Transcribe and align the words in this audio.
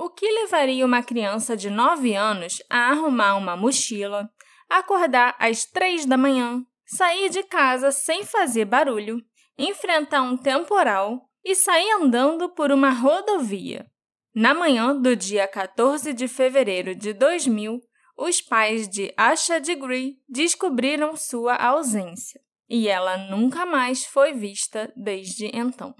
O 0.00 0.08
que 0.08 0.30
levaria 0.30 0.86
uma 0.86 1.02
criança 1.02 1.56
de 1.56 1.68
9 1.68 2.14
anos 2.14 2.62
a 2.70 2.90
arrumar 2.90 3.34
uma 3.34 3.56
mochila, 3.56 4.30
acordar 4.70 5.34
às 5.40 5.64
3 5.64 6.06
da 6.06 6.16
manhã, 6.16 6.64
sair 6.86 7.28
de 7.28 7.42
casa 7.42 7.90
sem 7.90 8.22
fazer 8.22 8.64
barulho, 8.64 9.20
enfrentar 9.58 10.22
um 10.22 10.36
temporal 10.36 11.28
e 11.44 11.52
sair 11.56 11.90
andando 11.90 12.48
por 12.48 12.70
uma 12.70 12.90
rodovia? 12.90 13.90
Na 14.32 14.54
manhã 14.54 14.94
do 14.94 15.16
dia 15.16 15.48
14 15.48 16.12
de 16.12 16.28
fevereiro 16.28 16.94
de 16.94 17.12
2000, 17.12 17.80
os 18.16 18.40
pais 18.40 18.88
de 18.88 19.12
Asha 19.16 19.58
Degree 19.58 20.16
descobriram 20.28 21.16
sua 21.16 21.56
ausência 21.56 22.40
e 22.70 22.86
ela 22.86 23.16
nunca 23.16 23.66
mais 23.66 24.04
foi 24.04 24.32
vista 24.32 24.92
desde 24.94 25.50
então. 25.52 25.92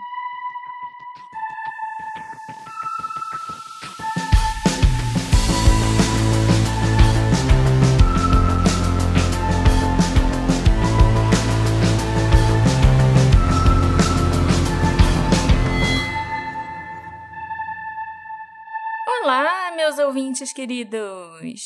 Meus 19.88 19.98
ouvintes 20.00 20.52
queridos! 20.52 21.62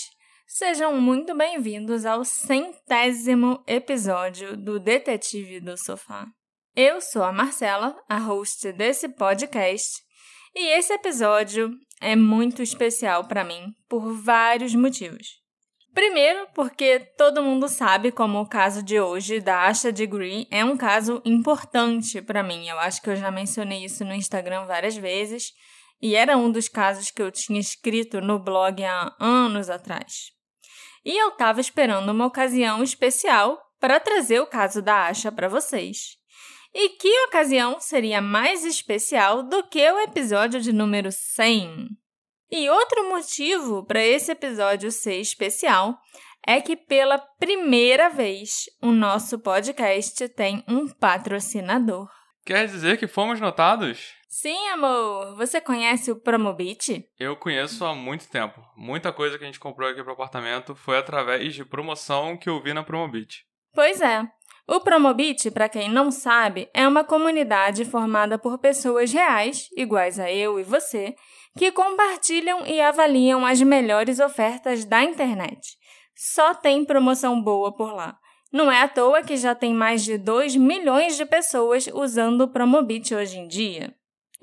Sejam 0.46 1.00
muito 1.00 1.36
bem-vindos 1.36 2.06
ao 2.06 2.24
centésimo 2.24 3.64
episódio 3.66 4.56
do 4.56 4.78
Detetive 4.78 5.58
do 5.58 5.76
Sofá. 5.76 6.28
Eu 6.76 7.00
sou 7.00 7.24
a 7.24 7.32
Marcela, 7.32 8.00
a 8.08 8.18
host 8.18 8.70
desse 8.74 9.08
podcast, 9.08 10.00
e 10.54 10.68
esse 10.78 10.92
episódio 10.92 11.72
é 12.00 12.14
muito 12.14 12.62
especial 12.62 13.26
para 13.26 13.42
mim 13.42 13.72
por 13.88 14.12
vários 14.22 14.72
motivos. 14.72 15.26
Primeiro, 15.92 16.46
porque 16.54 17.00
todo 17.18 17.42
mundo 17.42 17.66
sabe 17.68 18.12
como 18.12 18.38
o 18.38 18.48
caso 18.48 18.84
de 18.84 19.00
hoje 19.00 19.40
da 19.40 19.66
Asha 19.66 19.90
Degree 19.90 20.46
é 20.48 20.64
um 20.64 20.76
caso 20.76 21.20
importante 21.24 22.22
para 22.22 22.44
mim. 22.44 22.68
Eu 22.68 22.78
acho 22.78 23.02
que 23.02 23.10
eu 23.10 23.16
já 23.16 23.32
mencionei 23.32 23.84
isso 23.84 24.04
no 24.04 24.14
Instagram 24.14 24.64
várias 24.64 24.96
vezes 24.96 25.50
e 26.02 26.16
era 26.16 26.36
um 26.36 26.50
dos 26.50 26.68
casos 26.68 27.10
que 27.10 27.22
eu 27.22 27.30
tinha 27.30 27.60
escrito 27.60 28.20
no 28.20 28.38
blog 28.38 28.84
há 28.84 29.14
anos 29.20 29.70
atrás 29.70 30.32
e 31.04 31.16
eu 31.16 31.28
estava 31.28 31.60
esperando 31.60 32.10
uma 32.10 32.26
ocasião 32.26 32.82
especial 32.82 33.60
para 33.80 33.98
trazer 33.98 34.40
o 34.40 34.46
caso 34.46 34.80
da 34.80 35.06
Asha 35.06 35.32
para 35.32 35.48
vocês. 35.48 36.16
E 36.72 36.90
que 36.90 37.24
ocasião 37.26 37.78
seria 37.80 38.22
mais 38.22 38.64
especial 38.64 39.42
do 39.42 39.64
que 39.64 39.90
o 39.90 39.98
episódio 39.98 40.60
de 40.60 40.72
número 40.72 41.10
100? 41.10 41.88
E 42.50 42.70
outro 42.70 43.08
motivo 43.10 43.84
para 43.84 44.02
esse 44.02 44.30
episódio 44.30 44.90
ser 44.90 45.16
especial 45.16 45.98
é 46.46 46.60
que 46.60 46.76
pela 46.76 47.18
primeira 47.18 48.08
vez 48.08 48.64
o 48.80 48.90
nosso 48.90 49.38
podcast 49.38 50.28
tem 50.30 50.64
um 50.68 50.88
patrocinador. 50.88 52.08
Quer 52.44 52.66
dizer 52.66 52.98
que 52.98 53.06
fomos 53.06 53.40
notados? 53.40 54.14
Sim, 54.34 54.66
amor. 54.68 55.36
Você 55.36 55.60
conhece 55.60 56.10
o 56.10 56.16
Promobit? 56.16 57.06
Eu 57.20 57.36
conheço 57.36 57.84
há 57.84 57.94
muito 57.94 58.30
tempo. 58.30 58.64
Muita 58.74 59.12
coisa 59.12 59.36
que 59.36 59.44
a 59.44 59.46
gente 59.46 59.60
comprou 59.60 59.90
aqui 59.90 60.02
pro 60.02 60.14
apartamento 60.14 60.74
foi 60.74 60.96
através 60.96 61.54
de 61.54 61.66
promoção 61.66 62.34
que 62.38 62.48
eu 62.48 62.58
vi 62.62 62.72
na 62.72 62.82
Promobit. 62.82 63.44
Pois 63.74 64.00
é. 64.00 64.26
O 64.66 64.80
Promobit, 64.80 65.50
para 65.50 65.68
quem 65.68 65.90
não 65.90 66.10
sabe, 66.10 66.70
é 66.72 66.88
uma 66.88 67.04
comunidade 67.04 67.84
formada 67.84 68.38
por 68.38 68.56
pessoas 68.56 69.12
reais, 69.12 69.68
iguais 69.76 70.18
a 70.18 70.32
eu 70.32 70.58
e 70.58 70.62
você, 70.62 71.14
que 71.58 71.70
compartilham 71.70 72.66
e 72.66 72.80
avaliam 72.80 73.44
as 73.44 73.60
melhores 73.60 74.18
ofertas 74.18 74.86
da 74.86 75.04
internet. 75.04 75.76
Só 76.16 76.54
tem 76.54 76.86
promoção 76.86 77.38
boa 77.42 77.70
por 77.76 77.92
lá. 77.92 78.16
Não 78.50 78.72
é 78.72 78.80
à 78.80 78.88
toa 78.88 79.22
que 79.22 79.36
já 79.36 79.54
tem 79.54 79.74
mais 79.74 80.02
de 80.02 80.16
2 80.16 80.56
milhões 80.56 81.18
de 81.18 81.26
pessoas 81.26 81.86
usando 81.92 82.40
o 82.40 82.48
Promobit 82.48 83.14
hoje 83.14 83.38
em 83.38 83.46
dia. 83.46 83.94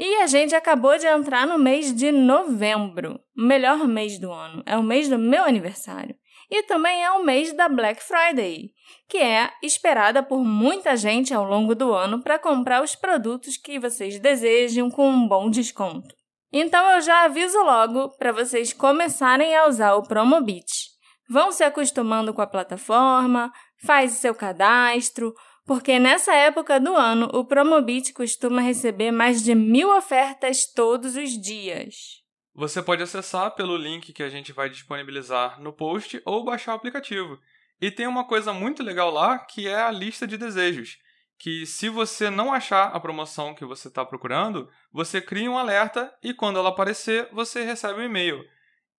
E 0.01 0.21
a 0.21 0.27
gente 0.27 0.55
acabou 0.55 0.97
de 0.97 1.05
entrar 1.05 1.45
no 1.45 1.59
mês 1.59 1.93
de 1.93 2.09
novembro, 2.09 3.19
o 3.37 3.41
melhor 3.41 3.85
mês 3.85 4.17
do 4.17 4.31
ano. 4.31 4.63
É 4.65 4.77
o 4.77 4.81
mês 4.81 5.09
do 5.09 5.19
meu 5.19 5.43
aniversário. 5.43 6.15
E 6.49 6.63
também 6.63 7.03
é 7.03 7.11
o 7.11 7.25
mês 7.25 7.51
da 7.51 7.67
Black 7.67 8.01
Friday, 8.01 8.71
que 9.09 9.17
é 9.17 9.51
esperada 9.61 10.23
por 10.23 10.41
muita 10.41 10.95
gente 10.95 11.33
ao 11.33 11.43
longo 11.43 11.75
do 11.75 11.93
ano 11.93 12.23
para 12.23 12.39
comprar 12.39 12.81
os 12.81 12.95
produtos 12.95 13.57
que 13.57 13.77
vocês 13.77 14.17
desejam 14.19 14.89
com 14.89 15.05
um 15.05 15.27
bom 15.27 15.49
desconto. 15.49 16.15
Então 16.49 16.91
eu 16.91 17.01
já 17.01 17.25
aviso 17.25 17.61
logo 17.61 18.07
para 18.17 18.31
vocês 18.31 18.71
começarem 18.71 19.53
a 19.53 19.67
usar 19.67 19.95
o 19.95 20.03
Promobit. 20.03 20.91
Vão 21.29 21.51
se 21.51 21.63
acostumando 21.63 22.33
com 22.33 22.41
a 22.41 22.47
plataforma, 22.47 23.51
faz 23.85 24.13
seu 24.13 24.33
cadastro, 24.33 25.33
porque 25.69 25.99
nessa 25.99 26.33
época 26.33 26.79
do 26.79 26.95
ano 26.95 27.29
o 27.31 27.45
Promobit 27.45 28.11
costuma 28.11 28.59
receber 28.59 29.11
mais 29.11 29.43
de 29.43 29.53
mil 29.53 29.95
ofertas 29.95 30.65
todos 30.65 31.15
os 31.15 31.39
dias. 31.39 32.23
Você 32.55 32.81
pode 32.81 33.03
acessar 33.03 33.53
pelo 33.53 33.77
link 33.77 34.11
que 34.11 34.23
a 34.23 34.29
gente 34.29 34.51
vai 34.51 34.67
disponibilizar 34.67 35.61
no 35.61 35.71
post 35.71 36.19
ou 36.25 36.43
baixar 36.43 36.71
o 36.71 36.75
aplicativo. 36.75 37.39
E 37.79 37.91
tem 37.91 38.07
uma 38.07 38.25
coisa 38.25 38.51
muito 38.51 38.81
legal 38.81 39.11
lá 39.11 39.37
que 39.37 39.67
é 39.67 39.79
a 39.79 39.91
lista 39.91 40.25
de 40.25 40.39
desejos. 40.39 40.97
Que 41.37 41.67
se 41.67 41.87
você 41.87 42.31
não 42.31 42.51
achar 42.51 42.85
a 42.87 42.99
promoção 42.99 43.53
que 43.53 43.63
você 43.63 43.89
está 43.89 44.03
procurando, 44.03 44.67
você 44.91 45.21
cria 45.21 45.51
um 45.51 45.57
alerta 45.59 46.11
e 46.23 46.33
quando 46.33 46.57
ela 46.57 46.69
aparecer, 46.69 47.29
você 47.31 47.63
recebe 47.63 48.01
um 48.01 48.05
e-mail. 48.05 48.43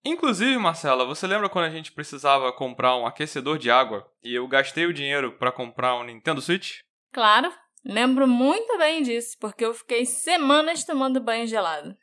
Inclusive, 0.05 0.56
Marcela, 0.56 1.05
você 1.05 1.27
lembra 1.27 1.49
quando 1.49 1.66
a 1.66 1.71
gente 1.71 1.93
precisava 1.93 2.50
comprar 2.53 2.97
um 2.97 3.05
aquecedor 3.05 3.59
de 3.59 3.71
água 3.71 4.11
e 4.22 4.34
eu 4.34 4.49
gastei 4.49 4.87
o 4.87 4.94
dinheiro 4.94 5.33
para 5.33 5.53
comprar 5.53 5.97
um 5.97 6.05
Nintendo 6.05 6.41
Switch? 6.41 6.78
Claro, 7.12 7.53
lembro 7.84 8.27
muito 8.27 8.78
bem 8.78 9.03
disso, 9.03 9.37
porque 9.38 9.65
eu 9.65 9.75
fiquei 9.75 10.06
semanas 10.06 10.84
tomando 10.84 11.21
banho 11.21 11.47
gelado. 11.47 11.94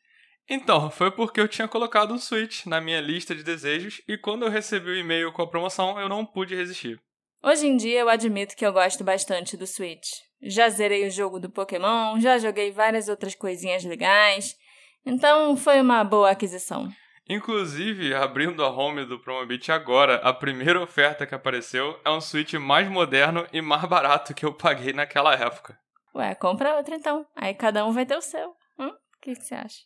Então, 0.47 0.91
foi 0.91 1.09
porque 1.09 1.41
eu 1.41 1.47
tinha 1.47 1.67
colocado 1.67 2.13
um 2.13 2.19
Switch 2.19 2.67
na 2.67 2.79
minha 2.79 3.01
lista 3.01 3.33
de 3.33 3.43
desejos 3.43 3.99
e 4.07 4.15
quando 4.15 4.45
eu 4.45 4.51
recebi 4.51 4.91
o 4.91 4.97
e-mail 4.97 5.33
com 5.33 5.41
a 5.41 5.49
promoção, 5.49 5.99
eu 5.99 6.07
não 6.07 6.23
pude 6.23 6.55
resistir. 6.55 7.01
Hoje 7.43 7.67
em 7.67 7.75
dia 7.75 7.99
eu 7.99 8.09
admito 8.09 8.55
que 8.55 8.65
eu 8.65 8.71
gosto 8.71 9.03
bastante 9.03 9.57
do 9.57 9.65
Switch. 9.65 10.07
Já 10.41 10.69
zerei 10.69 11.07
o 11.07 11.11
jogo 11.11 11.39
do 11.39 11.49
Pokémon, 11.49 12.19
já 12.19 12.37
joguei 12.37 12.71
várias 12.71 13.09
outras 13.09 13.33
coisinhas 13.33 13.83
legais, 13.83 14.55
então 15.03 15.57
foi 15.57 15.81
uma 15.81 16.03
boa 16.03 16.29
aquisição. 16.29 16.89
Inclusive, 17.29 18.13
abrindo 18.13 18.63
a 18.63 18.69
home 18.69 19.05
do 19.05 19.19
Promobit 19.19 19.69
agora, 19.71 20.15
a 20.15 20.33
primeira 20.33 20.81
oferta 20.81 21.25
que 21.25 21.35
apareceu 21.35 21.99
é 22.05 22.09
um 22.09 22.21
Switch 22.21 22.53
mais 22.53 22.89
moderno 22.89 23.45
e 23.51 23.61
mais 23.61 23.83
barato 23.83 24.33
que 24.33 24.45
eu 24.45 24.53
paguei 24.53 24.93
naquela 24.93 25.33
época. 25.33 25.77
Ué, 26.15 26.33
compra 26.35 26.77
outra 26.77 26.95
então. 26.95 27.25
Aí 27.35 27.53
cada 27.53 27.85
um 27.85 27.91
vai 27.91 28.05
ter 28.05 28.15
o 28.15 28.21
seu. 28.21 28.55
Hum? 28.79 28.87
O 28.87 29.21
que, 29.21 29.35
que 29.35 29.43
você 29.43 29.55
acha? 29.55 29.79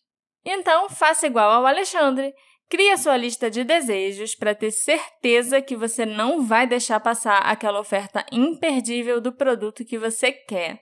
Então, 0.45 0.87
faça 0.89 1.25
igual 1.25 1.49
ao 1.49 1.65
Alexandre. 1.65 2.33
Crie 2.69 2.91
a 2.91 2.97
sua 2.97 3.17
lista 3.17 3.49
de 3.49 3.63
desejos 3.63 4.35
para 4.35 4.55
ter 4.55 4.71
certeza 4.71 5.61
que 5.61 5.75
você 5.75 6.05
não 6.05 6.45
vai 6.45 6.67
deixar 6.67 6.99
passar 6.99 7.39
aquela 7.39 7.79
oferta 7.79 8.25
imperdível 8.31 9.19
do 9.19 9.33
produto 9.33 9.83
que 9.83 9.97
você 9.97 10.31
quer 10.31 10.81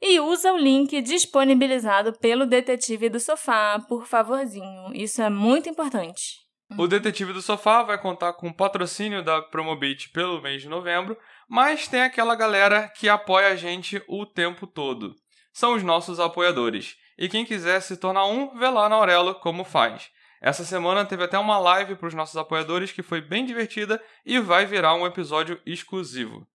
e 0.00 0.20
usa 0.20 0.52
o 0.52 0.56
link 0.56 1.00
disponibilizado 1.02 2.12
pelo 2.18 2.46
Detetive 2.46 3.08
do 3.08 3.18
Sofá, 3.18 3.78
por 3.88 4.06
favorzinho. 4.06 4.92
Isso 4.94 5.20
é 5.20 5.28
muito 5.28 5.68
importante. 5.68 6.36
O 6.76 6.86
Detetive 6.86 7.32
do 7.32 7.40
Sofá 7.40 7.82
vai 7.82 8.00
contar 8.00 8.34
com 8.34 8.48
o 8.48 8.54
patrocínio 8.54 9.24
da 9.24 9.40
Promobit 9.40 10.10
pelo 10.10 10.42
mês 10.42 10.62
de 10.62 10.68
novembro, 10.68 11.16
mas 11.48 11.88
tem 11.88 12.02
aquela 12.02 12.34
galera 12.34 12.88
que 12.88 13.08
apoia 13.08 13.48
a 13.48 13.56
gente 13.56 14.02
o 14.06 14.26
tempo 14.26 14.66
todo. 14.66 15.14
São 15.52 15.74
os 15.74 15.82
nossos 15.82 16.20
apoiadores. 16.20 16.94
E 17.16 17.28
quem 17.28 17.44
quiser 17.44 17.80
se 17.80 17.96
tornar 17.96 18.26
um, 18.26 18.56
vê 18.56 18.68
lá 18.68 18.88
na 18.88 18.96
Aurelo 18.96 19.34
como 19.36 19.64
faz. 19.64 20.10
Essa 20.40 20.64
semana 20.64 21.04
teve 21.04 21.24
até 21.24 21.38
uma 21.38 21.58
live 21.58 21.96
para 21.96 22.06
os 22.06 22.14
nossos 22.14 22.36
apoiadores 22.36 22.92
que 22.92 23.02
foi 23.02 23.20
bem 23.20 23.44
divertida 23.44 24.00
e 24.24 24.38
vai 24.38 24.66
virar 24.66 24.94
um 24.94 25.06
episódio 25.06 25.60
exclusivo. 25.66 26.46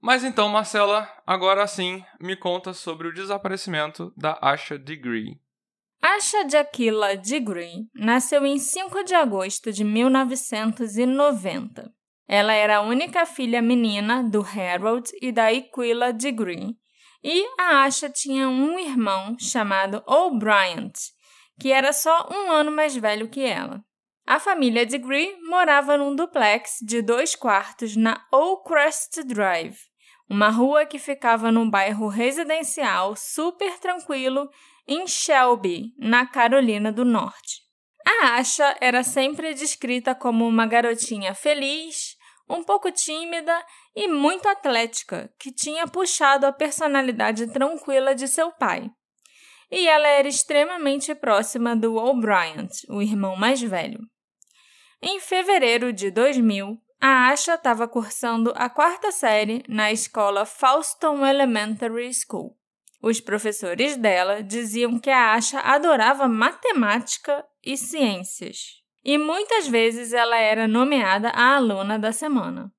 Mas 0.00 0.22
então, 0.22 0.48
Marcela, 0.48 1.10
agora 1.26 1.66
sim, 1.66 2.04
me 2.20 2.36
conta 2.36 2.72
sobre 2.72 3.08
o 3.08 3.12
desaparecimento 3.12 4.12
da 4.16 4.38
Asha 4.40 4.78
Degree. 4.78 5.40
Asha 6.00 6.48
Jaquila 6.48 7.16
Degree 7.16 7.88
nasceu 7.92 8.46
em 8.46 8.58
5 8.58 9.02
de 9.02 9.14
agosto 9.14 9.72
de 9.72 9.82
1990. 9.82 11.92
Ela 12.28 12.52
era 12.52 12.76
a 12.76 12.82
única 12.82 13.26
filha 13.26 13.60
menina 13.60 14.22
do 14.22 14.40
Harold 14.40 15.10
e 15.20 15.32
da 15.32 15.48
Aquila 15.48 16.12
Degree, 16.12 16.76
e 17.24 17.44
a 17.58 17.82
Asha 17.82 18.08
tinha 18.08 18.48
um 18.48 18.78
irmão 18.78 19.36
chamado 19.40 20.04
O'Brien, 20.06 20.92
que 21.58 21.72
era 21.72 21.92
só 21.92 22.28
um 22.30 22.52
ano 22.52 22.70
mais 22.70 22.94
velho 22.94 23.28
que 23.28 23.40
ela. 23.40 23.82
A 24.30 24.38
família 24.38 24.84
Degree 24.84 25.38
morava 25.40 25.96
num 25.96 26.14
duplex 26.14 26.80
de 26.82 27.00
dois 27.00 27.34
quartos 27.34 27.96
na 27.96 28.22
Oakcrest 28.30 29.22
Drive, 29.24 29.78
uma 30.28 30.50
rua 30.50 30.84
que 30.84 30.98
ficava 30.98 31.50
num 31.50 31.70
bairro 31.70 32.08
residencial 32.08 33.16
super 33.16 33.78
tranquilo 33.78 34.50
em 34.86 35.06
Shelby, 35.06 35.94
na 35.96 36.26
Carolina 36.26 36.92
do 36.92 37.06
Norte. 37.06 37.62
A 38.06 38.34
Asha 38.34 38.76
era 38.82 39.02
sempre 39.02 39.54
descrita 39.54 40.14
como 40.14 40.46
uma 40.46 40.66
garotinha 40.66 41.34
feliz, 41.34 42.14
um 42.50 42.62
pouco 42.62 42.92
tímida 42.92 43.64
e 43.96 44.08
muito 44.08 44.46
atlética, 44.46 45.32
que 45.38 45.50
tinha 45.50 45.88
puxado 45.88 46.44
a 46.44 46.52
personalidade 46.52 47.50
tranquila 47.50 48.14
de 48.14 48.28
seu 48.28 48.52
pai. 48.52 48.90
E 49.70 49.88
ela 49.88 50.06
era 50.06 50.28
extremamente 50.28 51.14
próxima 51.14 51.74
do 51.74 51.96
O'Brien, 51.96 52.68
o 52.90 53.00
irmão 53.00 53.34
mais 53.34 53.62
velho. 53.62 54.06
Em 55.00 55.20
fevereiro 55.20 55.92
de 55.92 56.10
2000, 56.10 56.76
a 57.00 57.28
Asha 57.28 57.54
estava 57.54 57.86
cursando 57.86 58.52
a 58.56 58.68
quarta 58.68 59.12
série 59.12 59.62
na 59.68 59.92
escola 59.92 60.44
Falston 60.44 61.24
Elementary 61.24 62.10
School. 62.12 62.56
Os 63.00 63.20
professores 63.20 63.96
dela 63.96 64.42
diziam 64.42 64.98
que 64.98 65.08
a 65.08 65.34
Asha 65.34 65.60
adorava 65.60 66.26
matemática 66.26 67.44
e 67.64 67.76
ciências. 67.76 68.82
E 69.04 69.16
muitas 69.16 69.68
vezes 69.68 70.12
ela 70.12 70.36
era 70.36 70.66
nomeada 70.66 71.28
a 71.28 71.54
aluna 71.54 71.96
da 71.96 72.10
semana. 72.10 72.72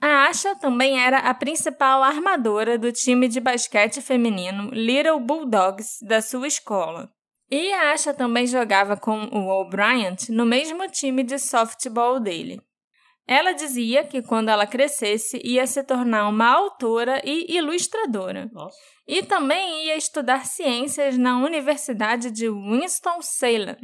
A 0.00 0.26
Asha 0.28 0.54
também 0.54 1.00
era 1.00 1.18
a 1.18 1.34
principal 1.34 2.00
armadora 2.04 2.78
do 2.78 2.92
time 2.92 3.26
de 3.26 3.40
basquete 3.40 4.00
feminino 4.00 4.70
Little 4.70 5.18
Bulldogs 5.18 5.98
da 6.00 6.22
sua 6.22 6.46
escola. 6.46 7.10
E 7.50 7.72
a 7.72 7.92
Asha 7.92 8.12
também 8.12 8.46
jogava 8.46 8.96
com 8.96 9.24
o 9.26 9.48
O'Brien 9.48 10.16
no 10.30 10.44
mesmo 10.44 10.88
time 10.88 11.22
de 11.22 11.38
softball 11.38 12.18
dele. 12.18 12.60
Ela 13.26 13.52
dizia 13.52 14.04
que 14.04 14.22
quando 14.22 14.48
ela 14.48 14.66
crescesse 14.66 15.40
ia 15.44 15.66
se 15.66 15.82
tornar 15.82 16.28
uma 16.28 16.48
autora 16.48 17.20
e 17.24 17.56
ilustradora. 17.56 18.48
Nossa. 18.52 18.76
E 19.06 19.22
também 19.22 19.86
ia 19.86 19.96
estudar 19.96 20.46
ciências 20.46 21.16
na 21.18 21.38
Universidade 21.38 22.30
de 22.30 22.48
Winston-Salem. 22.48 23.76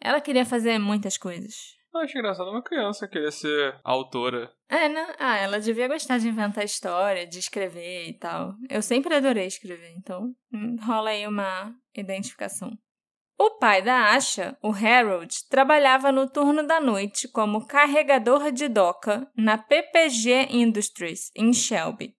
Ela 0.00 0.20
queria 0.20 0.44
fazer 0.44 0.78
muitas 0.78 1.16
coisas. 1.16 1.54
Eu 1.94 2.00
acho 2.00 2.16
engraçado 2.16 2.50
uma 2.50 2.62
criança 2.62 3.06
querer 3.06 3.30
ser 3.30 3.78
autora. 3.84 4.50
É, 4.68 4.88
né? 4.88 5.14
Ah, 5.18 5.36
ela 5.36 5.60
devia 5.60 5.88
gostar 5.88 6.18
de 6.18 6.28
inventar 6.28 6.64
história, 6.64 7.26
de 7.26 7.38
escrever 7.38 8.08
e 8.08 8.14
tal. 8.14 8.54
Eu 8.70 8.80
sempre 8.80 9.14
adorei 9.14 9.46
escrever, 9.46 9.92
então 9.96 10.34
hum, 10.52 10.76
rola 10.82 11.10
aí 11.10 11.26
uma 11.26 11.74
identificação. 11.94 12.70
O 13.38 13.58
pai 13.58 13.82
da 13.82 14.14
Asha, 14.14 14.56
o 14.62 14.72
Harold, 14.72 15.34
trabalhava 15.50 16.12
no 16.12 16.30
turno 16.30 16.66
da 16.66 16.80
noite 16.80 17.28
como 17.28 17.66
carregador 17.66 18.52
de 18.52 18.68
doca 18.68 19.28
na 19.36 19.58
PPG 19.58 20.48
Industries, 20.50 21.30
em 21.36 21.52
Shelby, 21.52 22.14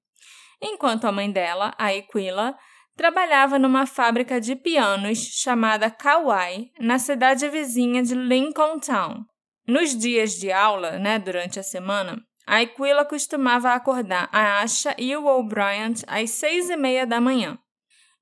enquanto 0.61 1.05
a 1.05 1.11
mãe 1.11 1.31
dela, 1.31 1.73
a 1.77 1.87
Aquila, 1.87 2.57
trabalhava 2.95 3.57
numa 3.57 3.85
fábrica 3.85 4.39
de 4.39 4.55
pianos 4.55 5.17
chamada 5.19 5.89
Kauai, 5.89 6.71
na 6.79 6.99
cidade 6.99 7.47
vizinha 7.49 8.03
de 8.03 8.13
Lincoln 8.13 8.79
Town. 8.79 9.25
Nos 9.67 9.97
dias 9.97 10.33
de 10.33 10.51
aula, 10.51 10.99
né, 10.99 11.17
durante 11.17 11.59
a 11.59 11.63
semana, 11.63 12.21
a 12.45 12.59
Aquila 12.59 13.05
costumava 13.05 13.73
acordar 13.73 14.27
a 14.31 14.61
Asha 14.61 14.93
e 14.97 15.15
o 15.15 15.25
O'Brien 15.25 15.93
às 16.05 16.31
seis 16.31 16.69
e 16.69 16.75
meia 16.75 17.07
da 17.07 17.21
manhã. 17.21 17.57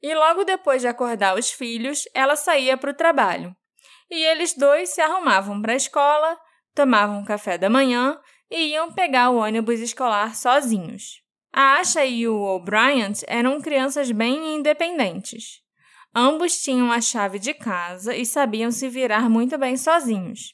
E 0.02 0.14
logo 0.14 0.44
depois 0.44 0.82
de 0.82 0.88
acordar 0.88 1.36
os 1.36 1.52
filhos, 1.52 2.04
ela 2.14 2.36
saía 2.36 2.78
para 2.78 2.92
o 2.92 2.96
trabalho. 2.96 3.56
E 4.10 4.24
eles 4.24 4.54
dois 4.54 4.90
se 4.90 5.02
arrumavam 5.02 5.60
para 5.62 5.74
a 5.74 5.76
escola, 5.76 6.38
tomavam 6.76 7.26
café 7.26 7.58
da 7.58 7.70
manhã 7.70 8.20
e 8.50 8.74
iam 8.74 8.92
pegar 8.92 9.32
o 9.32 9.38
ônibus 9.38 9.80
escolar 9.80 10.36
sozinhos. 10.36 11.22
A 11.52 11.80
Asha 11.80 12.06
e 12.06 12.28
o 12.28 12.40
O'Brien 12.40 13.14
eram 13.28 13.60
crianças 13.60 14.12
bem 14.12 14.56
independentes. 14.56 15.62
Ambos 16.14 16.62
tinham 16.62 16.92
a 16.92 17.02
chave 17.02 17.40
de 17.40 17.54
casa 17.54 18.16
e 18.16 18.26
sabiam 18.26 18.70
se 18.70 18.88
virar 18.90 19.30
muito 19.30 19.58
bem 19.58 19.76
sozinhos. 19.76 20.54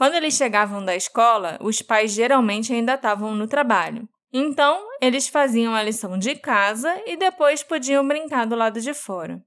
Quando 0.00 0.14
eles 0.14 0.34
chegavam 0.34 0.82
da 0.82 0.96
escola, 0.96 1.58
os 1.60 1.82
pais 1.82 2.12
geralmente 2.12 2.72
ainda 2.72 2.94
estavam 2.94 3.34
no 3.34 3.46
trabalho. 3.46 4.08
Então, 4.32 4.88
eles 4.98 5.28
faziam 5.28 5.74
a 5.74 5.82
lição 5.82 6.16
de 6.16 6.36
casa 6.36 6.90
e 7.04 7.18
depois 7.18 7.62
podiam 7.62 8.08
brincar 8.08 8.46
do 8.46 8.56
lado 8.56 8.80
de 8.80 8.94
fora. 8.94 9.44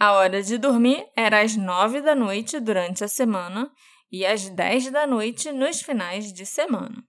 A 0.00 0.12
hora 0.12 0.42
de 0.42 0.56
dormir 0.56 1.04
era 1.14 1.42
às 1.42 1.58
nove 1.58 2.00
da 2.00 2.14
noite 2.14 2.58
durante 2.58 3.04
a 3.04 3.08
semana 3.08 3.70
e 4.10 4.24
às 4.24 4.48
dez 4.48 4.90
da 4.90 5.06
noite 5.06 5.52
nos 5.52 5.82
finais 5.82 6.32
de 6.32 6.46
semana. 6.46 7.04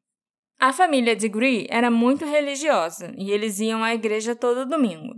A 0.60 0.74
família 0.74 1.16
de 1.16 1.30
Gree 1.30 1.66
era 1.70 1.90
muito 1.90 2.26
religiosa 2.26 3.14
e 3.18 3.32
eles 3.32 3.62
iam 3.62 3.82
à 3.82 3.94
igreja 3.94 4.36
todo 4.36 4.68
domingo. 4.68 5.14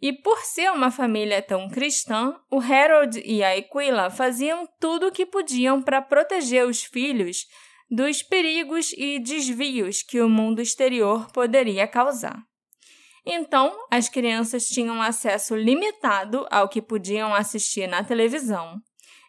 E 0.00 0.12
por 0.12 0.38
ser 0.40 0.70
uma 0.70 0.90
família 0.90 1.42
tão 1.42 1.68
cristã, 1.68 2.38
o 2.50 2.60
Harold 2.60 3.20
e 3.24 3.42
a 3.42 3.52
Aquila 3.52 4.10
faziam 4.10 4.68
tudo 4.80 5.08
o 5.08 5.12
que 5.12 5.26
podiam 5.26 5.82
para 5.82 6.00
proteger 6.00 6.64
os 6.66 6.84
filhos 6.84 7.46
dos 7.90 8.22
perigos 8.22 8.92
e 8.96 9.18
desvios 9.18 10.02
que 10.02 10.20
o 10.20 10.28
mundo 10.28 10.60
exterior 10.60 11.30
poderia 11.32 11.86
causar. 11.86 12.40
Então, 13.26 13.76
as 13.90 14.08
crianças 14.08 14.68
tinham 14.68 15.02
acesso 15.02 15.56
limitado 15.56 16.46
ao 16.50 16.68
que 16.68 16.80
podiam 16.80 17.34
assistir 17.34 17.86
na 17.86 18.04
televisão, 18.04 18.80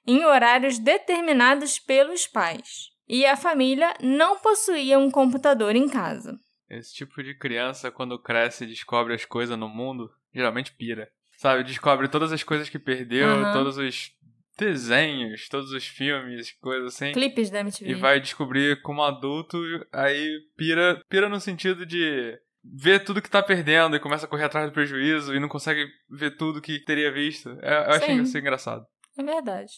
em 0.06 0.24
horários 0.24 0.78
determinados 0.78 1.80
pelos 1.80 2.28
pais, 2.28 2.90
e 3.08 3.26
a 3.26 3.36
família 3.36 3.94
não 4.02 4.38
possuía 4.40 5.00
um 5.00 5.10
computador 5.10 5.76
em 5.76 5.90
casa. 5.90 6.40
Esse 6.70 6.94
tipo 6.94 7.24
de 7.24 7.34
criança, 7.34 7.90
quando 7.90 8.22
cresce 8.22 8.64
e 8.64 8.68
descobre 8.68 9.16
as 9.16 9.26
coisas 9.26 9.58
no 9.58 9.68
mundo, 9.68 10.10
geralmente 10.34 10.74
pira. 10.74 11.10
Sabe, 11.38 11.64
descobre 11.64 12.08
todas 12.10 12.32
as 12.34 12.44
coisas 12.44 12.68
que 12.70 12.78
perdeu, 12.80 13.28
Uhum. 13.30 13.54
todos 13.54 13.78
os 13.78 14.12
desenhos, 14.58 15.48
todos 15.48 15.72
os 15.72 15.88
filmes, 15.88 16.52
coisas 16.60 16.94
assim. 16.94 17.12
Clipes 17.14 17.50
da 17.50 17.60
MTV. 17.62 17.90
E 17.90 17.94
vai 17.94 18.20
descobrir 18.20 18.82
como 18.82 19.02
adulto, 19.04 19.58
aí 19.92 20.40
pira, 20.58 21.02
pira 21.10 21.30
no 21.30 21.40
sentido 21.40 21.86
de 21.86 22.38
ver 22.62 23.04
tudo 23.06 23.22
que 23.22 23.30
tá 23.30 23.42
perdendo 23.42 23.96
e 23.96 24.00
começa 24.02 24.26
a 24.26 24.30
correr 24.30 24.44
atrás 24.44 24.68
do 24.70 24.74
prejuízo 24.74 25.34
e 25.34 25.40
não 25.40 25.48
consegue 25.48 25.88
ver 26.10 26.36
tudo 26.36 26.62
que 26.62 26.84
teria 26.84 27.12
visto. 27.12 27.50
É, 27.62 27.74
eu 27.88 27.92
achei 27.94 28.16
Sim. 28.16 28.22
isso 28.24 28.38
engraçado. 28.38 28.86
É 29.18 29.24
verdade. 29.24 29.72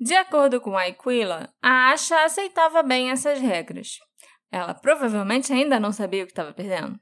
De 0.00 0.14
acordo 0.14 0.60
com 0.60 0.76
a 0.76 0.84
Aquila, 0.84 1.48
a 1.62 1.90
Asha 1.90 2.24
aceitava 2.24 2.82
bem 2.82 3.10
essas 3.10 3.38
regras. 3.40 3.98
Ela 4.50 4.74
provavelmente 4.74 5.52
ainda 5.52 5.78
não 5.78 5.92
sabia 5.92 6.22
o 6.22 6.26
que 6.26 6.32
estava 6.32 6.52
perdendo. 6.54 6.98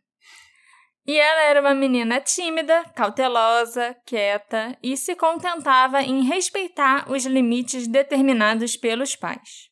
E 1.07 1.19
ela 1.19 1.43
era 1.43 1.61
uma 1.61 1.75
menina 1.75 2.19
tímida, 2.19 2.83
cautelosa, 2.95 3.95
quieta 4.07 4.77
e 4.83 4.97
se 4.97 5.15
contentava 5.15 6.03
em 6.03 6.23
respeitar 6.23 7.11
os 7.11 7.27
limites 7.27 7.87
determinados 7.87 8.75
pelos 8.75 9.15
pais. 9.15 9.69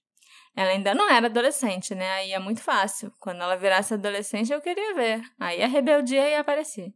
Ela 0.55 0.73
ainda 0.73 0.95
não 0.95 1.09
era 1.09 1.29
adolescente, 1.29 1.95
né? 1.95 2.11
Aí 2.13 2.33
é 2.33 2.39
muito 2.39 2.61
fácil. 2.61 3.11
Quando 3.19 3.43
ela 3.43 3.57
virasse 3.57 3.95
adolescente, 3.95 4.53
eu 4.53 4.61
queria 4.61 4.95
ver. 4.95 5.23
Aí 5.41 5.63
a 5.63 5.67
rebeldia 5.67 6.29
ia 6.29 6.41
aparecer. 6.41 6.93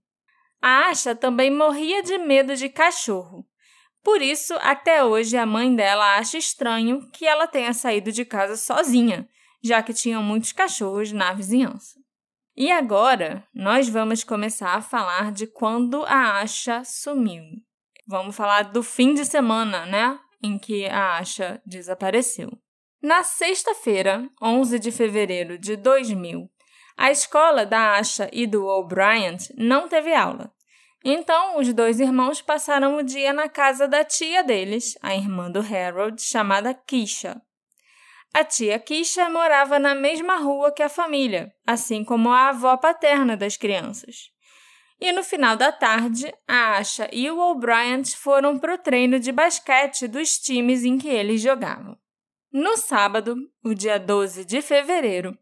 A 0.60 0.88
Asha 0.88 1.14
também 1.14 1.50
morria 1.50 2.02
de 2.02 2.18
medo 2.18 2.54
de 2.54 2.68
cachorro. 2.68 3.46
Por 4.02 4.20
isso, 4.20 4.54
até 4.60 5.02
hoje, 5.02 5.36
a 5.36 5.46
mãe 5.46 5.74
dela 5.74 6.16
acha 6.18 6.36
estranho 6.36 7.10
que 7.10 7.26
ela 7.26 7.46
tenha 7.46 7.72
saído 7.72 8.12
de 8.12 8.24
casa 8.24 8.56
sozinha, 8.56 9.28
já 9.62 9.82
que 9.82 9.94
tinham 9.94 10.22
muitos 10.22 10.52
cachorros 10.52 11.10
na 11.10 11.32
vizinhança. 11.32 11.95
E 12.56 12.72
agora, 12.72 13.46
nós 13.54 13.86
vamos 13.86 14.24
começar 14.24 14.76
a 14.76 14.80
falar 14.80 15.30
de 15.30 15.46
quando 15.46 16.02
a 16.06 16.40
Asha 16.40 16.82
sumiu. 16.84 17.42
Vamos 18.06 18.34
falar 18.34 18.72
do 18.72 18.82
fim 18.82 19.12
de 19.12 19.26
semana, 19.26 19.84
né? 19.84 20.18
Em 20.42 20.58
que 20.58 20.86
a 20.86 21.18
Asha 21.18 21.60
desapareceu. 21.66 22.50
Na 23.02 23.22
sexta-feira, 23.22 24.26
11 24.40 24.78
de 24.78 24.90
fevereiro 24.90 25.58
de 25.58 25.76
2000, 25.76 26.50
a 26.96 27.10
escola 27.10 27.66
da 27.66 27.98
Asha 27.98 28.30
e 28.32 28.46
do 28.46 28.64
O'Brien 28.64 29.36
não 29.54 29.86
teve 29.86 30.14
aula. 30.14 30.50
Então, 31.04 31.58
os 31.58 31.70
dois 31.74 32.00
irmãos 32.00 32.40
passaram 32.40 32.96
o 32.96 33.02
dia 33.02 33.34
na 33.34 33.50
casa 33.50 33.86
da 33.86 34.02
tia 34.02 34.42
deles, 34.42 34.94
a 35.02 35.14
irmã 35.14 35.50
do 35.50 35.60
Harold, 35.60 36.22
chamada 36.22 36.72
Kisha. 36.72 37.38
A 38.36 38.44
tia 38.44 38.78
Kisha 38.78 39.30
morava 39.30 39.78
na 39.78 39.94
mesma 39.94 40.36
rua 40.36 40.70
que 40.70 40.82
a 40.82 40.90
família, 40.90 41.50
assim 41.66 42.04
como 42.04 42.28
a 42.28 42.50
avó 42.50 42.76
paterna 42.76 43.34
das 43.34 43.56
crianças. 43.56 44.30
E 45.00 45.10
no 45.10 45.24
final 45.24 45.56
da 45.56 45.72
tarde, 45.72 46.30
a 46.46 46.76
Asha 46.76 47.08
e 47.10 47.30
o 47.30 47.38
O'Brien 47.38 48.04
foram 48.04 48.58
para 48.58 48.74
o 48.74 48.78
treino 48.78 49.18
de 49.18 49.32
basquete 49.32 50.06
dos 50.06 50.36
times 50.36 50.84
em 50.84 50.98
que 50.98 51.08
eles 51.08 51.40
jogavam. 51.40 51.96
No 52.52 52.76
sábado, 52.76 53.38
o 53.64 53.72
dia 53.72 53.98
12 53.98 54.44
de 54.44 54.60
fevereiro, 54.60 55.34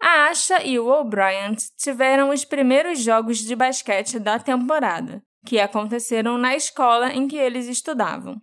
a 0.00 0.28
Asha 0.28 0.64
e 0.64 0.78
o 0.78 0.86
O'Brien 0.86 1.54
tiveram 1.76 2.30
os 2.30 2.42
primeiros 2.42 3.00
jogos 3.00 3.36
de 3.40 3.54
basquete 3.54 4.18
da 4.18 4.38
temporada, 4.38 5.22
que 5.44 5.60
aconteceram 5.60 6.38
na 6.38 6.56
escola 6.56 7.12
em 7.12 7.28
que 7.28 7.36
eles 7.36 7.66
estudavam. 7.66 8.40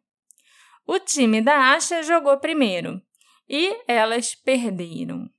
O 0.85 0.99
time 0.99 1.41
da 1.41 1.73
Asha 1.73 2.03
jogou 2.03 2.37
primeiro 2.37 3.01
e 3.49 3.75
elas 3.87 4.35
perderam. 4.35 5.29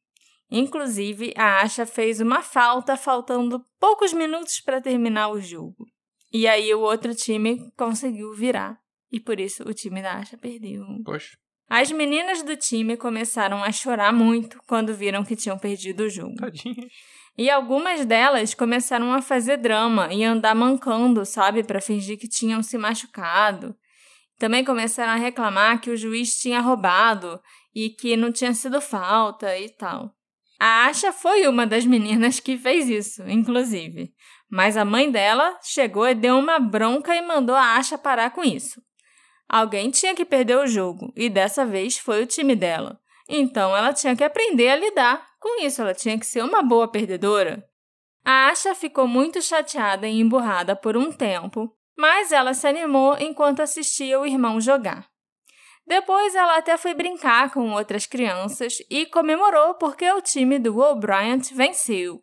Inclusive, 0.50 1.34
a 1.36 1.60
Asha 1.60 1.84
fez 1.84 2.20
uma 2.20 2.42
falta 2.42 2.96
faltando 2.96 3.62
poucos 3.78 4.12
minutos 4.12 4.60
para 4.60 4.80
terminar 4.80 5.28
o 5.28 5.40
jogo. 5.40 5.86
E 6.32 6.46
aí 6.46 6.72
o 6.74 6.80
outro 6.80 7.14
time 7.14 7.70
conseguiu 7.76 8.32
virar. 8.34 8.78
E 9.10 9.20
por 9.20 9.38
isso 9.38 9.62
o 9.68 9.74
time 9.74 10.02
da 10.02 10.14
Asha 10.14 10.38
perdeu. 10.38 10.84
Poxa. 11.04 11.36
As 11.68 11.90
meninas 11.92 12.42
do 12.42 12.56
time 12.56 12.96
começaram 12.96 13.62
a 13.62 13.70
chorar 13.70 14.12
muito 14.12 14.58
quando 14.66 14.94
viram 14.94 15.22
que 15.22 15.36
tinham 15.36 15.58
perdido 15.58 16.04
o 16.04 16.08
jogo. 16.08 16.34
Tadinhas. 16.36 16.90
E 17.36 17.48
algumas 17.48 18.04
delas 18.04 18.54
começaram 18.54 19.12
a 19.12 19.22
fazer 19.22 19.58
drama 19.58 20.12
e 20.12 20.24
andar 20.24 20.56
mancando, 20.56 21.24
sabe, 21.24 21.62
para 21.62 21.80
fingir 21.80 22.18
que 22.18 22.26
tinham 22.26 22.62
se 22.62 22.76
machucado. 22.76 23.76
Também 24.38 24.64
começaram 24.64 25.12
a 25.12 25.16
reclamar 25.16 25.80
que 25.80 25.90
o 25.90 25.96
juiz 25.96 26.36
tinha 26.38 26.60
roubado 26.60 27.40
e 27.74 27.90
que 27.90 28.16
não 28.16 28.32
tinha 28.32 28.54
sido 28.54 28.80
falta 28.80 29.56
e 29.56 29.68
tal. 29.68 30.14
A 30.60 30.86
Asha 30.86 31.12
foi 31.12 31.46
uma 31.46 31.66
das 31.66 31.84
meninas 31.84 32.40
que 32.40 32.58
fez 32.58 32.88
isso, 32.88 33.22
inclusive. 33.28 34.12
Mas 34.50 34.76
a 34.76 34.84
mãe 34.84 35.10
dela 35.10 35.56
chegou 35.62 36.08
e 36.08 36.14
deu 36.14 36.36
uma 36.36 36.58
bronca 36.58 37.14
e 37.14 37.22
mandou 37.22 37.54
a 37.54 37.76
Asha 37.76 37.96
parar 37.96 38.30
com 38.30 38.42
isso. 38.42 38.82
Alguém 39.48 39.90
tinha 39.90 40.14
que 40.14 40.24
perder 40.24 40.58
o 40.58 40.66
jogo, 40.66 41.12
e 41.16 41.30
dessa 41.30 41.64
vez 41.64 41.96
foi 41.96 42.22
o 42.22 42.26
time 42.26 42.56
dela. 42.56 43.00
Então 43.28 43.76
ela 43.76 43.92
tinha 43.92 44.16
que 44.16 44.24
aprender 44.24 44.68
a 44.68 44.76
lidar 44.76 45.26
com 45.38 45.62
isso, 45.62 45.80
ela 45.80 45.94
tinha 45.94 46.18
que 46.18 46.26
ser 46.26 46.42
uma 46.42 46.62
boa 46.62 46.88
perdedora. 46.88 47.64
A 48.24 48.48
Asha 48.48 48.74
ficou 48.74 49.06
muito 49.06 49.40
chateada 49.40 50.08
e 50.08 50.20
emburrada 50.20 50.74
por 50.74 50.96
um 50.96 51.12
tempo, 51.12 51.72
mas 51.96 52.32
ela 52.32 52.52
se 52.52 52.66
animou 52.66 53.16
enquanto 53.18 53.60
assistia 53.60 54.18
o 54.18 54.26
irmão 54.26 54.60
jogar. 54.60 55.08
Depois 55.88 56.34
ela 56.34 56.58
até 56.58 56.76
foi 56.76 56.92
brincar 56.92 57.50
com 57.50 57.72
outras 57.72 58.04
crianças 58.04 58.74
e 58.90 59.06
comemorou 59.06 59.72
porque 59.76 60.08
o 60.12 60.20
time 60.20 60.58
do 60.58 60.78
O'Brien 60.78 61.38
venceu. 61.54 62.20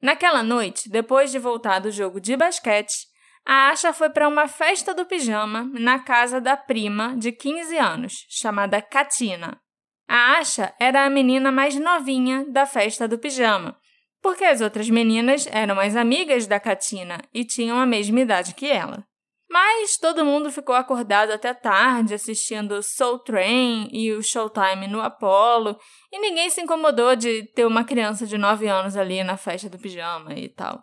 Naquela 0.00 0.42
noite, 0.42 0.88
depois 0.88 1.30
de 1.30 1.38
voltar 1.38 1.78
do 1.78 1.90
jogo 1.90 2.18
de 2.18 2.34
basquete, 2.34 3.06
a 3.44 3.68
Asha 3.68 3.92
foi 3.92 4.08
para 4.08 4.26
uma 4.26 4.48
festa 4.48 4.94
do 4.94 5.04
pijama 5.04 5.70
na 5.74 5.98
casa 5.98 6.40
da 6.40 6.56
prima 6.56 7.14
de 7.18 7.32
15 7.32 7.76
anos, 7.76 8.26
chamada 8.30 8.80
Katina. 8.80 9.60
A 10.08 10.38
Asha 10.38 10.74
era 10.80 11.04
a 11.04 11.10
menina 11.10 11.52
mais 11.52 11.74
novinha 11.74 12.46
da 12.48 12.64
festa 12.64 13.06
do 13.06 13.18
pijama, 13.18 13.76
porque 14.22 14.44
as 14.44 14.62
outras 14.62 14.88
meninas 14.88 15.46
eram 15.52 15.78
as 15.78 15.96
amigas 15.96 16.46
da 16.46 16.58
Katina 16.58 17.20
e 17.34 17.44
tinham 17.44 17.78
a 17.78 17.84
mesma 17.84 18.20
idade 18.20 18.54
que 18.54 18.70
ela. 18.70 19.04
Mas 19.52 19.98
todo 19.98 20.24
mundo 20.24 20.50
ficou 20.50 20.74
acordado 20.74 21.30
até 21.30 21.52
tarde 21.52 22.14
assistindo 22.14 22.82
Soul 22.82 23.18
Train 23.18 23.86
e 23.92 24.10
o 24.10 24.22
Showtime 24.22 24.88
no 24.88 25.02
Apollo, 25.02 25.76
e 26.10 26.18
ninguém 26.18 26.48
se 26.48 26.62
incomodou 26.62 27.14
de 27.14 27.42
ter 27.54 27.66
uma 27.66 27.84
criança 27.84 28.26
de 28.26 28.38
9 28.38 28.66
anos 28.66 28.96
ali 28.96 29.22
na 29.22 29.36
festa 29.36 29.68
do 29.68 29.78
pijama 29.78 30.32
e 30.32 30.48
tal. 30.48 30.82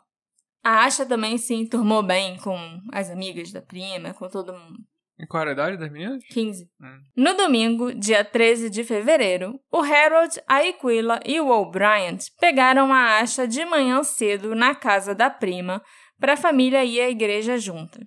A 0.63 0.85
Asha 0.85 1.03
também 1.03 1.35
se 1.39 1.55
enturmou 1.55 2.03
bem 2.03 2.37
com 2.37 2.79
as 2.93 3.09
amigas 3.09 3.51
da 3.51 3.59
prima, 3.59 4.13
com 4.13 4.29
todo 4.29 4.53
mundo. 4.53 4.77
E 5.17 5.25
qual 5.25 5.41
era 5.41 5.49
a 5.49 5.53
idade 5.53 5.77
das 5.77 5.91
meninas? 5.91 6.23
15. 6.29 6.69
Hum. 6.79 6.99
No 7.17 7.33
domingo, 7.33 7.91
dia 7.91 8.23
13 8.23 8.69
de 8.69 8.83
fevereiro, 8.83 9.59
o 9.71 9.79
Harold, 9.79 10.39
a 10.47 10.57
Aquila 10.57 11.19
e 11.25 11.41
o 11.41 11.49
O'Brien 11.49 12.19
pegaram 12.39 12.93
a 12.93 13.17
Asha 13.17 13.47
de 13.47 13.65
manhã 13.65 14.03
cedo 14.03 14.53
na 14.53 14.75
casa 14.75 15.15
da 15.15 15.27
prima 15.27 15.81
para 16.19 16.33
a 16.33 16.37
família 16.37 16.85
ir 16.85 17.01
à 17.01 17.09
igreja 17.09 17.57
junta. 17.57 17.99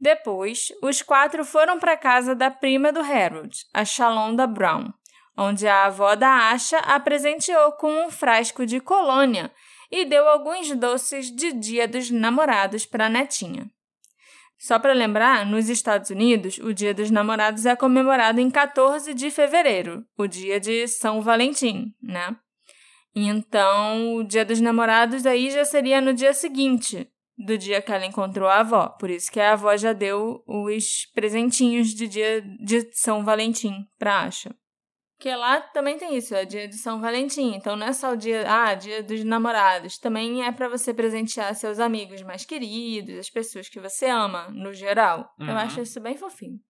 Depois, 0.00 0.68
os 0.82 1.00
quatro 1.00 1.44
foram 1.44 1.78
para 1.78 1.96
casa 1.96 2.34
da 2.34 2.50
prima 2.50 2.92
do 2.92 3.00
Harold, 3.00 3.64
a 3.72 3.84
Shalonda 3.84 4.46
Brown, 4.46 4.92
onde 5.36 5.66
a 5.66 5.86
avó 5.86 6.14
da 6.14 6.50
Asha 6.50 6.78
a 6.78 7.00
presenteou 7.00 7.72
com 7.72 8.06
um 8.06 8.10
frasco 8.10 8.66
de 8.66 8.78
colônia 8.78 9.50
e 9.90 10.04
deu 10.04 10.28
alguns 10.28 10.70
doces 10.76 11.34
de 11.34 11.52
Dia 11.52 11.88
dos 11.88 12.10
Namorados 12.10 12.84
para 12.84 13.06
a 13.06 13.10
netinha. 13.10 13.70
Só 14.58 14.78
para 14.78 14.92
lembrar, 14.92 15.44
nos 15.46 15.68
Estados 15.68 16.10
Unidos, 16.10 16.58
o 16.58 16.72
Dia 16.72 16.92
dos 16.92 17.10
Namorados 17.10 17.66
é 17.66 17.76
comemorado 17.76 18.40
em 18.40 18.50
14 18.50 19.14
de 19.14 19.30
fevereiro, 19.30 20.04
o 20.16 20.26
dia 20.26 20.58
de 20.58 20.88
São 20.88 21.20
Valentim, 21.20 21.94
né? 22.02 22.36
Então, 23.14 24.16
o 24.16 24.24
Dia 24.24 24.44
dos 24.44 24.60
Namorados 24.60 25.24
aí 25.24 25.50
já 25.50 25.64
seria 25.64 26.00
no 26.00 26.12
dia 26.12 26.34
seguinte 26.34 27.10
do 27.36 27.58
dia 27.58 27.82
que 27.82 27.92
ela 27.92 28.06
encontrou 28.06 28.48
a 28.48 28.60
avó. 28.60 28.88
Por 28.88 29.10
isso 29.10 29.30
que 29.30 29.40
a 29.40 29.52
avó 29.52 29.76
já 29.76 29.92
deu 29.92 30.42
os 30.46 31.06
presentinhos 31.14 31.88
de 31.88 32.08
dia 32.08 32.40
de 32.40 32.90
São 32.92 33.24
Valentim 33.24 33.86
para 33.98 34.22
Asha. 34.22 34.54
Porque 35.16 35.34
lá 35.34 35.60
também 35.60 35.96
tem 35.96 36.14
isso, 36.16 36.34
é 36.34 36.44
dia 36.44 36.68
de 36.68 36.76
São 36.76 37.00
Valentim. 37.00 37.54
Então 37.54 37.74
não 37.74 37.86
é 37.86 37.92
só 37.92 38.12
o 38.12 38.16
dia, 38.16 38.44
ah, 38.46 38.74
dia 38.74 39.02
dos 39.02 39.24
namorados. 39.24 39.98
Também 39.98 40.44
é 40.44 40.52
para 40.52 40.68
você 40.68 40.92
presentear 40.92 41.54
seus 41.54 41.78
amigos 41.78 42.22
mais 42.22 42.44
queridos, 42.44 43.18
as 43.18 43.30
pessoas 43.30 43.68
que 43.68 43.80
você 43.80 44.06
ama, 44.06 44.48
no 44.50 44.74
geral. 44.74 45.32
Uhum. 45.40 45.48
Eu 45.48 45.56
acho 45.56 45.80
isso 45.80 46.00
bem 46.00 46.16
fofinho. 46.16 46.60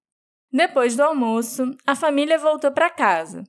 Depois 0.53 0.97
do 0.97 1.03
almoço, 1.03 1.77
a 1.85 1.97
família 1.97 2.39
voltou 2.39 2.71
para 2.71 2.89
casa. 2.89 3.43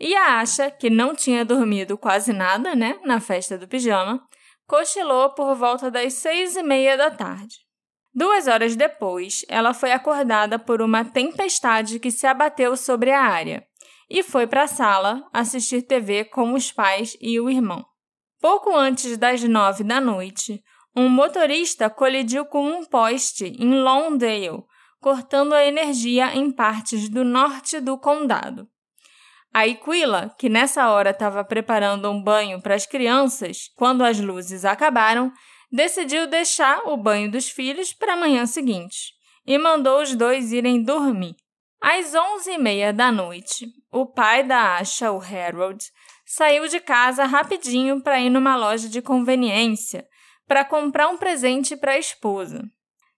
E 0.00 0.14
a 0.14 0.40
Asha, 0.40 0.70
que 0.70 0.88
não 0.88 1.14
tinha 1.14 1.44
dormido 1.44 1.98
quase 1.98 2.32
nada, 2.32 2.74
né, 2.74 2.98
na 3.04 3.20
festa 3.20 3.58
do 3.58 3.68
pijama, 3.68 4.22
cochilou 4.68 5.30
por 5.30 5.56
volta 5.56 5.90
das 5.90 6.12
seis 6.12 6.54
e 6.54 6.62
meia 6.62 6.96
da 6.96 7.10
tarde. 7.10 7.56
Duas 8.14 8.46
horas 8.46 8.76
depois, 8.76 9.44
ela 9.48 9.72
foi 9.72 9.92
acordada 9.92 10.58
por 10.58 10.82
uma 10.82 11.04
tempestade 11.04 11.98
que 11.98 12.10
se 12.10 12.26
abateu 12.26 12.76
sobre 12.76 13.10
a 13.10 13.22
área 13.22 13.66
e 14.10 14.22
foi 14.22 14.46
para 14.46 14.64
a 14.64 14.68
sala 14.68 15.26
assistir 15.32 15.82
TV 15.82 16.24
com 16.24 16.52
os 16.52 16.70
pais 16.70 17.16
e 17.20 17.40
o 17.40 17.48
irmão. 17.48 17.84
Pouco 18.40 18.74
antes 18.76 19.16
das 19.16 19.42
nove 19.42 19.82
da 19.82 20.00
noite, 20.00 20.62
um 20.94 21.08
motorista 21.08 21.88
colidiu 21.88 22.44
com 22.44 22.62
um 22.62 22.84
poste 22.84 23.46
em 23.58 23.74
Lawndale, 23.74 24.64
cortando 25.00 25.54
a 25.54 25.64
energia 25.64 26.34
em 26.34 26.50
partes 26.50 27.08
do 27.08 27.24
norte 27.24 27.80
do 27.80 27.96
condado. 27.96 28.68
A 29.52 29.62
Aquila, 29.62 30.34
que 30.38 30.48
nessa 30.48 30.90
hora 30.90 31.10
estava 31.10 31.44
preparando 31.44 32.10
um 32.10 32.22
banho 32.22 32.60
para 32.60 32.74
as 32.74 32.86
crianças, 32.86 33.70
quando 33.76 34.04
as 34.04 34.20
luzes 34.20 34.64
acabaram, 34.64 35.32
decidiu 35.70 36.26
deixar 36.26 36.86
o 36.86 36.96
banho 36.96 37.30
dos 37.30 37.48
filhos 37.48 37.92
para 37.92 38.14
a 38.14 38.16
manhã 38.16 38.46
seguinte 38.46 39.12
e 39.46 39.56
mandou 39.58 40.02
os 40.02 40.14
dois 40.14 40.52
irem 40.52 40.82
dormir. 40.82 41.34
Às 41.80 42.14
onze 42.14 42.52
e 42.52 42.58
meia 42.58 42.92
da 42.92 43.10
noite, 43.10 43.66
o 43.90 44.04
pai 44.04 44.42
da 44.42 44.76
Asha, 44.76 45.10
o 45.12 45.20
Harold, 45.20 45.82
saiu 46.26 46.68
de 46.68 46.80
casa 46.80 47.24
rapidinho 47.24 48.02
para 48.02 48.20
ir 48.20 48.28
numa 48.28 48.56
loja 48.56 48.88
de 48.88 49.00
conveniência 49.00 50.06
para 50.46 50.64
comprar 50.64 51.08
um 51.08 51.16
presente 51.16 51.76
para 51.76 51.92
a 51.92 51.98
esposa. 51.98 52.62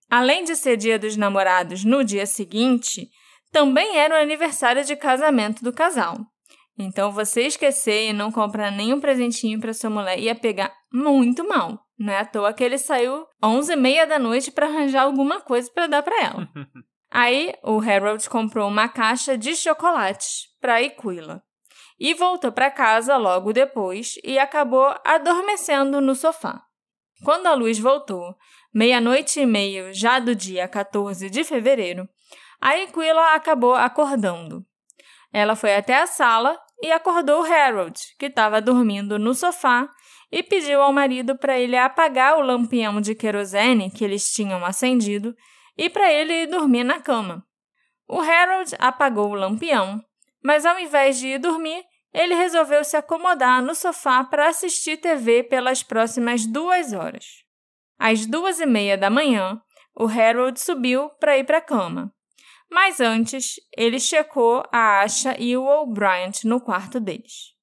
Além 0.08 0.44
de 0.44 0.54
ser 0.54 0.76
dia 0.76 0.98
dos 0.98 1.16
namorados 1.16 1.84
no 1.84 2.04
dia 2.04 2.26
seguinte, 2.26 3.08
também 3.52 3.98
era 3.98 4.14
o 4.14 4.20
aniversário 4.20 4.84
de 4.84 4.96
casamento 4.96 5.62
do 5.62 5.72
casal. 5.72 6.18
Então, 6.78 7.12
você 7.12 7.42
esquecer 7.42 8.08
e 8.08 8.12
não 8.12 8.32
comprar 8.32 8.70
nenhum 8.70 9.00
presentinho 9.00 9.60
para 9.60 9.74
sua 9.74 9.90
mulher 9.90 10.18
ia 10.18 10.34
pegar 10.34 10.72
muito 10.92 11.46
mal. 11.46 11.78
Não 11.98 12.12
é 12.12 12.20
à 12.20 12.24
toa 12.24 12.54
que 12.54 12.64
ele 12.64 12.78
saiu 12.78 13.26
onze 13.42 13.74
e 13.74 13.76
meia 13.76 14.06
da 14.06 14.18
noite 14.18 14.50
para 14.50 14.66
arranjar 14.66 15.02
alguma 15.02 15.40
coisa 15.40 15.70
para 15.74 15.86
dar 15.86 16.02
para 16.02 16.22
ela. 16.22 16.48
Aí 17.10 17.52
o 17.62 17.80
Harold 17.80 18.28
comprou 18.30 18.68
uma 18.68 18.88
caixa 18.88 19.36
de 19.36 19.54
chocolates 19.56 20.46
para 20.60 20.78
Aquila 20.78 21.42
e 21.98 22.14
voltou 22.14 22.50
para 22.50 22.70
casa 22.70 23.16
logo 23.16 23.52
depois 23.52 24.14
e 24.24 24.38
acabou 24.38 24.94
adormecendo 25.04 26.00
no 26.00 26.14
sofá. 26.14 26.62
Quando 27.22 27.48
a 27.48 27.54
luz 27.54 27.78
voltou, 27.78 28.34
meia-noite 28.72 29.40
e 29.40 29.44
meia 29.44 29.92
já 29.92 30.18
do 30.18 30.34
dia 30.34 30.66
14 30.66 31.28
de 31.28 31.44
fevereiro, 31.44 32.08
a 32.60 32.70
Aquila 32.70 33.34
acabou 33.34 33.74
acordando. 33.74 34.64
Ela 35.32 35.56
foi 35.56 35.74
até 35.74 36.00
a 36.00 36.06
sala 36.06 36.58
e 36.82 36.90
acordou 36.90 37.42
Harold, 37.42 37.98
que 38.18 38.26
estava 38.26 38.60
dormindo 38.60 39.18
no 39.18 39.34
sofá, 39.34 39.88
e 40.32 40.42
pediu 40.42 40.80
ao 40.80 40.92
marido 40.92 41.36
para 41.36 41.58
ele 41.58 41.76
apagar 41.76 42.36
o 42.38 42.42
lampião 42.42 43.00
de 43.00 43.14
querosene 43.14 43.90
que 43.90 44.04
eles 44.04 44.32
tinham 44.32 44.64
acendido 44.64 45.34
e 45.76 45.88
para 45.88 46.12
ele 46.12 46.42
ir 46.42 46.46
dormir 46.46 46.84
na 46.84 47.00
cama. 47.00 47.44
O 48.06 48.20
Harold 48.20 48.74
apagou 48.78 49.30
o 49.30 49.34
lampião, 49.34 50.02
mas 50.42 50.64
ao 50.66 50.78
invés 50.78 51.18
de 51.18 51.28
ir 51.28 51.38
dormir, 51.38 51.84
ele 52.12 52.34
resolveu 52.34 52.82
se 52.84 52.96
acomodar 52.96 53.62
no 53.62 53.74
sofá 53.74 54.24
para 54.24 54.48
assistir 54.48 54.96
TV 54.96 55.44
pelas 55.44 55.82
próximas 55.82 56.44
duas 56.44 56.92
horas. 56.92 57.44
Às 57.98 58.26
duas 58.26 58.60
e 58.60 58.66
meia 58.66 58.96
da 58.98 59.10
manhã, 59.10 59.60
o 59.94 60.06
Harold 60.06 60.60
subiu 60.60 61.08
para 61.20 61.38
ir 61.38 61.44
para 61.44 61.58
a 61.58 61.62
cama. 61.62 62.12
Mas 62.70 63.00
antes, 63.00 63.56
ele 63.76 63.98
checou 63.98 64.62
a 64.72 65.00
Asha 65.00 65.36
e 65.38 65.56
o 65.56 65.64
O'Brien 65.64 66.30
no 66.44 66.60
quarto 66.60 67.00
deles. 67.00 67.54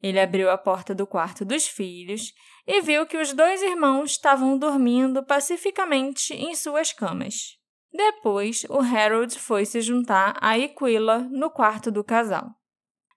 Ele 0.00 0.20
abriu 0.20 0.50
a 0.50 0.56
porta 0.56 0.94
do 0.94 1.06
quarto 1.06 1.44
dos 1.44 1.66
filhos 1.66 2.32
e 2.66 2.80
viu 2.80 3.06
que 3.06 3.16
os 3.16 3.32
dois 3.32 3.60
irmãos 3.62 4.12
estavam 4.12 4.56
dormindo 4.56 5.24
pacificamente 5.24 6.32
em 6.32 6.54
suas 6.54 6.92
camas. 6.92 7.58
Depois, 7.92 8.64
o 8.68 8.78
Harold 8.78 9.38
foi 9.38 9.64
se 9.64 9.80
juntar 9.80 10.36
a 10.40 10.52
Aquila 10.52 11.20
no 11.30 11.50
quarto 11.50 11.90
do 11.90 12.04
casal. 12.04 12.50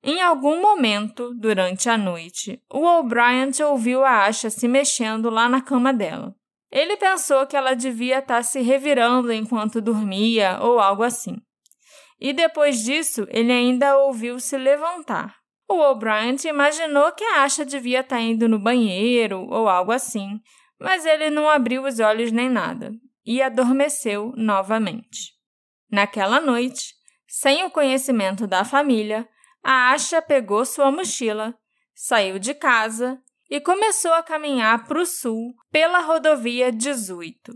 Em 0.01 0.21
algum 0.21 0.61
momento, 0.61 1.33
durante 1.35 1.89
a 1.89 1.97
noite, 1.97 2.63
o 2.71 2.85
O'Brien 2.85 3.51
ouviu 3.69 4.05
a 4.05 4.25
Asha 4.25 4.49
se 4.49 4.67
mexendo 4.67 5.29
lá 5.29 5.49
na 5.49 5.61
cama 5.61 5.93
dela. 5.93 6.33
Ele 6.71 6.97
pensou 6.97 7.47
que 7.47 7.57
ela 7.57 7.73
devia 7.73 8.19
estar 8.19 8.43
se 8.43 8.61
revirando 8.61 9.31
enquanto 9.31 9.81
dormia 9.81 10.59
ou 10.61 10.79
algo 10.79 11.03
assim. 11.03 11.37
e 12.21 12.33
depois 12.33 12.83
disso 12.83 13.25
ele 13.29 13.51
ainda 13.51 13.97
ouviu 13.97 14.39
se 14.39 14.57
levantar. 14.57 15.37
O 15.69 15.79
O'Brien 15.79 16.35
imaginou 16.45 17.11
que 17.13 17.23
a 17.23 17.43
Asha 17.43 17.63
devia 17.63 18.01
estar 18.01 18.19
indo 18.19 18.49
no 18.49 18.59
banheiro 18.59 19.47
ou 19.49 19.69
algo 19.69 19.91
assim, 19.91 20.39
mas 20.79 21.05
ele 21.05 21.29
não 21.29 21.47
abriu 21.47 21.83
os 21.85 21.99
olhos 21.99 22.31
nem 22.31 22.49
nada 22.49 22.91
e 23.25 23.41
adormeceu 23.41 24.33
novamente. 24.35 25.33
Naquela 25.91 26.41
noite, 26.41 26.93
sem 27.27 27.63
o 27.63 27.69
conhecimento 27.69 28.47
da 28.47 28.65
família, 28.65 29.27
a 29.63 29.91
Asha 29.91 30.21
pegou 30.21 30.65
sua 30.65 30.91
mochila, 30.91 31.55
saiu 31.93 32.39
de 32.39 32.53
casa 32.53 33.21
e 33.49 33.59
começou 33.59 34.13
a 34.13 34.23
caminhar 34.23 34.85
para 34.85 35.01
o 35.01 35.05
sul 35.05 35.53
pela 35.71 35.99
rodovia 36.01 36.71
18. 36.71 37.53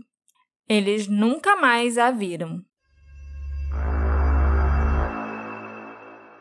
Eles 0.68 1.06
nunca 1.06 1.56
mais 1.56 1.98
a 1.98 2.10
viram. 2.10 2.60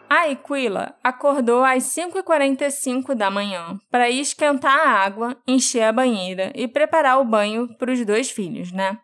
A 0.09 0.29
Aquila 0.31 0.95
acordou 1.03 1.63
às 1.63 1.83
5h45 1.85 3.15
da 3.15 3.31
manhã 3.31 3.79
para 3.89 4.09
esquentar 4.09 4.77
a 4.77 4.89
água, 5.03 5.35
encher 5.47 5.83
a 5.83 5.91
banheira 5.91 6.51
e 6.55 6.67
preparar 6.67 7.19
o 7.19 7.25
banho 7.25 7.67
para 7.77 7.91
os 7.91 8.05
dois 8.05 8.29
filhos, 8.29 8.71
né? 8.71 8.99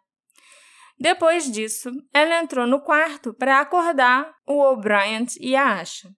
Depois 1.00 1.50
disso, 1.50 1.90
ela 2.14 2.40
entrou 2.40 2.68
no 2.68 2.82
quarto 2.82 3.34
para 3.34 3.60
acordar 3.60 4.32
o 4.46 4.62
O'Brien 4.62 5.26
e 5.40 5.56
a 5.56 5.80
Asha. 5.80 6.10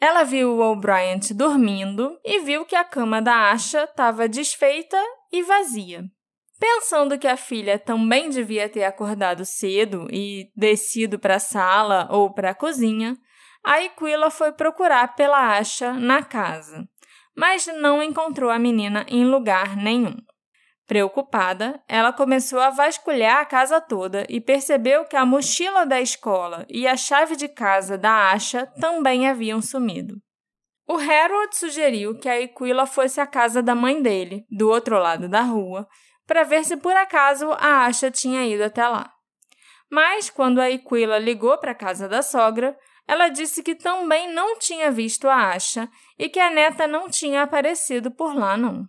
Ela 0.00 0.24
viu 0.24 0.52
o 0.52 0.72
O'Brien 0.72 1.20
dormindo 1.34 2.18
e 2.24 2.40
viu 2.40 2.64
que 2.64 2.76
a 2.76 2.84
cama 2.84 3.22
da 3.22 3.50
Asha 3.50 3.84
estava 3.84 4.28
desfeita 4.28 5.02
e 5.32 5.42
vazia. 5.42 6.04
Pensando 6.58 7.18
que 7.18 7.26
a 7.26 7.36
filha 7.36 7.78
também 7.78 8.30
devia 8.30 8.68
ter 8.68 8.84
acordado 8.84 9.44
cedo 9.44 10.06
e 10.10 10.50
descido 10.56 11.18
para 11.18 11.36
a 11.36 11.40
sala 11.40 12.08
ou 12.10 12.32
para 12.32 12.50
a 12.50 12.54
cozinha, 12.54 13.16
a 13.64 13.76
Aquila 13.76 14.30
foi 14.30 14.52
procurar 14.52 15.14
pela 15.14 15.58
Asha 15.58 15.92
na 15.92 16.22
casa, 16.22 16.88
mas 17.36 17.66
não 17.66 18.02
encontrou 18.02 18.48
a 18.48 18.58
menina 18.58 19.04
em 19.08 19.24
lugar 19.24 19.76
nenhum. 19.76 20.16
Preocupada, 20.86 21.82
ela 21.88 22.12
começou 22.12 22.60
a 22.60 22.70
vasculhar 22.70 23.40
a 23.40 23.44
casa 23.44 23.80
toda 23.80 24.24
e 24.28 24.40
percebeu 24.40 25.04
que 25.04 25.16
a 25.16 25.26
mochila 25.26 25.84
da 25.84 26.00
escola 26.00 26.64
e 26.68 26.86
a 26.86 26.96
chave 26.96 27.34
de 27.34 27.48
casa 27.48 27.98
da 27.98 28.30
Asha 28.30 28.66
também 28.80 29.28
haviam 29.28 29.60
sumido. 29.60 30.14
O 30.88 30.94
Harold 30.94 31.56
sugeriu 31.56 32.16
que 32.16 32.28
a 32.28 32.34
Aquila 32.34 32.86
fosse 32.86 33.20
à 33.20 33.26
casa 33.26 33.60
da 33.60 33.74
mãe 33.74 34.00
dele, 34.00 34.46
do 34.48 34.68
outro 34.68 34.96
lado 34.96 35.28
da 35.28 35.40
rua, 35.40 35.88
para 36.24 36.44
ver 36.44 36.64
se 36.64 36.76
por 36.76 36.94
acaso 36.94 37.50
a 37.58 37.86
Asha 37.86 38.08
tinha 38.08 38.46
ido 38.46 38.62
até 38.62 38.86
lá. 38.86 39.12
Mas 39.90 40.30
quando 40.30 40.60
a 40.60 40.66
Aquila 40.66 41.18
ligou 41.18 41.58
para 41.58 41.72
a 41.72 41.76
casa 41.76 42.08
da 42.08 42.22
sogra, 42.22 42.78
ela 43.08 43.28
disse 43.28 43.60
que 43.60 43.74
também 43.74 44.32
não 44.32 44.56
tinha 44.60 44.92
visto 44.92 45.28
a 45.28 45.50
Asha 45.50 45.88
e 46.16 46.28
que 46.28 46.38
a 46.38 46.50
neta 46.50 46.86
não 46.86 47.10
tinha 47.10 47.42
aparecido 47.42 48.08
por 48.12 48.32
lá, 48.32 48.56
não. 48.56 48.88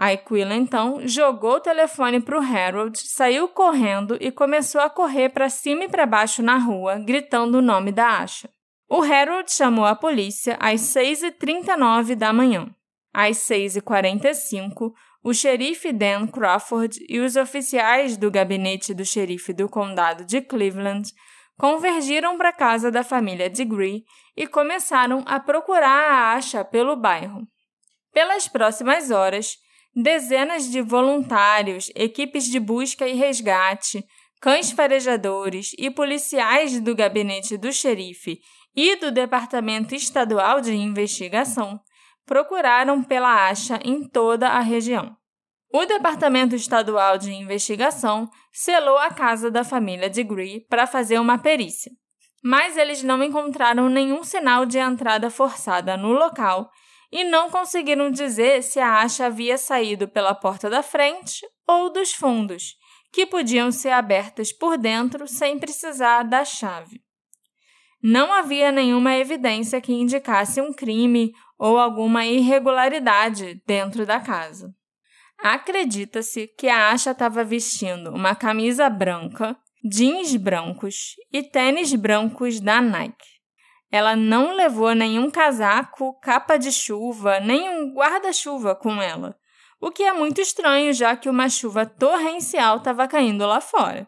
A 0.00 0.12
Aquila, 0.12 0.54
então, 0.54 1.06
jogou 1.06 1.56
o 1.56 1.60
telefone 1.60 2.22
para 2.22 2.40
o 2.40 2.42
Harold, 2.42 2.98
saiu 2.98 3.46
correndo 3.48 4.16
e 4.18 4.32
começou 4.32 4.80
a 4.80 4.88
correr 4.88 5.28
para 5.28 5.50
cima 5.50 5.84
e 5.84 5.90
para 5.90 6.06
baixo 6.06 6.42
na 6.42 6.56
rua, 6.56 6.98
gritando 6.98 7.58
o 7.58 7.60
nome 7.60 7.92
da 7.92 8.20
Asha. 8.20 8.48
O 8.88 9.02
Harold 9.02 9.52
chamou 9.52 9.84
a 9.84 9.94
polícia 9.94 10.56
às 10.58 10.80
6h39 10.80 12.14
da 12.14 12.32
manhã. 12.32 12.74
Às 13.12 13.40
6h45, 13.40 14.90
o 15.22 15.34
xerife 15.34 15.92
Dan 15.92 16.26
Crawford 16.28 16.98
e 17.06 17.20
os 17.20 17.36
oficiais 17.36 18.16
do 18.16 18.30
gabinete 18.30 18.94
do 18.94 19.04
xerife 19.04 19.52
do 19.52 19.68
condado 19.68 20.24
de 20.24 20.40
Cleveland 20.40 21.12
convergiram 21.58 22.38
para 22.38 22.48
a 22.48 22.54
casa 22.54 22.90
da 22.90 23.04
família 23.04 23.50
Degree 23.50 24.02
e 24.34 24.46
começaram 24.46 25.22
a 25.26 25.38
procurar 25.38 26.10
a 26.10 26.32
Asha 26.32 26.64
pelo 26.64 26.96
bairro. 26.96 27.46
Pelas 28.14 28.48
próximas 28.48 29.10
horas, 29.10 29.58
dezenas 29.94 30.70
de 30.70 30.80
voluntários, 30.80 31.90
equipes 31.94 32.44
de 32.44 32.60
busca 32.60 33.06
e 33.08 33.14
resgate, 33.14 34.04
cães 34.40 34.70
farejadores 34.70 35.72
e 35.78 35.90
policiais 35.90 36.80
do 36.80 36.94
gabinete 36.94 37.56
do 37.56 37.72
xerife 37.72 38.40
e 38.74 38.96
do 38.96 39.10
Departamento 39.10 39.94
Estadual 39.94 40.60
de 40.60 40.74
Investigação 40.74 41.80
procuraram 42.24 43.02
pela 43.02 43.48
Asha 43.48 43.80
em 43.84 44.08
toda 44.08 44.48
a 44.48 44.60
região. 44.60 45.16
O 45.72 45.84
Departamento 45.84 46.54
Estadual 46.54 47.18
de 47.18 47.32
Investigação 47.32 48.28
selou 48.52 48.98
a 48.98 49.10
casa 49.10 49.50
da 49.50 49.62
família 49.62 50.08
Degree 50.08 50.66
para 50.68 50.86
fazer 50.86 51.18
uma 51.18 51.38
perícia, 51.38 51.92
mas 52.42 52.76
eles 52.76 53.02
não 53.02 53.22
encontraram 53.22 53.88
nenhum 53.88 54.24
sinal 54.24 54.64
de 54.64 54.78
entrada 54.78 55.30
forçada 55.30 55.96
no 55.96 56.12
local 56.12 56.70
e 57.12 57.24
não 57.24 57.50
conseguiram 57.50 58.10
dizer 58.10 58.62
se 58.62 58.78
a 58.78 59.00
acha 59.00 59.26
havia 59.26 59.58
saído 59.58 60.06
pela 60.08 60.34
porta 60.34 60.70
da 60.70 60.82
frente 60.82 61.44
ou 61.66 61.92
dos 61.92 62.12
fundos, 62.12 62.76
que 63.12 63.26
podiam 63.26 63.72
ser 63.72 63.90
abertas 63.90 64.52
por 64.52 64.78
dentro 64.78 65.26
sem 65.26 65.58
precisar 65.58 66.22
da 66.22 66.44
chave. 66.44 67.02
Não 68.02 68.32
havia 68.32 68.72
nenhuma 68.72 69.16
evidência 69.16 69.80
que 69.80 69.92
indicasse 69.92 70.60
um 70.60 70.72
crime 70.72 71.32
ou 71.58 71.78
alguma 71.78 72.24
irregularidade 72.24 73.60
dentro 73.66 74.06
da 74.06 74.18
casa. 74.20 74.74
Acredita-se 75.38 76.46
que 76.58 76.68
a 76.68 76.90
Asha 76.90 77.10
estava 77.10 77.44
vestindo 77.44 78.10
uma 78.10 78.34
camisa 78.34 78.88
branca, 78.88 79.56
jeans 79.82 80.34
brancos 80.36 81.16
e 81.32 81.42
tênis 81.42 81.94
brancos 81.94 82.60
da 82.60 82.80
Nike. 82.80 83.29
Ela 83.90 84.14
não 84.14 84.54
levou 84.54 84.94
nenhum 84.94 85.30
casaco, 85.30 86.18
capa 86.20 86.56
de 86.56 86.70
chuva, 86.70 87.40
nem 87.40 87.68
um 87.68 87.92
guarda-chuva 87.92 88.74
com 88.74 89.02
ela, 89.02 89.36
o 89.80 89.90
que 89.90 90.04
é 90.04 90.12
muito 90.12 90.40
estranho 90.40 90.92
já 90.92 91.16
que 91.16 91.28
uma 91.28 91.48
chuva 91.48 91.84
torrencial 91.84 92.76
estava 92.76 93.08
caindo 93.08 93.46
lá 93.46 93.60
fora. 93.60 94.06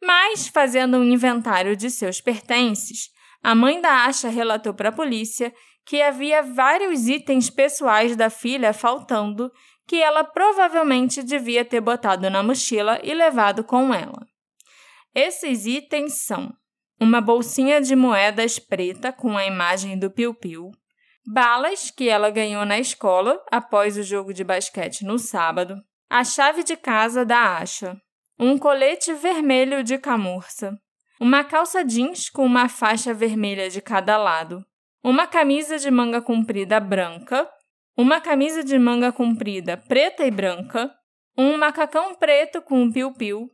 Mas, 0.00 0.46
fazendo 0.46 0.98
um 0.98 1.04
inventário 1.04 1.74
de 1.74 1.90
seus 1.90 2.20
pertences, 2.20 3.10
a 3.42 3.54
mãe 3.54 3.80
da 3.80 4.04
Asha 4.04 4.28
relatou 4.28 4.74
para 4.74 4.90
a 4.90 4.92
polícia 4.92 5.52
que 5.84 6.02
havia 6.02 6.42
vários 6.42 7.08
itens 7.08 7.48
pessoais 7.48 8.16
da 8.16 8.28
filha 8.28 8.72
faltando 8.72 9.50
que 9.86 9.96
ela 10.02 10.24
provavelmente 10.24 11.22
devia 11.22 11.64
ter 11.64 11.80
botado 11.80 12.28
na 12.28 12.42
mochila 12.42 13.00
e 13.02 13.14
levado 13.14 13.62
com 13.62 13.94
ela. 13.94 14.26
Esses 15.14 15.64
itens 15.64 16.24
são 16.24 16.52
uma 17.00 17.20
bolsinha 17.20 17.80
de 17.80 17.94
moedas 17.94 18.58
preta 18.58 19.12
com 19.12 19.36
a 19.36 19.46
imagem 19.46 19.98
do 19.98 20.10
piu-piu, 20.10 20.70
balas 21.26 21.90
que 21.90 22.08
ela 22.08 22.30
ganhou 22.30 22.64
na 22.64 22.78
escola 22.78 23.42
após 23.50 23.96
o 23.96 24.02
jogo 24.02 24.32
de 24.32 24.44
basquete 24.44 25.04
no 25.04 25.18
sábado, 25.18 25.76
a 26.08 26.24
chave 26.24 26.62
de 26.62 26.76
casa 26.76 27.24
da 27.24 27.58
Asha, 27.58 27.96
um 28.38 28.58
colete 28.58 29.12
vermelho 29.12 29.82
de 29.82 29.98
camurça, 29.98 30.76
uma 31.20 31.42
calça 31.42 31.84
jeans 31.84 32.28
com 32.28 32.44
uma 32.44 32.68
faixa 32.68 33.12
vermelha 33.12 33.68
de 33.68 33.80
cada 33.80 34.16
lado, 34.16 34.64
uma 35.02 35.26
camisa 35.26 35.78
de 35.78 35.90
manga 35.90 36.20
comprida 36.20 36.78
branca 36.78 37.50
uma 37.96 38.20
camisa 38.20 38.62
de 38.62 38.78
manga 38.78 39.10
comprida 39.10 39.76
preta 39.76 40.26
e 40.26 40.30
branca, 40.30 40.94
um 41.36 41.56
macacão 41.56 42.14
preto 42.14 42.60
com 42.60 42.82
um 42.82 42.92
piu-piu, 42.92 43.50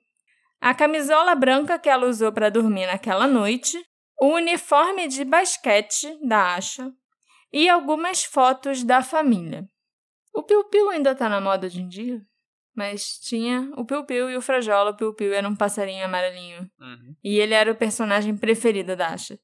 a 0.62 0.72
camisola 0.72 1.34
branca 1.34 1.78
que 1.78 1.88
ela 1.88 2.06
usou 2.06 2.32
para 2.32 2.48
dormir 2.48 2.86
naquela 2.86 3.26
noite, 3.26 3.76
o 4.20 4.34
uniforme 4.34 5.08
de 5.08 5.24
basquete 5.24 6.16
da 6.26 6.54
Asha 6.54 6.90
e 7.52 7.68
algumas 7.68 8.24
fotos 8.24 8.84
da 8.84 9.02
família. 9.02 9.66
O 10.32 10.42
piu-piu 10.42 10.88
ainda 10.90 11.10
está 11.10 11.28
na 11.28 11.40
moda 11.40 11.66
hoje 11.66 11.82
em 11.82 11.88
dia, 11.88 12.22
mas 12.74 13.18
tinha 13.18 13.70
o 13.76 13.84
piu-piu 13.84 14.30
e 14.30 14.36
o 14.36 14.40
frajola. 14.40 14.92
O 14.92 14.96
piu-piu 14.96 15.34
era 15.34 15.48
um 15.48 15.56
passarinho 15.56 16.04
amarelinho. 16.04 16.70
Uhum. 16.80 17.16
E 17.22 17.38
ele 17.38 17.52
era 17.52 17.70
o 17.70 17.76
personagem 17.76 18.36
preferido 18.36 18.94
da 18.96 19.08
Asha 19.08 19.38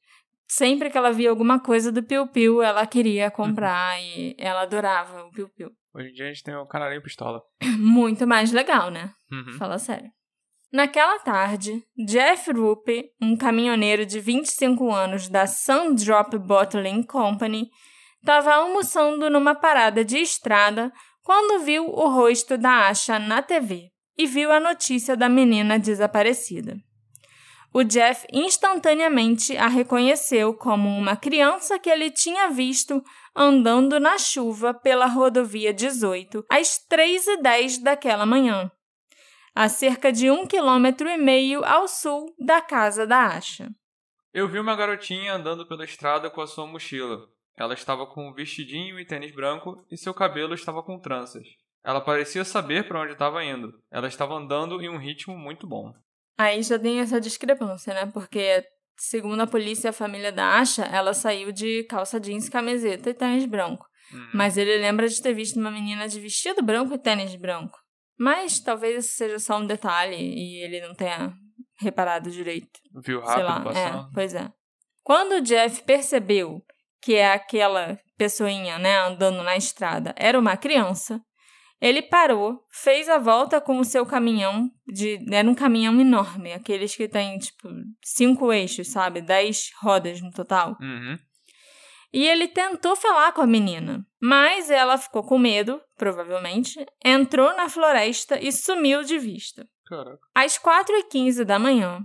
sempre 0.49 0.89
que 0.89 0.97
ela 0.97 1.13
via 1.13 1.29
alguma 1.29 1.61
coisa 1.61 1.93
do 1.93 2.03
Piu 2.03 2.27
Piu, 2.27 2.63
ela 2.63 2.87
queria 2.87 3.31
comprar 3.31 4.01
e 4.01 4.35
ela 4.39 4.63
adorava 4.63 5.25
o 5.25 5.31
Piu 5.31 5.49
Piu. 5.51 5.71
Hoje 5.95 6.09
em 6.09 6.13
dia 6.13 6.25
a 6.25 6.29
gente 6.29 6.43
tem 6.43 6.55
o 6.57 6.67
canarinho 6.67 7.03
pistola. 7.03 7.43
Muito 7.79 8.27
mais 8.27 8.51
legal, 8.51 8.91
né? 8.91 9.13
Uhum. 9.31 9.59
Fala 9.59 9.79
sério. 9.79 10.11
Naquela 10.71 11.19
tarde, 11.21 11.83
Jeff 12.07 12.53
Rupe, 12.53 13.11
um 13.23 13.35
caminhoneiro 13.35 14.05
de 14.05 14.21
25 14.21 14.93
anos 14.93 15.27
da 15.27 15.47
Sundrop 15.47 16.35
Bottling 16.35 17.03
Company, 17.05 17.71
estava 18.21 18.53
almoçando 18.53 19.31
numa 19.31 19.55
parada 19.55 20.05
de 20.05 20.19
estrada 20.19 20.93
quando 21.23 21.65
viu 21.65 21.87
o 21.87 22.09
rosto 22.11 22.59
da 22.59 22.89
Asha 22.89 23.19
na 23.19 23.41
TV 23.41 23.91
e 24.17 24.27
viu 24.27 24.53
a 24.53 24.61
notícia 24.61 25.17
da 25.17 25.27
menina 25.27 25.79
desaparecida. 25.79 26.77
O 27.73 27.83
Jeff 27.83 28.27
instantaneamente 28.31 29.57
a 29.57 29.69
reconheceu 29.69 30.53
como 30.53 30.87
uma 30.89 31.17
criança 31.17 31.79
que 31.79 31.89
ele 31.89 32.11
tinha 32.11 32.51
visto 32.51 33.03
andando 33.35 33.99
na 33.99 34.19
chuva 34.19 34.75
pela 34.75 35.07
rodovia 35.07 35.73
18 35.73 36.45
às 36.51 36.79
3h10 36.91 37.83
daquela 37.83 38.27
manhã, 38.27 38.71
a 39.59 39.69
cerca 39.69 40.13
de 40.13 40.31
um 40.31 40.47
quilômetro 40.47 41.09
e 41.09 41.17
meio 41.17 41.65
ao 41.65 41.89
sul 41.89 42.33
da 42.39 42.63
casa 42.63 43.05
da 43.05 43.27
Asha. 43.27 43.69
Eu 44.33 44.47
vi 44.47 44.57
uma 44.61 44.77
garotinha 44.77 45.35
andando 45.35 45.67
pela 45.67 45.85
estrada 45.85 46.31
com 46.31 46.41
a 46.41 46.47
sua 46.47 46.65
mochila. 46.65 47.27
Ela 47.57 47.75
estava 47.75 48.07
com 48.07 48.29
um 48.29 48.33
vestidinho 48.33 49.01
e 49.01 49.05
tênis 49.05 49.35
branco 49.35 49.85
e 49.91 49.97
seu 49.97 50.15
cabelo 50.15 50.55
estava 50.55 50.81
com 50.81 51.01
tranças. 51.01 51.43
Ela 51.85 52.01
parecia 52.01 52.45
saber 52.45 52.87
para 52.87 53.01
onde 53.01 53.15
estava 53.15 53.45
indo. 53.45 53.73
Ela 53.91 54.07
estava 54.07 54.35
andando 54.35 54.81
em 54.81 54.89
um 54.89 54.97
ritmo 54.97 55.37
muito 55.37 55.67
bom. 55.67 55.93
Aí 56.39 56.63
já 56.63 56.79
tem 56.79 57.01
essa 57.01 57.21
discrepância, 57.21 57.93
né? 57.93 58.07
Porque, 58.15 58.65
segundo 58.97 59.41
a 59.41 59.47
polícia 59.49 59.91
a 59.91 59.93
família 59.93 60.31
da 60.31 60.57
Asha, 60.57 60.85
ela 60.85 61.13
saiu 61.13 61.51
de 61.51 61.83
calça 61.91 62.21
jeans, 62.21 62.49
camiseta 62.49 63.11
e 63.11 63.15
tênis 63.15 63.45
branco. 63.45 63.85
Uhum. 64.13 64.31
Mas 64.35 64.57
ele 64.57 64.79
lembra 64.79 65.09
de 65.09 65.21
ter 65.21 65.35
visto 65.35 65.59
uma 65.59 65.73
menina 65.73 66.07
de 66.07 66.21
vestido 66.21 66.63
branco 66.63 66.95
e 66.95 66.99
tênis 66.99 67.35
branco. 67.35 67.77
Mas 68.19 68.59
talvez 68.61 69.05
isso 69.05 69.17
seja 69.17 69.39
só 69.39 69.59
um 69.59 69.67
detalhe 69.67 70.17
e 70.17 70.63
ele 70.65 70.81
não 70.81 70.95
tenha 70.95 71.33
reparado 71.81 72.31
direito. 72.31 72.81
Viu 73.05 73.25
Sei 73.25 73.43
rápido 73.43 73.45
lá, 73.45 73.61
passando? 73.61 74.09
é, 74.09 74.11
pois 74.13 74.35
é. 74.35 74.53
Quando 75.03 75.37
o 75.37 75.41
Jeff 75.41 75.83
percebeu 75.85 76.63
que 77.01 77.15
é 77.15 77.33
aquela 77.33 77.99
pessoinha, 78.17 78.79
né, 78.79 78.99
andando 78.99 79.43
na 79.43 79.57
estrada, 79.57 80.13
era 80.17 80.39
uma 80.39 80.57
criança, 80.57 81.21
ele 81.81 82.03
parou, 82.03 82.61
fez 82.73 83.09
a 83.09 83.19
volta 83.19 83.61
com 83.61 83.79
o 83.79 83.85
seu 83.85 84.05
caminhão, 84.05 84.69
de 84.87 85.19
era 85.33 85.49
um 85.49 85.55
caminhão 85.55 86.01
enorme, 86.01 86.53
aqueles 86.53 86.97
que 86.97 87.09
tem, 87.09 87.39
tipo, 87.39 87.69
cinco 88.03 88.53
eixos, 88.53 88.89
sabe? 88.89 89.21
Dez 89.21 89.71
rodas 89.81 90.21
no 90.21 90.31
total. 90.31 90.77
Uhum. 90.81 91.17
E 92.13 92.27
ele 92.27 92.49
tentou 92.49 92.97
falar 92.97 93.33
com 93.33 93.43
a 93.43 93.47
menina, 93.47 94.05
mas 94.21 94.71
ela 94.71 94.97
ficou 94.97 95.23
com 95.23 95.39
medo, 95.39 95.81
provavelmente, 95.97 96.85
entrou 97.05 97.55
na 97.55 97.69
floresta 97.69 98.39
e 98.41 98.51
sumiu 98.51 99.03
de 99.03 99.19
vista. 99.19 99.69
Caraca. 99.87 100.19
Às 100.35 100.59
4h15 100.59 101.45
da 101.45 101.59
manhã, 101.59 102.01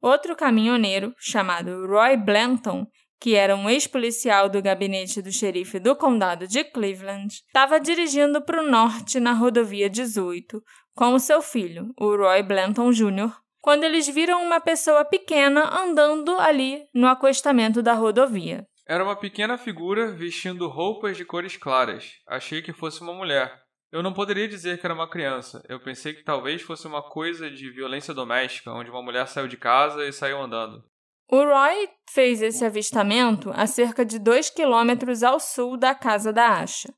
outro 0.00 0.34
caminhoneiro, 0.34 1.14
chamado 1.18 1.86
Roy 1.86 2.16
Blanton, 2.16 2.86
que 3.20 3.36
era 3.36 3.54
um 3.54 3.70
ex-policial 3.70 4.48
do 4.48 4.60
gabinete 4.60 5.22
do 5.22 5.30
xerife 5.30 5.78
do 5.78 5.94
condado 5.94 6.48
de 6.48 6.64
Cleveland, 6.64 7.32
estava 7.46 7.78
dirigindo 7.78 8.42
para 8.42 8.60
o 8.60 8.68
norte 8.68 9.20
na 9.20 9.32
rodovia 9.32 9.88
18 9.88 10.60
com 10.94 11.14
o 11.14 11.20
seu 11.20 11.40
filho, 11.40 11.92
o 11.98 12.16
Roy 12.16 12.42
Blanton 12.42 12.90
Jr., 12.90 13.32
quando 13.60 13.84
eles 13.84 14.08
viram 14.08 14.42
uma 14.42 14.60
pessoa 14.60 15.04
pequena 15.04 15.80
andando 15.80 16.36
ali 16.38 16.84
no 16.92 17.06
acostamento 17.06 17.80
da 17.80 17.94
rodovia. 17.94 18.66
Era 18.92 19.02
uma 19.02 19.16
pequena 19.16 19.56
figura 19.56 20.12
vestindo 20.12 20.68
roupas 20.68 21.16
de 21.16 21.24
cores 21.24 21.56
claras. 21.56 22.12
Achei 22.28 22.60
que 22.60 22.74
fosse 22.74 23.00
uma 23.00 23.14
mulher. 23.14 23.50
Eu 23.90 24.02
não 24.02 24.12
poderia 24.12 24.46
dizer 24.46 24.78
que 24.78 24.84
era 24.84 24.92
uma 24.92 25.08
criança. 25.08 25.64
Eu 25.66 25.80
pensei 25.80 26.12
que 26.12 26.22
talvez 26.22 26.60
fosse 26.60 26.86
uma 26.86 27.00
coisa 27.00 27.50
de 27.50 27.70
violência 27.70 28.12
doméstica, 28.12 28.70
onde 28.70 28.90
uma 28.90 29.00
mulher 29.00 29.26
saiu 29.28 29.48
de 29.48 29.56
casa 29.56 30.06
e 30.06 30.12
saiu 30.12 30.42
andando. 30.42 30.84
O 31.26 31.42
Roy 31.42 31.88
fez 32.10 32.42
esse 32.42 32.66
avistamento 32.66 33.50
a 33.54 33.66
cerca 33.66 34.04
de 34.04 34.18
2 34.18 34.50
quilômetros 34.50 35.22
ao 35.22 35.40
sul 35.40 35.78
da 35.78 35.94
casa 35.94 36.30
da 36.30 36.60
Asha, 36.60 36.92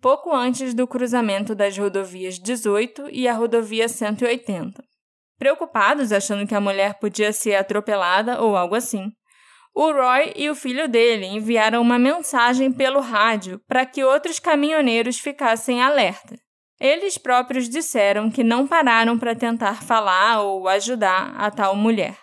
pouco 0.00 0.34
antes 0.34 0.72
do 0.72 0.88
cruzamento 0.88 1.54
das 1.54 1.76
rodovias 1.76 2.38
18 2.38 3.10
e 3.12 3.28
a 3.28 3.34
rodovia 3.34 3.86
180. 3.86 4.82
Preocupados, 5.38 6.10
achando 6.10 6.46
que 6.46 6.54
a 6.54 6.60
mulher 6.60 6.98
podia 6.98 7.34
ser 7.34 7.54
atropelada 7.56 8.40
ou 8.40 8.56
algo 8.56 8.74
assim, 8.74 9.12
o 9.74 9.90
Roy 9.90 10.32
e 10.36 10.48
o 10.48 10.54
filho 10.54 10.88
dele 10.88 11.26
enviaram 11.26 11.82
uma 11.82 11.98
mensagem 11.98 12.70
pelo 12.70 13.00
rádio 13.00 13.60
para 13.66 13.84
que 13.84 14.04
outros 14.04 14.38
caminhoneiros 14.38 15.18
ficassem 15.18 15.82
alerta. 15.82 16.38
Eles 16.80 17.18
próprios 17.18 17.68
disseram 17.68 18.30
que 18.30 18.44
não 18.44 18.68
pararam 18.68 19.18
para 19.18 19.34
tentar 19.34 19.82
falar 19.82 20.42
ou 20.42 20.68
ajudar 20.68 21.34
a 21.36 21.50
tal 21.50 21.74
mulher. 21.74 22.16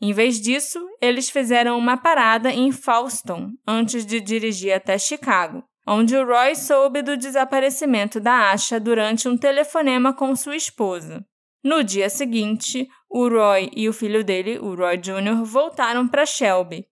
Em 0.00 0.12
vez 0.12 0.40
disso, 0.40 0.80
eles 1.00 1.28
fizeram 1.28 1.76
uma 1.76 1.96
parada 1.96 2.50
em 2.50 2.72
Falston 2.72 3.50
antes 3.66 4.06
de 4.06 4.20
dirigir 4.20 4.72
até 4.72 4.98
Chicago, 4.98 5.62
onde 5.86 6.16
o 6.16 6.26
Roy 6.26 6.54
soube 6.54 7.02
do 7.02 7.16
desaparecimento 7.16 8.18
da 8.18 8.50
Asha 8.50 8.80
durante 8.80 9.28
um 9.28 9.36
telefonema 9.36 10.14
com 10.14 10.34
sua 10.34 10.56
esposa. 10.56 11.24
No 11.62 11.82
dia 11.82 12.08
seguinte, 12.08 12.88
o 13.10 13.28
Roy 13.28 13.70
e 13.74 13.88
o 13.88 13.92
filho 13.92 14.24
dele, 14.24 14.58
o 14.58 14.74
Roy 14.74 14.98
Jr., 14.98 15.42
voltaram 15.44 16.06
para 16.06 16.26
Shelby 16.26 16.86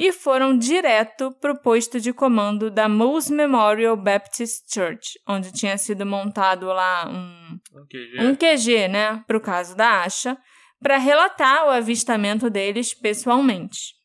e 0.00 0.12
foram 0.12 0.56
direto 0.56 1.32
para 1.40 1.52
o 1.52 1.60
posto 1.60 2.00
de 2.00 2.12
comando 2.12 2.70
da 2.70 2.88
Moose 2.88 3.34
Memorial 3.34 3.96
Baptist 3.96 4.72
Church, 4.72 5.18
onde 5.26 5.50
tinha 5.50 5.76
sido 5.76 6.06
montado 6.06 6.66
lá 6.66 7.08
um, 7.08 7.58
Um 7.74 7.84
QG. 7.84 8.20
um 8.20 8.36
QG, 8.36 8.88
né, 8.88 9.24
para 9.26 9.36
o 9.36 9.40
caso 9.40 9.74
da 9.76 10.02
Asha, 10.02 10.38
para 10.80 10.98
relatar 10.98 11.66
o 11.66 11.70
avistamento 11.70 12.48
deles 12.48 12.94
pessoalmente. 12.94 13.96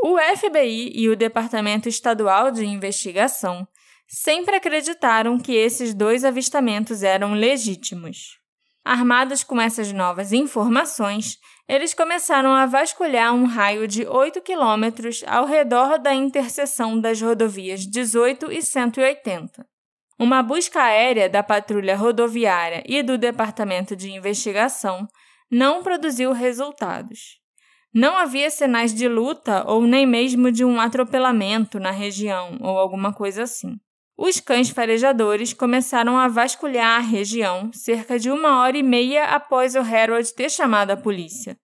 O 0.00 0.16
FBI 0.36 0.92
e 0.94 1.08
o 1.08 1.16
Departamento 1.16 1.88
Estadual 1.88 2.52
de 2.52 2.64
Investigação 2.64 3.66
sempre 4.06 4.54
acreditaram 4.54 5.36
que 5.36 5.52
esses 5.52 5.92
dois 5.94 6.24
avistamentos 6.24 7.02
eram 7.02 7.34
legítimos. 7.34 8.38
Armados 8.84 9.42
com 9.42 9.60
essas 9.60 9.92
novas 9.92 10.32
informações, 10.32 11.38
eles 11.68 11.94
começaram 11.94 12.52
a 12.52 12.66
vasculhar 12.66 13.34
um 13.34 13.46
raio 13.46 13.88
de 13.88 14.06
8 14.06 14.42
quilômetros 14.42 15.24
ao 15.26 15.46
redor 15.46 15.98
da 15.98 16.14
interseção 16.14 17.00
das 17.00 17.20
rodovias 17.20 17.86
18 17.86 18.52
e 18.52 18.60
180. 18.60 19.66
Uma 20.18 20.42
busca 20.42 20.82
aérea 20.82 21.28
da 21.28 21.42
patrulha 21.42 21.96
rodoviária 21.96 22.82
e 22.86 23.02
do 23.02 23.18
Departamento 23.18 23.96
de 23.96 24.12
Investigação 24.12 25.08
não 25.50 25.82
produziu 25.82 26.32
resultados. 26.32 27.40
Não 27.92 28.16
havia 28.16 28.50
sinais 28.50 28.92
de 28.92 29.08
luta 29.08 29.64
ou 29.66 29.82
nem 29.82 30.06
mesmo 30.06 30.52
de 30.52 30.64
um 30.64 30.80
atropelamento 30.80 31.78
na 31.78 31.90
região 31.90 32.58
ou 32.60 32.78
alguma 32.78 33.12
coisa 33.12 33.44
assim. 33.44 33.76
Os 34.16 34.38
cães 34.38 34.70
farejadores 34.70 35.52
começaram 35.52 36.16
a 36.16 36.28
vasculhar 36.28 36.98
a 36.98 37.02
região 37.02 37.72
cerca 37.72 38.18
de 38.18 38.30
uma 38.30 38.60
hora 38.60 38.76
e 38.76 38.82
meia 38.82 39.24
após 39.24 39.74
o 39.74 39.80
Harold 39.80 40.32
ter 40.34 40.50
chamado 40.50 40.92
a 40.92 40.96
polícia. 40.96 41.58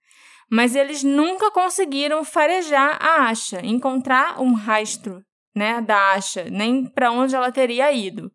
Mas 0.50 0.74
eles 0.74 1.04
nunca 1.04 1.50
conseguiram 1.52 2.24
farejar 2.24 2.98
a 3.00 3.28
Asha, 3.28 3.64
encontrar 3.64 4.40
um 4.40 4.52
rastro 4.52 5.22
né, 5.54 5.80
da 5.80 6.12
Asha, 6.12 6.44
nem 6.50 6.84
para 6.86 7.12
onde 7.12 7.36
ela 7.36 7.52
teria 7.52 7.92
ido. 7.92 8.32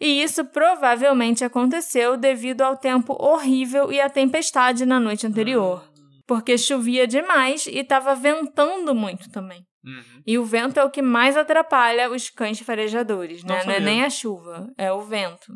E 0.00 0.20
isso 0.20 0.44
provavelmente 0.46 1.44
aconteceu 1.44 2.16
devido 2.16 2.62
ao 2.62 2.76
tempo 2.76 3.16
horrível 3.20 3.92
e 3.92 4.00
à 4.00 4.10
tempestade 4.10 4.84
na 4.84 4.98
noite 4.98 5.28
anterior. 5.28 5.88
Porque 6.26 6.58
chovia 6.58 7.06
demais 7.06 7.66
e 7.66 7.78
estava 7.78 8.16
ventando 8.16 8.92
muito 8.94 9.30
também. 9.30 9.64
Uhum. 9.84 10.22
E 10.26 10.38
o 10.38 10.44
vento 10.44 10.78
é 10.80 10.84
o 10.84 10.90
que 10.90 11.02
mais 11.02 11.36
atrapalha 11.36 12.10
os 12.10 12.30
cães 12.30 12.58
farejadores, 12.60 13.42
Não 13.44 13.54
né? 13.54 13.64
Não 13.64 13.70
é 13.70 13.74
sabia. 13.74 13.80
nem 13.90 14.02
a 14.04 14.10
chuva, 14.10 14.66
é 14.78 14.90
o 14.92 15.00
vento. 15.02 15.52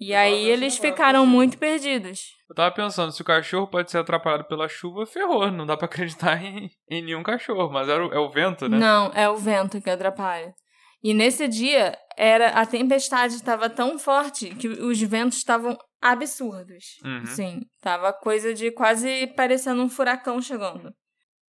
E 0.00 0.12
Eu 0.12 0.18
aí 0.18 0.44
eles 0.48 0.76
ficaram 0.78 1.26
muito 1.26 1.58
perdidos. 1.58 2.20
Eu 2.48 2.54
tava 2.54 2.72
pensando, 2.74 3.12
se 3.12 3.20
o 3.20 3.24
cachorro 3.24 3.66
pode 3.66 3.90
ser 3.90 3.98
atrapalhado 3.98 4.44
pela 4.46 4.68
chuva, 4.68 5.04
ferrou. 5.06 5.50
Não 5.50 5.66
dá 5.66 5.76
pra 5.76 5.86
acreditar 5.86 6.38
em, 6.42 6.70
em 6.90 7.02
nenhum 7.02 7.22
cachorro, 7.22 7.70
mas 7.72 7.88
era 7.88 8.06
o- 8.06 8.12
é 8.12 8.18
o 8.18 8.30
vento, 8.30 8.68
né? 8.68 8.78
Não, 8.78 9.10
é 9.14 9.28
o 9.28 9.36
vento 9.36 9.80
que 9.80 9.90
atrapalha. 9.90 10.54
E 11.02 11.12
nesse 11.14 11.46
dia, 11.46 11.96
era 12.16 12.48
a 12.50 12.66
tempestade 12.66 13.34
estava 13.34 13.68
tão 13.70 13.98
forte 13.98 14.50
que 14.56 14.66
os 14.68 15.00
ventos 15.02 15.38
estavam 15.38 15.76
absurdos. 16.00 16.84
Uhum. 17.04 17.26
Sim, 17.26 17.60
tava 17.80 18.12
coisa 18.12 18.52
de 18.54 18.70
quase 18.72 19.26
parecendo 19.36 19.82
um 19.82 19.88
furacão 19.88 20.40
chegando. 20.40 20.92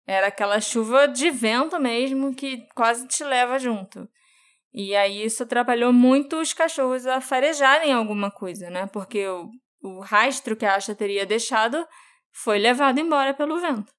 Era 0.08 0.28
aquela 0.28 0.58
chuva 0.58 1.06
de 1.06 1.30
vento 1.30 1.78
mesmo 1.78 2.34
que 2.34 2.66
quase 2.74 3.06
te 3.06 3.22
leva 3.22 3.58
junto. 3.58 4.08
E 4.72 4.96
aí 4.96 5.22
isso 5.22 5.42
atrapalhou 5.42 5.92
muito 5.92 6.40
os 6.40 6.54
cachorros 6.54 7.06
a 7.06 7.20
farejarem 7.20 7.92
alguma 7.92 8.30
coisa, 8.30 8.70
né? 8.70 8.86
Porque 8.86 9.28
o, 9.28 9.50
o 9.82 10.00
rastro 10.00 10.56
que 10.56 10.64
a 10.64 10.76
Asha 10.76 10.94
teria 10.94 11.26
deixado 11.26 11.86
foi 12.32 12.58
levado 12.58 12.98
embora 12.98 13.34
pelo 13.34 13.60
vento. 13.60 13.92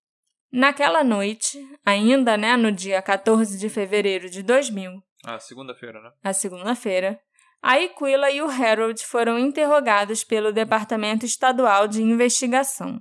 Naquela 0.52 1.04
noite, 1.04 1.60
ainda 1.86 2.36
né, 2.36 2.58
no 2.58 2.72
dia 2.72 3.00
14 3.04 3.56
de 3.60 3.69
fevereiro 3.69 4.32
de 4.32 4.41
2000, 4.41 4.91
Ah, 5.24 5.38
segunda-feira, 5.39 6.02
né? 6.02 6.10
a 6.24 6.34
segunda-feira, 6.34 7.19
a 7.62 7.74
Aquila 7.74 8.32
e 8.32 8.41
o 8.41 8.50
Harold 8.50 9.06
foram 9.06 9.38
interrogados 9.38 10.24
pelo 10.24 10.52
Departamento 10.52 11.24
Estadual 11.24 11.88
de 11.88 12.02
Investigação. 12.02 13.00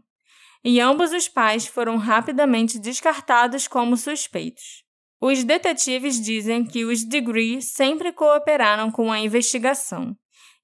E 0.65 0.81
ambos 0.81 1.13
os 1.13 1.29
pais 1.29 1.67
foram 1.67 1.97
rapidamente 1.97 2.79
descartados 2.79 3.69
como 3.69 3.97
suspeitos. 3.97 4.85
Os 5.21 5.43
detetives 5.43 6.21
dizem 6.21 6.65
que 6.65 6.85
os 6.85 7.05
Degree 7.05 7.61
sempre 7.61 8.13
cooperaram 8.13 8.91
com 8.91 9.11
a 9.11 9.19
investigação 9.19 10.17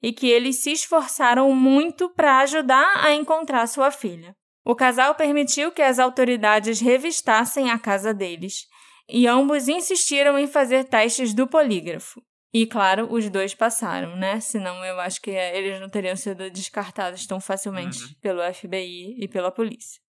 e 0.02 0.12
que 0.12 0.28
eles 0.28 0.57
se 0.57 0.70
esforçaram 0.70 1.52
muito 1.54 2.11
para 2.11 2.38
ajudar 2.40 3.04
a 3.04 3.14
encontrar 3.14 3.66
sua 3.66 3.90
filha. 3.90 4.37
O 4.64 4.74
casal 4.74 5.14
permitiu 5.14 5.72
que 5.72 5.83
as 5.83 5.98
autoridades 5.98 6.80
revistassem 6.80 7.70
a 7.70 7.78
casa 7.78 8.14
deles 8.14 8.66
e 9.09 9.26
ambos 9.26 9.68
insistiram 9.68 10.38
em 10.38 10.46
fazer 10.46 10.85
testes 10.85 11.35
do 11.35 11.46
polígrafo. 11.46 12.22
E 12.56 12.66
claro, 12.66 13.08
os 13.12 13.28
dois 13.28 13.52
passaram, 13.52 14.14
né? 14.14 14.38
Senão 14.38 14.84
eu 14.84 15.00
acho 15.00 15.20
que 15.20 15.32
eh, 15.32 15.58
eles 15.58 15.80
não 15.80 15.88
teriam 15.88 16.14
sido 16.14 16.48
descartados 16.50 17.26
tão 17.26 17.40
facilmente 17.40 18.04
Uhum. 18.04 18.10
pelo 18.22 18.54
FBI 18.54 19.16
e 19.18 19.26
pela 19.26 19.50
polícia. 19.50 20.00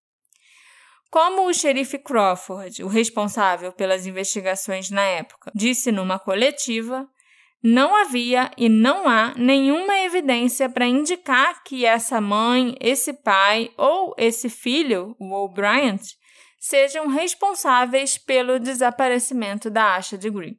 Como 1.10 1.48
o 1.48 1.52
xerife 1.52 1.98
Crawford, 1.98 2.84
o 2.84 2.88
responsável 2.88 3.72
pelas 3.72 4.06
investigações 4.06 4.90
na 4.90 5.02
época, 5.02 5.50
disse 5.54 5.90
numa 5.90 6.18
coletiva, 6.20 7.08
não 7.62 7.96
havia 7.96 8.50
e 8.56 8.68
não 8.68 9.08
há 9.08 9.34
nenhuma 9.36 9.98
evidência 10.00 10.68
para 10.68 10.86
indicar 10.86 11.64
que 11.64 11.84
essa 11.84 12.20
mãe, 12.20 12.76
esse 12.80 13.12
pai 13.12 13.70
ou 13.76 14.14
esse 14.16 14.48
filho, 14.48 15.16
o 15.18 15.32
O'Brien, 15.32 15.98
sejam 16.60 17.08
responsáveis 17.08 18.18
pelo 18.18 18.60
desaparecimento 18.60 19.68
da 19.68 19.96
Asha 19.96 20.16
de 20.16 20.30
Green. 20.30 20.56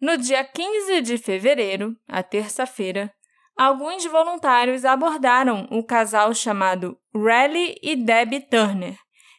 No 0.00 0.16
dia 0.16 0.42
15 0.42 1.02
de 1.02 1.18
fevereiro, 1.18 1.94
a 2.08 2.22
terça-feira, 2.22 3.12
alguns 3.54 4.06
voluntários 4.06 4.84
abordaram 4.84 5.68
o 5.70 5.84
casal 5.84 6.32
chamado 6.32 6.98
Raleigh 7.14 7.78
e 7.82 7.94
Debbie 7.96 8.40
Turner, 8.40 8.96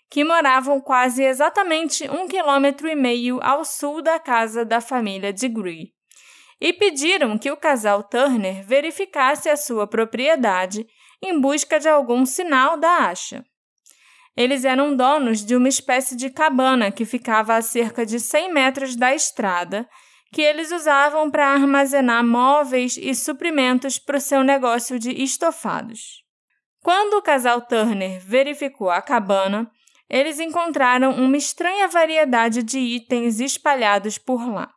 que 0.08 0.24
moravam 0.24 0.80
quase 0.80 1.24
exatamente 1.24 2.08
um 2.10 2.28
quilômetro 2.28 2.88
e 2.88 2.94
meio 2.94 3.40
ao 3.42 3.66
sul 3.66 4.04
da 4.04 4.20
casa 4.20 4.64
da 4.64 4.80
família 4.80 5.34
de 5.34 5.48
Gree 5.48 5.94
e 6.62 6.72
pediram 6.72 7.40
que 7.40 7.50
o 7.50 7.58
casal 7.58 8.04
Turner 8.04 8.64
verificasse 8.64 9.50
a 9.50 9.58
sua 9.58 9.88
propriedade 9.88 10.86
em 11.20 11.40
busca 11.42 11.80
de 11.80 11.90
algum 11.90 12.24
sinal 12.24 12.78
da 12.78 13.08
acha. 13.08 13.44
Eles 14.38 14.64
eram 14.64 14.96
donos 14.96 15.44
de 15.44 15.56
uma 15.56 15.68
espécie 15.68 16.16
de 16.16 16.30
cabana 16.30 16.92
que 16.92 17.04
ficava 17.04 17.56
a 17.56 17.64
cerca 17.64 18.06
de 18.06 18.20
100 18.20 18.54
metros 18.54 18.96
da 18.96 19.14
estrada, 19.14 19.90
que 20.32 20.42
eles 20.42 20.72
usavam 20.72 21.30
para 21.30 21.50
armazenar 21.50 22.26
móveis 22.26 22.98
e 22.98 23.14
suprimentos 23.14 24.00
para 24.00 24.18
o 24.18 24.22
seu 24.22 24.44
negócio 24.44 24.98
de 24.98 25.12
estofados. 25.24 26.24
Quando 26.82 27.16
o 27.16 27.22
casal 27.22 27.62
Turner 27.62 28.20
verificou 28.22 28.90
a 28.90 29.02
cabana, 29.02 29.70
eles 30.10 30.40
encontraram 30.40 31.12
uma 31.12 31.38
estranha 31.38 31.88
variedade 31.88 32.64
de 32.64 32.80
itens 32.80 33.40
espalhados 33.40 34.18
por 34.18 34.50
lá 34.50 34.72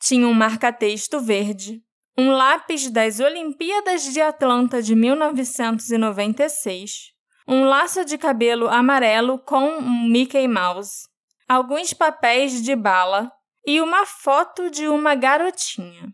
tinha 0.00 0.26
um 0.26 0.32
marca-texto 0.32 1.20
verde, 1.20 1.82
um 2.16 2.30
lápis 2.30 2.90
das 2.90 3.20
Olimpíadas 3.20 4.04
de 4.04 4.18
Atlanta 4.20 4.82
de 4.82 4.94
1996, 4.94 7.12
um 7.48 7.64
laço 7.64 8.04
de 8.04 8.18
cabelo 8.18 8.68
amarelo 8.68 9.38
com 9.38 9.78
um 9.78 10.08
Mickey 10.08 10.48
Mouse, 10.48 11.08
alguns 11.48 11.92
papéis 11.92 12.62
de 12.62 12.76
bala 12.76 13.30
e 13.66 13.80
uma 13.80 14.06
foto 14.06 14.70
de 14.70 14.86
uma 14.86 15.14
garotinha. 15.14 16.08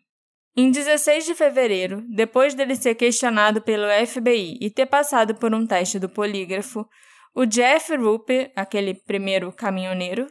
Em 0.57 0.71
16 0.71 1.27
de 1.27 1.35
fevereiro, 1.35 2.03
depois 2.09 2.55
dele 2.55 2.75
ser 2.75 2.95
questionado 2.95 3.61
pelo 3.63 3.87
FBI 4.07 4.59
e 4.61 4.71
ter 4.71 4.87
passado 4.87 5.35
por 5.35 5.55
um 5.55 5.67
teste 5.67 5.99
do 5.99 6.09
polígrafo, 6.09 6.87
o 7.35 7.47
Jeff 7.47 7.95
Rupe, 7.97 8.51
aquele 8.55 8.95
primeiro 8.95 9.51
caminhoneiro, 9.53 10.27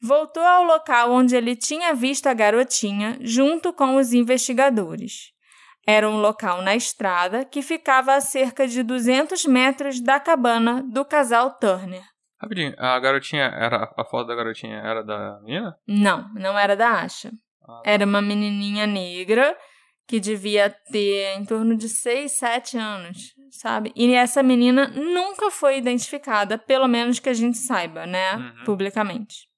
voltou 0.00 0.42
ao 0.42 0.64
local 0.64 1.12
onde 1.12 1.34
ele 1.34 1.56
tinha 1.56 1.94
visto 1.94 2.26
a 2.26 2.34
garotinha 2.34 3.18
junto 3.20 3.72
com 3.72 3.96
os 3.96 4.12
investigadores. 4.12 5.32
Era 5.86 6.08
um 6.08 6.20
local 6.20 6.60
na 6.60 6.76
estrada 6.76 7.44
que 7.44 7.62
ficava 7.62 8.14
a 8.14 8.20
cerca 8.20 8.68
de 8.68 8.82
200 8.82 9.46
metros 9.46 10.00
da 10.00 10.20
cabana 10.20 10.82
do 10.82 11.04
casal 11.04 11.58
Turner. 11.58 12.04
Rapidinho, 12.40 12.74
a 12.78 12.98
garotinha 13.00 13.44
era. 13.44 13.92
A 13.96 14.04
foto 14.04 14.28
da 14.28 14.34
garotinha 14.34 14.76
era 14.78 15.02
da 15.02 15.40
menina? 15.42 15.76
Não, 15.86 16.32
não 16.34 16.58
era 16.58 16.76
da 16.76 17.02
Asha. 17.02 17.32
Ah, 17.62 17.80
tá. 17.82 17.90
Era 17.90 18.04
uma 18.04 18.22
menininha 18.22 18.86
negra 18.86 19.56
que 20.06 20.18
devia 20.18 20.70
ter 20.90 21.36
em 21.36 21.44
torno 21.44 21.76
de 21.76 21.88
6, 21.88 22.32
7 22.32 22.78
anos, 22.78 23.34
sabe? 23.50 23.92
E 23.94 24.14
essa 24.14 24.42
menina 24.42 24.88
nunca 24.88 25.50
foi 25.50 25.76
identificada, 25.76 26.56
pelo 26.56 26.88
menos 26.88 27.18
que 27.18 27.28
a 27.28 27.34
gente 27.34 27.58
saiba, 27.58 28.06
né? 28.06 28.36
Uhum. 28.36 28.64
Publicamente. 28.64 29.48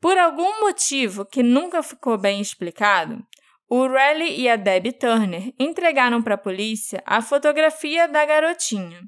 Por 0.00 0.16
algum 0.16 0.60
motivo 0.60 1.24
que 1.24 1.42
nunca 1.42 1.82
ficou 1.82 2.16
bem 2.16 2.40
explicado, 2.40 3.26
o 3.68 3.88
Raleigh 3.88 4.40
e 4.40 4.48
a 4.48 4.54
Debbie 4.54 4.92
Turner 4.92 5.52
entregaram 5.58 6.22
para 6.22 6.36
a 6.36 6.38
polícia 6.38 7.02
a 7.04 7.20
fotografia 7.20 8.06
da 8.06 8.24
garotinha. 8.24 9.00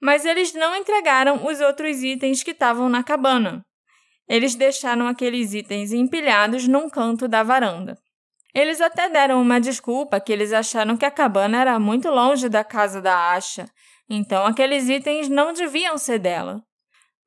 Mas 0.00 0.24
eles 0.24 0.52
não 0.52 0.76
entregaram 0.76 1.46
os 1.46 1.60
outros 1.60 2.02
itens 2.02 2.42
que 2.42 2.50
estavam 2.50 2.88
na 2.88 3.02
cabana. 3.02 3.64
Eles 4.28 4.54
deixaram 4.54 5.06
aqueles 5.06 5.54
itens 5.54 5.92
empilhados 5.92 6.66
num 6.66 6.90
canto 6.90 7.28
da 7.28 7.42
varanda. 7.42 7.96
Eles 8.54 8.80
até 8.80 9.08
deram 9.08 9.40
uma 9.40 9.60
desculpa 9.60 10.18
que 10.18 10.32
eles 10.32 10.52
acharam 10.52 10.96
que 10.96 11.04
a 11.04 11.10
cabana 11.10 11.60
era 11.60 11.78
muito 11.78 12.08
longe 12.08 12.48
da 12.48 12.64
casa 12.64 13.02
da 13.02 13.32
Asha, 13.32 13.66
então 14.08 14.46
aqueles 14.46 14.88
itens 14.88 15.28
não 15.28 15.52
deviam 15.52 15.98
ser 15.98 16.18
dela. 16.18 16.62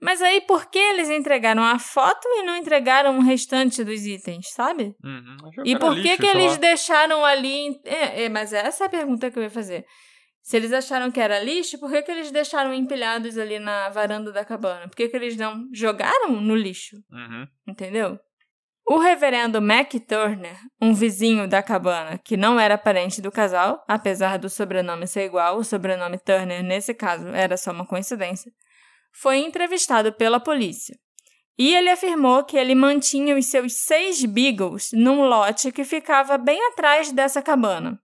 Mas 0.02 0.22
aí, 0.22 0.40
por 0.42 0.68
que 0.68 0.80
eles 0.80 1.10
entregaram 1.10 1.62
a 1.62 1.78
foto 1.78 2.26
e 2.26 2.44
não 2.44 2.56
entregaram 2.56 3.18
o 3.18 3.22
restante 3.22 3.84
dos 3.84 4.06
itens, 4.06 4.48
sabe? 4.54 4.96
Uhum, 5.04 5.38
e 5.66 5.78
por 5.78 5.94
que, 6.02 6.18
que 6.18 6.26
eles 6.26 6.58
deixaram 6.58 7.26
ali. 7.26 7.78
É, 7.84 8.24
é, 8.24 8.30
mas 8.30 8.54
essa 8.54 8.86
é 8.86 8.88
a 8.88 8.90
pergunta 8.90 9.30
que 9.30 9.38
eu 9.38 9.44
ia 9.44 9.50
fazer. 9.50 9.86
Se 10.42 10.58
eles 10.58 10.74
acharam 10.74 11.12
que 11.12 11.20
era 11.20 11.40
lixo, 11.40 11.80
por 11.80 11.92
que, 11.92 12.02
que 12.02 12.12
eles 12.12 12.32
deixaram 12.32 12.74
empilhados 12.74 13.38
ali 13.38 13.60
na 13.60 13.90
varanda 13.90 14.32
da 14.32 14.44
cabana? 14.44 14.88
Por 14.88 14.96
que, 14.96 15.08
que 15.08 15.16
eles 15.16 15.36
não 15.36 15.68
jogaram 15.74 16.42
no 16.42 16.56
lixo? 16.56 16.98
Uhum. 17.12 17.48
Entendeu? 17.68 18.20
O 18.88 18.98
reverendo 18.98 19.62
Mac 19.62 19.94
Turner, 20.08 20.58
um 20.82 20.94
vizinho 20.94 21.48
da 21.48 21.62
cabana 21.62 22.18
que 22.18 22.36
não 22.36 22.60
era 22.60 22.78
parente 22.78 23.22
do 23.22 23.32
casal, 23.32 23.84
apesar 23.88 24.40
do 24.40 24.50
sobrenome 24.50 25.06
ser 25.06 25.26
igual, 25.26 25.58
o 25.58 25.64
sobrenome 25.64 26.18
Turner, 26.18 26.64
nesse 26.64 26.94
caso, 26.94 27.28
era 27.28 27.56
só 27.56 27.72
uma 27.72 27.86
coincidência 27.86 28.52
foi 29.12 29.38
entrevistado 29.38 30.14
pela 30.14 30.40
polícia. 30.40 30.98
E 31.58 31.76
ele 31.76 31.90
afirmou 31.90 32.44
que 32.46 32.58
ele 32.58 32.74
mantinha 32.74 33.38
os 33.38 33.48
seus 33.48 33.74
seis 33.74 34.24
beagles 34.24 34.92
num 34.94 35.22
lote 35.24 35.72
que 35.72 35.84
ficava 35.84 36.38
bem 36.38 36.60
atrás 36.68 37.12
dessa 37.12 37.42
cabana. 37.42 38.00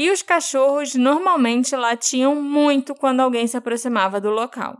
E 0.00 0.12
os 0.12 0.22
cachorros 0.22 0.94
normalmente 0.94 1.74
latiam 1.74 2.40
muito 2.40 2.94
quando 2.94 3.18
alguém 3.18 3.48
se 3.48 3.56
aproximava 3.56 4.20
do 4.20 4.30
local. 4.30 4.78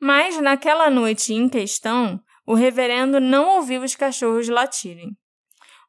Mas 0.00 0.40
naquela 0.40 0.88
noite 0.88 1.34
em 1.34 1.48
questão, 1.48 2.20
o 2.46 2.54
reverendo 2.54 3.20
não 3.20 3.56
ouviu 3.56 3.82
os 3.82 3.96
cachorros 3.96 4.48
latirem. 4.48 5.16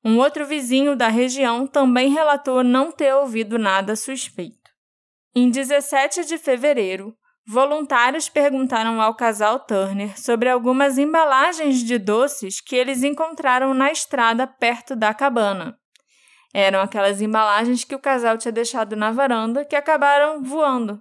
Um 0.03 0.17
outro 0.17 0.43
vizinho 0.43 0.95
da 0.95 1.07
região 1.07 1.67
também 1.67 2.09
relatou 2.09 2.63
não 2.63 2.91
ter 2.91 3.13
ouvido 3.13 3.59
nada 3.59 3.95
suspeito. 3.95 4.71
Em 5.35 5.51
17 5.51 6.25
de 6.25 6.39
fevereiro, 6.39 7.15
Voluntários 7.45 8.27
perguntaram 8.27 8.99
ao 8.99 9.13
casal 9.13 9.59
Turner 9.59 10.19
sobre 10.19 10.49
algumas 10.49 10.97
embalagens 10.97 11.83
de 11.83 11.99
doces 11.99 12.59
que 12.59 12.75
eles 12.75 13.03
encontraram 13.03 13.75
na 13.75 13.91
estrada 13.91 14.47
perto 14.47 14.95
da 14.95 15.13
cabana. 15.13 15.77
Eram 16.59 16.81
aquelas 16.81 17.21
embalagens 17.21 17.83
que 17.83 17.93
o 17.93 17.99
casal 17.99 18.35
tinha 18.35 18.51
deixado 18.51 18.95
na 18.95 19.11
varanda 19.11 19.63
que 19.63 19.75
acabaram 19.75 20.41
voando, 20.41 20.99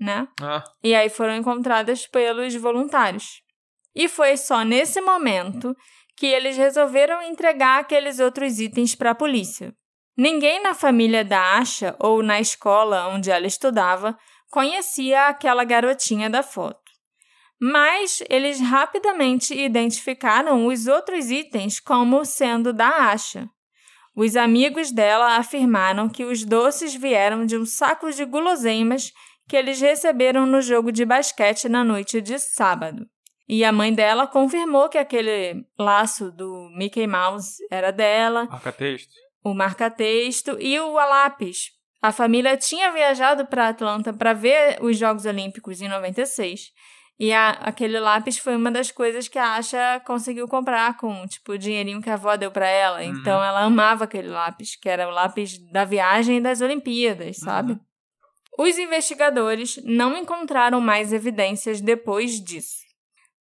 né? 0.00 0.26
Ah. 0.42 0.64
E 0.82 0.96
aí 0.96 1.08
foram 1.08 1.36
encontradas 1.36 2.08
pelos 2.08 2.56
voluntários. 2.56 3.40
E 3.94 4.08
foi 4.08 4.36
só 4.36 4.64
nesse 4.64 5.00
momento 5.00 5.76
que 6.16 6.26
eles 6.26 6.56
resolveram 6.56 7.22
entregar 7.22 7.78
aqueles 7.78 8.18
outros 8.18 8.58
itens 8.58 8.96
para 8.96 9.12
a 9.12 9.14
polícia. 9.14 9.72
Ninguém 10.16 10.60
na 10.60 10.74
família 10.74 11.24
da 11.24 11.56
Asha 11.56 11.94
ou 12.00 12.20
na 12.20 12.40
escola 12.40 13.06
onde 13.06 13.30
ela 13.30 13.46
estudava 13.46 14.18
conhecia 14.50 15.28
aquela 15.28 15.62
garotinha 15.62 16.28
da 16.28 16.42
foto. 16.42 16.90
Mas 17.60 18.24
eles 18.28 18.60
rapidamente 18.60 19.54
identificaram 19.54 20.66
os 20.66 20.88
outros 20.88 21.30
itens 21.30 21.78
como 21.78 22.24
sendo 22.24 22.72
da 22.72 22.88
Asha. 23.12 23.48
Os 24.16 24.34
amigos 24.34 24.90
dela 24.90 25.36
afirmaram 25.36 26.08
que 26.08 26.24
os 26.24 26.42
doces 26.42 26.94
vieram 26.94 27.44
de 27.44 27.58
um 27.58 27.66
saco 27.66 28.10
de 28.10 28.24
guloseimas 28.24 29.12
que 29.46 29.54
eles 29.54 29.78
receberam 29.78 30.46
no 30.46 30.62
jogo 30.62 30.90
de 30.90 31.04
basquete 31.04 31.68
na 31.68 31.84
noite 31.84 32.22
de 32.22 32.38
sábado. 32.38 33.06
E 33.46 33.62
a 33.62 33.70
mãe 33.70 33.92
dela 33.92 34.26
confirmou 34.26 34.88
que 34.88 34.96
aquele 34.96 35.66
laço 35.78 36.32
do 36.32 36.70
Mickey 36.76 37.06
Mouse 37.06 37.58
era 37.70 37.92
dela. 37.92 38.46
Marca-texto. 38.46 39.14
O 39.44 39.54
marca-texto 39.54 40.56
e 40.58 40.80
o 40.80 40.94
lápis 40.94 41.76
a 42.06 42.12
família 42.12 42.56
tinha 42.56 42.92
viajado 42.92 43.46
para 43.46 43.68
Atlanta 43.68 44.12
para 44.12 44.32
ver 44.32 44.78
os 44.80 44.96
Jogos 44.96 45.24
Olímpicos 45.24 45.80
em 45.80 45.88
96. 45.88 46.72
E 47.18 47.32
a, 47.32 47.50
aquele 47.50 47.98
lápis 47.98 48.38
foi 48.38 48.54
uma 48.54 48.70
das 48.70 48.90
coisas 48.90 49.26
que 49.26 49.38
a 49.38 49.54
Asha 49.54 50.00
conseguiu 50.04 50.46
comprar 50.46 50.96
com, 50.98 51.26
tipo, 51.26 51.52
o 51.52 51.58
dinheirinho 51.58 52.02
que 52.02 52.10
a 52.10 52.14
avó 52.14 52.36
deu 52.36 52.50
para 52.50 52.68
ela. 52.68 53.00
Uhum. 53.00 53.04
Então 53.04 53.42
ela 53.42 53.62
amava 53.62 54.04
aquele 54.04 54.28
lápis, 54.28 54.76
que 54.76 54.88
era 54.88 55.08
o 55.08 55.10
lápis 55.10 55.58
da 55.70 55.84
viagem 55.84 56.42
das 56.42 56.60
Olimpíadas, 56.60 57.38
sabe? 57.38 57.72
Uhum. 57.72 57.80
Os 58.58 58.78
investigadores 58.78 59.80
não 59.84 60.16
encontraram 60.16 60.80
mais 60.80 61.12
evidências 61.12 61.80
depois 61.80 62.40
disso. 62.40 62.84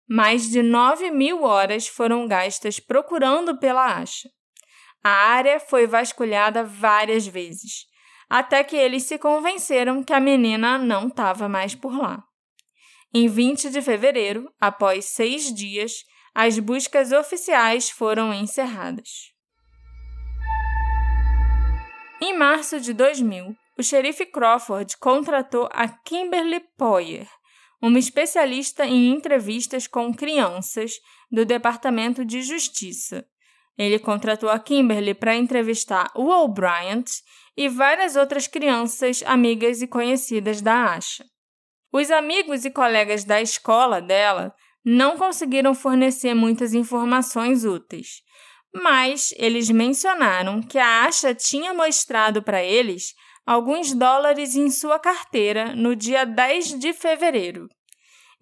Mais 0.08 0.50
de 0.50 0.62
9 0.62 1.10
mil 1.10 1.42
horas 1.42 1.88
foram 1.88 2.28
gastas 2.28 2.78
procurando 2.78 3.58
pela 3.58 3.98
Asha. 3.98 4.28
A 5.02 5.10
área 5.10 5.58
foi 5.58 5.86
vasculhada 5.86 6.62
várias 6.62 7.26
vezes 7.26 7.86
até 8.28 8.64
que 8.64 8.76
eles 8.76 9.04
se 9.04 9.18
convenceram 9.18 10.02
que 10.02 10.12
a 10.12 10.20
menina 10.20 10.78
não 10.78 11.08
estava 11.08 11.48
mais 11.48 11.74
por 11.74 11.96
lá. 11.96 12.24
Em 13.16 13.28
20 13.28 13.70
de 13.70 13.80
fevereiro, 13.80 14.52
após 14.60 15.04
seis 15.04 15.54
dias, 15.54 16.04
as 16.34 16.58
buscas 16.58 17.12
oficiais 17.12 17.88
foram 17.88 18.34
encerradas. 18.34 19.32
Em 22.20 22.36
março 22.36 22.80
de 22.80 22.92
2000, 22.92 23.54
o 23.78 23.82
xerife 23.84 24.26
Crawford 24.26 24.96
contratou 24.96 25.68
a 25.72 25.86
Kimberly 25.86 26.60
Poyer, 26.76 27.28
uma 27.80 28.00
especialista 28.00 28.84
em 28.84 29.12
entrevistas 29.12 29.86
com 29.86 30.12
crianças 30.12 30.94
do 31.30 31.44
Departamento 31.44 32.24
de 32.24 32.42
Justiça. 32.42 33.24
Ele 33.78 34.00
contratou 34.00 34.48
a 34.48 34.58
Kimberly 34.58 35.14
para 35.14 35.36
entrevistar 35.36 36.10
o 36.16 36.28
O'Brien 36.30 37.04
e 37.56 37.68
várias 37.68 38.16
outras 38.16 38.48
crianças 38.48 39.22
amigas 39.24 39.82
e 39.82 39.86
conhecidas 39.86 40.60
da 40.60 40.96
Asha. 40.96 41.24
Os 41.96 42.10
amigos 42.10 42.64
e 42.64 42.72
colegas 42.72 43.22
da 43.22 43.40
escola 43.40 44.02
dela 44.02 44.52
não 44.84 45.16
conseguiram 45.16 45.72
fornecer 45.76 46.34
muitas 46.34 46.74
informações 46.74 47.64
úteis, 47.64 48.20
mas 48.74 49.32
eles 49.36 49.70
mencionaram 49.70 50.60
que 50.60 50.76
a 50.76 51.04
Asha 51.04 51.32
tinha 51.32 51.72
mostrado 51.72 52.42
para 52.42 52.60
eles 52.60 53.14
alguns 53.46 53.92
dólares 53.92 54.56
em 54.56 54.70
sua 54.70 54.98
carteira 54.98 55.72
no 55.76 55.94
dia 55.94 56.26
10 56.26 56.80
de 56.80 56.92
fevereiro. 56.92 57.68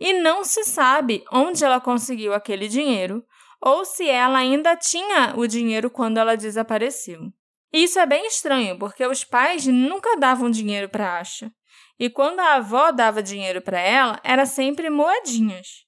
E 0.01 0.15
não 0.15 0.45
se 0.45 0.65
sabe 0.65 1.23
onde 1.31 1.63
ela 1.63 1.79
conseguiu 1.79 2.33
aquele 2.33 2.69
dinheiro 2.69 3.23
ou 3.61 3.85
se 3.85 4.09
ela 4.09 4.39
ainda 4.39 4.75
tinha 4.77 5.35
o 5.37 5.47
dinheiro 5.47 5.91
quando 5.91 6.17
ela 6.17 6.39
desapareceu. 6.39 7.21
Isso 7.71 7.99
é 7.99 8.07
bem 8.07 8.27
estranho, 8.27 8.79
porque 8.79 9.07
os 9.07 9.25
pais 9.25 9.67
nunca 9.67 10.17
davam 10.17 10.51
dinheiro 10.51 10.89
para 10.89 11.19
Asha. 11.19 11.53
E 11.99 12.11
quando 12.11 12.41
a 12.41 12.55
avó 12.55 12.91
dava 12.91 13.23
dinheiro 13.23 13.61
para 13.61 13.81
ela, 13.81 14.21
era 14.25 14.47
sempre 14.47 14.91
moedinhas. 14.91 15.87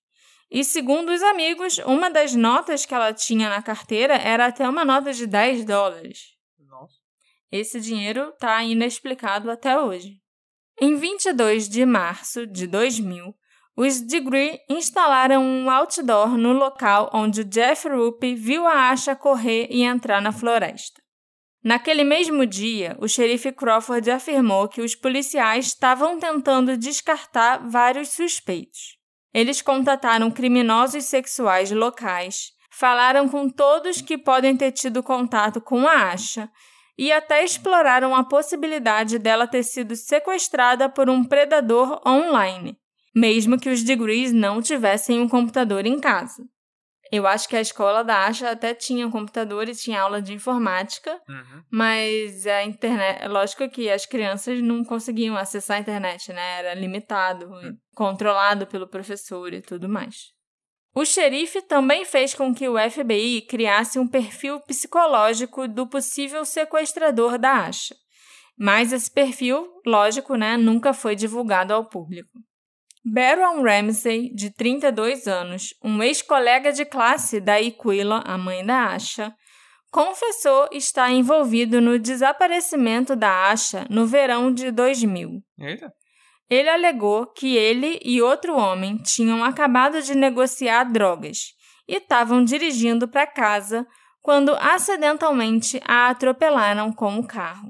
E 0.50 0.62
segundo 0.62 1.10
os 1.10 1.22
amigos, 1.22 1.78
uma 1.78 2.10
das 2.10 2.34
notas 2.34 2.86
que 2.86 2.94
ela 2.94 3.12
tinha 3.12 3.48
na 3.48 3.60
carteira 3.62 4.14
era 4.14 4.46
até 4.46 4.68
uma 4.68 4.84
nota 4.84 5.12
de 5.12 5.26
10 5.26 5.64
dólares. 5.64 6.34
Nossa. 6.58 6.94
Esse 7.50 7.80
dinheiro 7.80 8.30
está 8.30 8.62
inexplicado 8.62 9.50
até 9.50 9.78
hoje. 9.78 10.20
Em 10.80 10.96
22 10.96 11.68
de 11.68 11.84
março 11.84 12.46
de 12.46 12.66
2000, 12.66 13.34
os 13.76 14.00
Degree 14.00 14.60
instalaram 14.68 15.42
um 15.42 15.68
outdoor 15.68 16.36
no 16.36 16.52
local 16.52 17.10
onde 17.12 17.42
Jeff 17.42 17.88
Rupp 17.88 18.22
viu 18.36 18.66
a 18.66 18.90
Asha 18.90 19.16
correr 19.16 19.66
e 19.70 19.82
entrar 19.82 20.22
na 20.22 20.30
floresta. 20.30 21.02
Naquele 21.64 22.04
mesmo 22.04 22.44
dia, 22.44 22.94
o 23.00 23.08
xerife 23.08 23.50
Crawford 23.50 24.10
afirmou 24.10 24.68
que 24.68 24.82
os 24.82 24.94
policiais 24.94 25.68
estavam 25.68 26.18
tentando 26.18 26.76
descartar 26.76 27.66
vários 27.66 28.10
suspeitos. 28.10 28.98
Eles 29.32 29.62
contataram 29.62 30.30
criminosos 30.30 31.06
sexuais 31.06 31.70
locais, 31.70 32.52
falaram 32.70 33.30
com 33.30 33.48
todos 33.48 34.02
que 34.02 34.18
podem 34.18 34.54
ter 34.54 34.72
tido 34.72 35.02
contato 35.02 35.58
com 35.58 35.88
a 35.88 36.12
Asha 36.12 36.50
e 36.98 37.10
até 37.10 37.42
exploraram 37.42 38.14
a 38.14 38.24
possibilidade 38.24 39.18
dela 39.18 39.46
ter 39.46 39.62
sido 39.62 39.96
sequestrada 39.96 40.86
por 40.90 41.08
um 41.08 41.24
predador 41.24 41.98
online, 42.06 42.76
mesmo 43.16 43.58
que 43.58 43.70
os 43.70 43.82
Degrees 43.82 44.32
não 44.32 44.60
tivessem 44.60 45.18
um 45.18 45.28
computador 45.28 45.86
em 45.86 45.98
casa. 45.98 46.44
Eu 47.14 47.26
acho 47.28 47.48
que 47.48 47.56
a 47.56 47.60
escola 47.60 48.02
da 48.02 48.26
Asha 48.26 48.50
até 48.50 48.74
tinha 48.74 49.06
um 49.06 49.10
computador 49.10 49.68
e 49.68 49.74
tinha 49.74 50.00
aula 50.00 50.20
de 50.20 50.32
informática, 50.32 51.12
Uhum. 51.28 51.62
mas 51.70 52.46
a 52.46 52.64
internet, 52.64 53.22
é 53.22 53.28
lógico 53.28 53.68
que 53.68 53.88
as 53.88 54.04
crianças 54.04 54.60
não 54.60 54.82
conseguiam 54.84 55.36
acessar 55.36 55.76
a 55.76 55.80
internet, 55.80 56.32
né? 56.32 56.58
Era 56.58 56.74
limitado, 56.74 57.48
controlado 57.94 58.66
pelo 58.66 58.88
professor 58.88 59.52
e 59.52 59.62
tudo 59.62 59.88
mais. 59.88 60.32
O 60.96 61.04
xerife 61.04 61.62
também 61.62 62.04
fez 62.04 62.34
com 62.34 62.54
que 62.54 62.68
o 62.68 62.76
FBI 62.78 63.42
criasse 63.42 63.98
um 63.98 64.08
perfil 64.08 64.60
psicológico 64.60 65.68
do 65.68 65.86
possível 65.88 66.44
sequestrador 66.44 67.38
da 67.38 67.66
Asha. 67.66 67.94
Mas 68.58 68.92
esse 68.92 69.10
perfil, 69.12 69.68
lógico, 69.86 70.36
né, 70.36 70.56
nunca 70.56 70.92
foi 70.92 71.14
divulgado 71.16 71.74
ao 71.74 71.84
público. 71.88 72.30
Baron 73.04 73.62
Ramsey, 73.62 74.32
de 74.34 74.50
32 74.50 75.26
anos, 75.26 75.74
um 75.84 76.02
ex-colega 76.02 76.72
de 76.72 76.86
classe 76.86 77.38
da 77.38 77.60
Iquila, 77.60 78.22
a 78.24 78.38
mãe 78.38 78.64
da 78.64 78.86
Asha, 78.86 79.34
confessou 79.90 80.68
estar 80.72 81.10
envolvido 81.12 81.80
no 81.82 81.98
desaparecimento 81.98 83.14
da 83.14 83.50
Asha 83.50 83.86
no 83.90 84.06
verão 84.06 84.52
de 84.52 84.70
2000. 84.70 85.42
Eita. 85.58 85.92
Ele 86.48 86.68
alegou 86.68 87.26
que 87.26 87.56
ele 87.56 88.00
e 88.02 88.22
outro 88.22 88.56
homem 88.56 88.96
tinham 88.98 89.44
acabado 89.44 90.00
de 90.00 90.14
negociar 90.14 90.84
drogas 90.84 91.52
e 91.86 91.96
estavam 91.96 92.42
dirigindo 92.42 93.06
para 93.06 93.26
casa 93.26 93.86
quando 94.22 94.56
acidentalmente 94.58 95.80
a 95.84 96.08
atropelaram 96.08 96.90
com 96.90 97.18
o 97.18 97.26
carro. 97.26 97.68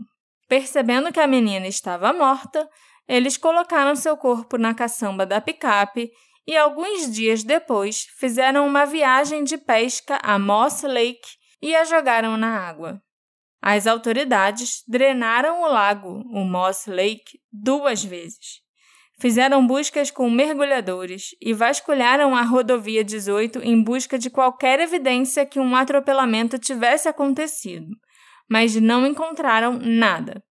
Percebendo 0.49 1.13
que 1.13 1.19
a 1.19 1.27
menina 1.27 1.67
estava 1.67 2.13
morta, 2.13 2.69
eles 3.09 3.37
colocaram 3.37 3.95
seu 3.95 4.17
corpo 4.17 4.57
na 4.57 4.75
caçamba 4.75 5.27
da 5.27 5.41
picape 5.41 6.11
e 6.47 6.57
alguns 6.57 7.11
dias 7.11 7.43
depois 7.43 8.07
fizeram 8.19 8.67
uma 8.67 8.85
viagem 8.85 9.45
de 9.45 9.57
pesca 9.57 10.19
a 10.23 10.39
Moss 10.39 10.83
Lake 10.83 11.37
e 11.61 11.75
a 11.75 11.85
jogaram 11.85 12.37
na 12.37 12.59
água. 12.59 13.01
As 13.63 13.87
autoridades 13.87 14.83
drenaram 14.87 15.63
o 15.63 15.67
lago, 15.67 16.23
o 16.31 16.45
Moss 16.45 16.87
Lake, 16.87 17.41
duas 17.51 18.05
vezes. 18.05 18.63
Fizeram 19.19 19.67
buscas 19.67 20.11
com 20.11 20.29
mergulhadores 20.29 21.29
e 21.41 21.55
vasculharam 21.55 22.37
a 22.37 22.43
rodovia 22.43 23.03
18 23.03 23.61
em 23.61 23.83
busca 23.83 24.19
de 24.19 24.29
qualquer 24.29 24.81
evidência 24.81 25.47
que 25.47 25.61
um 25.61 25.75
atropelamento 25.77 26.59
tivesse 26.59 27.09
acontecido, 27.09 27.87
mas 28.51 28.75
não 28.75 29.07
encontraram 29.07 29.79
nada. 29.79 30.43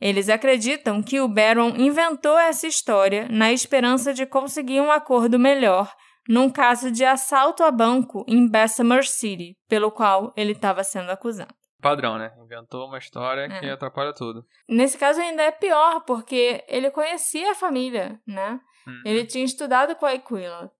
Eles 0.00 0.28
acreditam 0.28 1.02
que 1.02 1.20
o 1.20 1.28
Baron 1.28 1.70
inventou 1.76 2.38
essa 2.38 2.66
história 2.66 3.26
na 3.30 3.52
esperança 3.52 4.12
de 4.12 4.26
conseguir 4.26 4.80
um 4.80 4.90
acordo 4.92 5.38
melhor 5.38 5.92
num 6.28 6.50
caso 6.50 6.90
de 6.90 7.04
assalto 7.04 7.62
a 7.62 7.70
banco 7.70 8.24
em 8.26 8.48
Bessemer 8.50 9.06
City, 9.06 9.56
pelo 9.68 9.90
qual 9.92 10.32
ele 10.36 10.52
estava 10.52 10.82
sendo 10.82 11.10
acusado. 11.10 11.54
Padrão, 11.80 12.18
né? 12.18 12.32
Inventou 12.42 12.88
uma 12.88 12.98
história 12.98 13.42
É. 13.42 13.60
que 13.60 13.70
atrapalha 13.70 14.12
tudo. 14.12 14.44
Nesse 14.68 14.98
caso 14.98 15.20
ainda 15.20 15.42
é 15.44 15.52
pior, 15.52 16.00
porque 16.04 16.64
ele 16.68 16.90
conhecia 16.90 17.52
a 17.52 17.54
família, 17.54 18.20
né? 18.26 18.58
Uhum. 18.86 19.02
Ele 19.04 19.24
tinha 19.24 19.44
estudado 19.44 19.94
com 19.94 20.04
a 20.04 20.10
Aquila. 20.12 20.70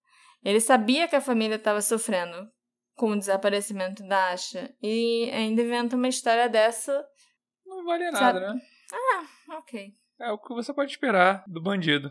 Ele 0.44 0.59
sabia 0.61 1.07
que 1.07 1.14
a 1.14 1.20
família 1.20 1.57
estava 1.57 1.81
sofrendo 1.81 2.48
com 2.96 3.11
o 3.11 3.18
desaparecimento 3.18 4.02
da 4.07 4.31
Asha. 4.33 4.74
E 4.83 5.31
ainda 5.33 5.62
inventa 5.62 5.94
uma 5.96 6.09
história 6.09 6.48
dessa. 6.48 7.05
Não 7.64 7.85
vale 7.85 8.11
Sabe- 8.11 8.40
nada, 8.40 8.55
né? 8.92 9.29
Ok. 9.57 9.94
É 10.20 10.31
o 10.31 10.38
que 10.38 10.55
você 10.55 10.72
pode 10.72 10.92
esperar 10.92 11.44
do 11.46 11.61
bandido. 11.61 12.11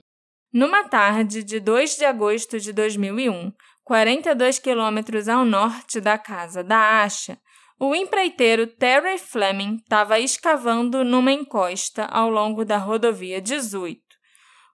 Numa 0.53 0.88
tarde 0.88 1.43
de 1.43 1.59
2 1.59 1.97
de 1.97 2.05
agosto 2.05 2.59
de 2.59 2.71
2001, 2.71 3.51
42 3.83 4.59
quilômetros 4.59 5.27
ao 5.27 5.43
norte 5.43 5.99
da 5.99 6.17
casa 6.17 6.63
da 6.63 7.03
Asha, 7.03 7.38
o 7.79 7.93
empreiteiro 7.93 8.67
Terry 8.67 9.17
Fleming 9.17 9.75
estava 9.75 10.17
escavando 10.17 11.03
numa 11.03 11.31
encosta 11.31 12.05
ao 12.05 12.29
longo 12.29 12.63
da 12.63 12.77
rodovia 12.77 13.41
18, 13.41 13.99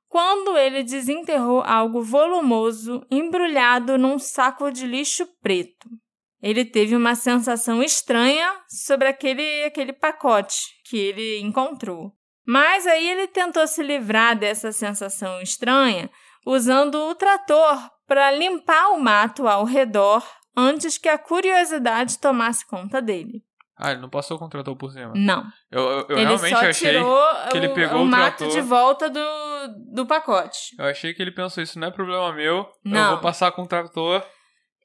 quando 0.08 0.56
ele 0.56 0.84
desenterrou 0.84 1.62
algo 1.62 2.04
volumoso 2.04 3.04
embrulhado 3.10 3.98
num 3.98 4.20
saco 4.20 4.72
de 4.72 4.86
lixo 4.86 5.26
preto. 5.42 5.90
Ele 6.42 6.66
teve 6.66 6.96
uma 6.96 7.14
sensação 7.16 7.84
estranha 7.84 8.52
sobre 8.68 9.08
aquele, 9.08 9.64
aquele 9.66 9.94
pacote 9.94 10.58
que 10.90 10.98
ele 10.98 11.40
encontrou. 11.40 12.12
Mas 12.46 12.88
aí 12.88 13.08
ele 13.08 13.28
tentou 13.28 13.68
se 13.68 13.84
livrar 13.84 14.38
dessa 14.38 14.72
sensação 14.72 15.40
estranha 15.42 16.10
usando 16.46 16.96
o 16.96 17.16
trator 17.16 17.78
para 18.08 18.32
limpar 18.32 18.90
o 18.90 19.00
mato 19.00 19.48
ao 19.48 19.64
redor 19.64 20.26
antes 20.58 20.98
que 20.98 21.08
a 21.08 21.18
curiosidade 21.18 22.18
tomasse 22.20 22.66
conta 22.68 23.02
dele. 23.02 23.44
Ah, 23.78 23.92
ele 23.92 24.02
não 24.02 24.10
passou 24.10 24.38
o 24.38 24.40
contrator 24.40 24.76
por 24.76 24.92
cima. 24.92 25.12
Não. 25.16 25.44
Eu, 25.72 25.82
eu, 25.82 26.06
eu 26.10 26.18
ele 26.18 26.26
realmente 26.28 26.50
só 26.50 26.66
achei. 26.68 26.92
tirou 26.92 27.24
que 27.50 27.58
ele 27.58 27.68
o, 27.68 27.74
pegou 27.74 28.00
o 28.00 28.04
o 28.04 28.06
mato 28.06 28.38
trator. 28.38 28.54
de 28.56 28.62
volta 28.62 29.10
do, 29.10 29.20
do 29.94 30.06
pacote. 30.06 30.76
Eu 30.78 30.86
achei 30.86 31.14
que 31.14 31.22
ele 31.22 31.32
pensou, 31.32 31.64
isso 31.64 31.80
não 31.80 31.88
é 31.88 31.92
problema 31.92 32.32
meu. 32.34 32.58
Eu 32.58 32.68
Não. 32.84 33.10
vou 33.12 33.20
passar 33.22 33.52
com 33.52 33.64
o 33.64 33.68
trator. 33.68 34.24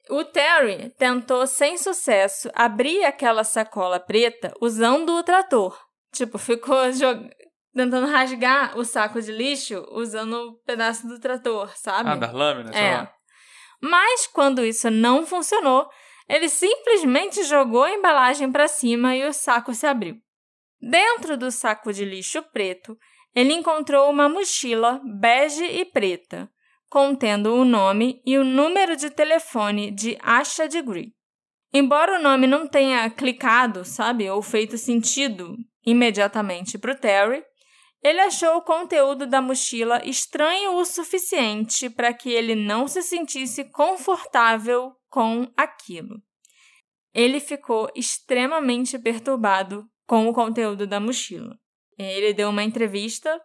O 0.09 0.23
Terry 0.23 0.89
tentou 0.97 1.45
sem 1.45 1.77
sucesso 1.77 2.49
abrir 2.53 3.03
aquela 3.03 3.43
sacola 3.43 3.99
preta 3.99 4.53
usando 4.61 5.09
o 5.17 5.23
trator. 5.23 5.77
Tipo, 6.13 6.37
ficou 6.37 6.91
jog... 6.93 7.29
tentando 7.73 8.07
rasgar 8.07 8.77
o 8.77 8.85
saco 8.85 9.21
de 9.21 9.31
lixo 9.31 9.85
usando 9.91 10.33
o 10.33 10.53
pedaço 10.65 11.07
do 11.07 11.19
trator, 11.19 11.71
sabe? 11.75 12.09
Ah, 12.09 12.15
das 12.15 12.33
lâminas, 12.33 12.75
É. 12.75 12.97
lá. 12.97 13.13
Mas 13.81 14.25
quando 14.27 14.65
isso 14.65 14.89
não 14.89 15.25
funcionou, 15.25 15.87
ele 16.27 16.49
simplesmente 16.49 17.43
jogou 17.43 17.83
a 17.83 17.91
embalagem 17.91 18.51
para 18.51 18.67
cima 18.67 19.15
e 19.15 19.25
o 19.25 19.33
saco 19.33 19.73
se 19.73 19.85
abriu. 19.85 20.15
Dentro 20.81 21.37
do 21.37 21.51
saco 21.51 21.93
de 21.93 22.03
lixo 22.03 22.41
preto, 22.51 22.97
ele 23.35 23.53
encontrou 23.53 24.09
uma 24.09 24.27
mochila 24.27 24.99
bege 25.19 25.63
e 25.63 25.85
preta, 25.85 26.49
contendo 26.89 27.53
o 27.53 27.65
nome 27.65 28.21
e 28.25 28.37
o 28.37 28.43
número 28.43 28.95
de 28.95 29.09
telefone 29.09 29.91
de 29.91 30.17
Asha 30.21 30.67
Degree. 30.67 31.13
Embora 31.73 32.17
o 32.17 32.21
nome 32.21 32.47
não 32.47 32.67
tenha 32.67 33.09
clicado, 33.09 33.83
sabe, 33.83 34.29
ou 34.29 34.41
feito 34.41 34.77
sentido 34.77 35.55
imediatamente 35.85 36.77
para 36.77 36.93
o 36.93 36.97
Terry, 36.97 37.43
ele 38.03 38.19
achou 38.21 38.57
o 38.57 38.61
conteúdo 38.61 39.25
da 39.25 39.41
mochila 39.41 40.01
estranho 40.05 40.75
o 40.75 40.85
suficiente 40.85 41.89
para 41.89 42.13
que 42.13 42.29
ele 42.29 42.55
não 42.55 42.87
se 42.87 43.01
sentisse 43.01 43.65
confortável 43.65 44.93
com 45.09 45.51
aquilo. 45.57 46.21
Ele 47.13 47.39
ficou 47.39 47.89
extremamente 47.95 48.97
perturbado 48.99 49.85
com 50.05 50.27
o 50.27 50.33
conteúdo 50.33 50.85
da 50.85 50.99
mochila. 50.99 51.57
Ele 51.97 52.33
deu 52.33 52.49
uma 52.49 52.63
entrevista 52.63 53.41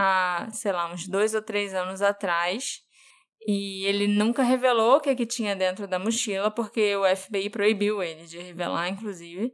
há, 0.00 0.48
sei 0.50 0.72
lá, 0.72 0.90
uns 0.90 1.06
dois 1.06 1.34
ou 1.34 1.42
três 1.42 1.74
anos 1.74 2.00
atrás. 2.00 2.78
E 3.46 3.84
ele 3.84 4.06
nunca 4.06 4.42
revelou 4.42 4.96
o 4.96 5.00
que, 5.00 5.14
que 5.14 5.26
tinha 5.26 5.54
dentro 5.54 5.86
da 5.86 5.98
mochila, 5.98 6.50
porque 6.50 6.94
o 6.96 7.04
FBI 7.16 7.50
proibiu 7.50 8.02
ele 8.02 8.24
de 8.24 8.38
revelar, 8.38 8.88
inclusive. 8.88 9.50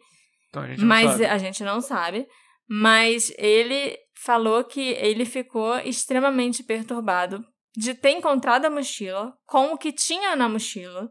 Então 0.48 0.62
a 0.62 0.68
gente 0.68 0.84
Mas 0.84 1.04
não 1.04 1.12
sabe. 1.12 1.26
a 1.26 1.38
gente 1.38 1.64
não 1.64 1.80
sabe. 1.80 2.26
Mas 2.68 3.32
ele 3.38 3.96
falou 4.16 4.64
que 4.64 4.80
ele 4.80 5.24
ficou 5.24 5.78
extremamente 5.78 6.62
perturbado 6.62 7.44
de 7.76 7.94
ter 7.94 8.10
encontrado 8.10 8.64
a 8.64 8.70
mochila 8.70 9.32
com 9.46 9.72
o 9.72 9.78
que 9.78 9.92
tinha 9.92 10.34
na 10.34 10.48
mochila. 10.48 11.08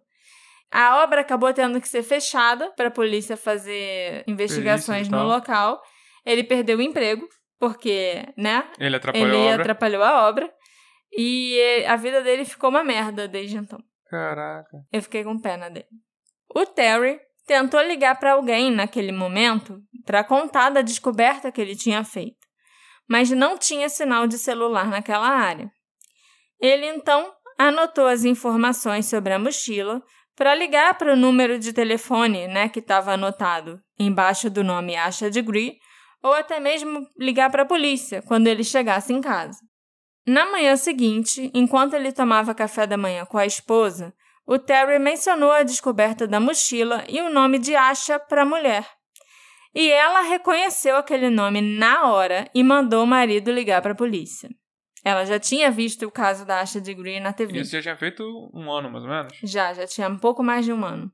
A 0.71 1.03
obra 1.03 1.21
acabou 1.21 1.53
tendo 1.53 1.79
que 1.79 1.87
ser 1.87 2.03
fechada 2.03 2.71
para 2.75 2.87
a 2.87 2.91
polícia 2.91 3.37
fazer 3.37 4.23
investigações 4.27 5.07
no 5.07 5.23
local. 5.23 5.81
Ele 6.25 6.43
perdeu 6.43 6.79
o 6.79 6.81
emprego, 6.81 7.25
porque, 7.59 8.25
né? 8.37 8.69
Ele 8.79 8.95
atrapalhou 8.95 9.27
ele 9.27 9.37
a 9.37 9.51
obra. 9.51 9.61
atrapalhou 9.61 10.03
a 10.03 10.27
obra. 10.27 10.53
E 11.17 11.85
a 11.87 11.95
vida 11.95 12.21
dele 12.21 12.43
ficou 12.43 12.69
uma 12.69 12.83
merda 12.83 13.27
desde 13.27 13.57
então. 13.57 13.79
Caraca. 14.09 14.77
Eu 14.91 15.01
fiquei 15.01 15.23
com 15.23 15.39
pena 15.39 15.69
dele. 15.69 15.87
O 16.53 16.65
Terry 16.65 17.19
tentou 17.45 17.81
ligar 17.81 18.19
para 18.19 18.33
alguém 18.33 18.71
naquele 18.71 19.11
momento 19.11 19.79
para 20.05 20.23
contar 20.23 20.69
da 20.69 20.81
descoberta 20.81 21.51
que 21.51 21.61
ele 21.61 21.75
tinha 21.75 22.03
feito, 22.03 22.45
mas 23.07 23.31
não 23.31 23.57
tinha 23.57 23.89
sinal 23.89 24.27
de 24.27 24.37
celular 24.37 24.87
naquela 24.87 25.27
área. 25.27 25.71
Ele 26.59 26.85
então 26.87 27.33
anotou 27.57 28.07
as 28.07 28.23
informações 28.23 29.05
sobre 29.05 29.33
a 29.33 29.39
mochila 29.39 30.01
para 30.35 30.53
ligar 30.53 30.97
para 30.97 31.13
o 31.13 31.15
número 31.15 31.57
de 31.57 31.71
telefone 31.71 32.47
né, 32.47 32.67
que 32.67 32.79
estava 32.79 33.13
anotado 33.13 33.79
embaixo 33.97 34.49
do 34.49 34.63
nome 34.63 34.95
Asha 34.95 35.29
Degree, 35.29 35.77
ou 36.25 36.33
até 36.33 36.59
mesmo 36.59 37.07
ligar 37.15 37.51
para 37.51 37.61
a 37.61 37.67
polícia 37.67 38.19
quando 38.23 38.47
ele 38.47 38.63
chegasse 38.63 39.13
em 39.13 39.21
casa. 39.21 39.59
Na 40.25 40.43
manhã 40.51 40.75
seguinte, 40.75 41.51
enquanto 41.53 41.93
ele 41.93 42.11
tomava 42.11 42.55
café 42.55 42.87
da 42.87 42.97
manhã 42.97 43.23
com 43.25 43.37
a 43.37 43.45
esposa, 43.45 44.11
o 44.43 44.57
Terry 44.57 44.97
mencionou 44.97 45.51
a 45.51 45.61
descoberta 45.61 46.25
da 46.25 46.39
mochila 46.39 47.05
e 47.07 47.21
o 47.21 47.29
nome 47.29 47.59
de 47.59 47.75
Asha 47.75 48.17
para 48.17 48.41
a 48.41 48.45
mulher. 48.45 48.87
E 49.75 49.87
ela 49.91 50.21
reconheceu 50.21 50.97
aquele 50.97 51.29
nome 51.29 51.61
na 51.61 52.09
hora 52.09 52.49
e 52.55 52.63
mandou 52.63 53.03
o 53.03 53.07
marido 53.07 53.51
ligar 53.51 53.83
para 53.83 53.91
a 53.91 53.95
polícia. 53.95 54.49
Ela 55.03 55.25
já 55.25 55.39
tinha 55.39 55.69
visto 55.69 56.07
o 56.07 56.11
caso 56.11 56.43
da 56.43 56.59
Asha 56.59 56.81
Degree 56.81 57.19
na 57.19 57.33
TV. 57.33 57.59
Isso 57.59 57.73
já 57.73 57.81
tinha 57.83 57.97
feito 57.97 58.23
um 58.51 58.71
ano, 58.71 58.89
mais 58.89 59.03
ou 59.03 59.09
menos? 59.11 59.37
Já, 59.43 59.75
já 59.75 59.85
tinha 59.85 60.09
um 60.09 60.17
pouco 60.17 60.41
mais 60.41 60.65
de 60.65 60.73
um 60.73 60.83
ano. 60.83 61.11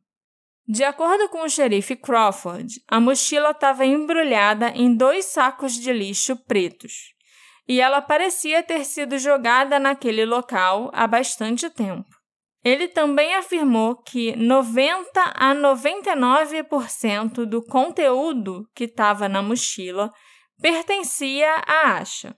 De 0.68 0.84
acordo 0.84 1.28
com 1.30 1.44
o 1.44 1.50
xerife 1.50 1.96
Crawford, 1.96 2.82
a 2.88 3.00
mochila 3.00 3.52
estava 3.52 3.86
embrulhada 3.86 4.70
em 4.70 4.96
dois 4.96 5.26
sacos 5.26 5.74
de 5.74 5.92
lixo 5.92 6.36
pretos. 6.46 7.14
E 7.68 7.82
ela 7.82 8.02
parecia 8.02 8.64
ter 8.64 8.86
sido 8.86 9.18
jogada 9.18 9.80
naquele 9.80 10.26
local 10.26 10.90
há 10.94 11.08
bastante 11.08 11.70
tempo. 11.70 12.10
Ele 12.64 12.88
também 12.88 13.34
afirmou 13.34 13.96
que 13.96 14.36
90 14.36 15.20
a 15.36 15.56
99% 15.56 17.46
do 17.46 17.64
conteúdo 17.66 18.70
que 18.76 18.84
estava 18.84 19.28
na 19.28 19.42
mochila 19.42 20.12
pertencia 20.62 21.56
a 21.68 21.98
Asha. 21.98 22.36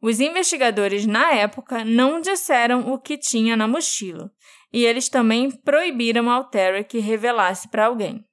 Os 0.00 0.20
investigadores 0.20 1.06
na 1.06 1.32
época 1.32 1.84
não 1.84 2.20
disseram 2.20 2.92
o 2.92 2.98
que 3.00 3.18
tinha 3.18 3.56
na 3.56 3.66
mochila, 3.66 4.30
e 4.74 4.84
eles 4.84 5.08
também 5.08 5.52
proibiram 5.52 6.28
ao 6.28 6.42
Terry 6.42 6.82
que 6.82 6.98
revelasse 6.98 7.68
para 7.68 7.86
alguém. 7.86 8.24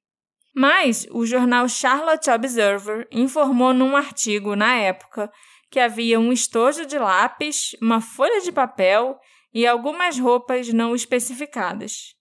Mas 0.52 1.06
o 1.12 1.24
jornal 1.24 1.68
Charlotte 1.68 2.28
Observer 2.28 3.06
informou 3.12 3.72
num 3.72 3.96
artigo 3.96 4.56
na 4.56 4.74
época 4.74 5.30
que 5.70 5.78
havia 5.78 6.18
um 6.18 6.32
estojo 6.32 6.84
de 6.84 6.98
lápis, 6.98 7.76
uma 7.80 8.00
folha 8.00 8.40
de 8.40 8.50
papel 8.50 9.16
e 9.54 9.64
algumas 9.64 10.18
roupas 10.18 10.68
não 10.72 10.96
especificadas. 10.96 12.16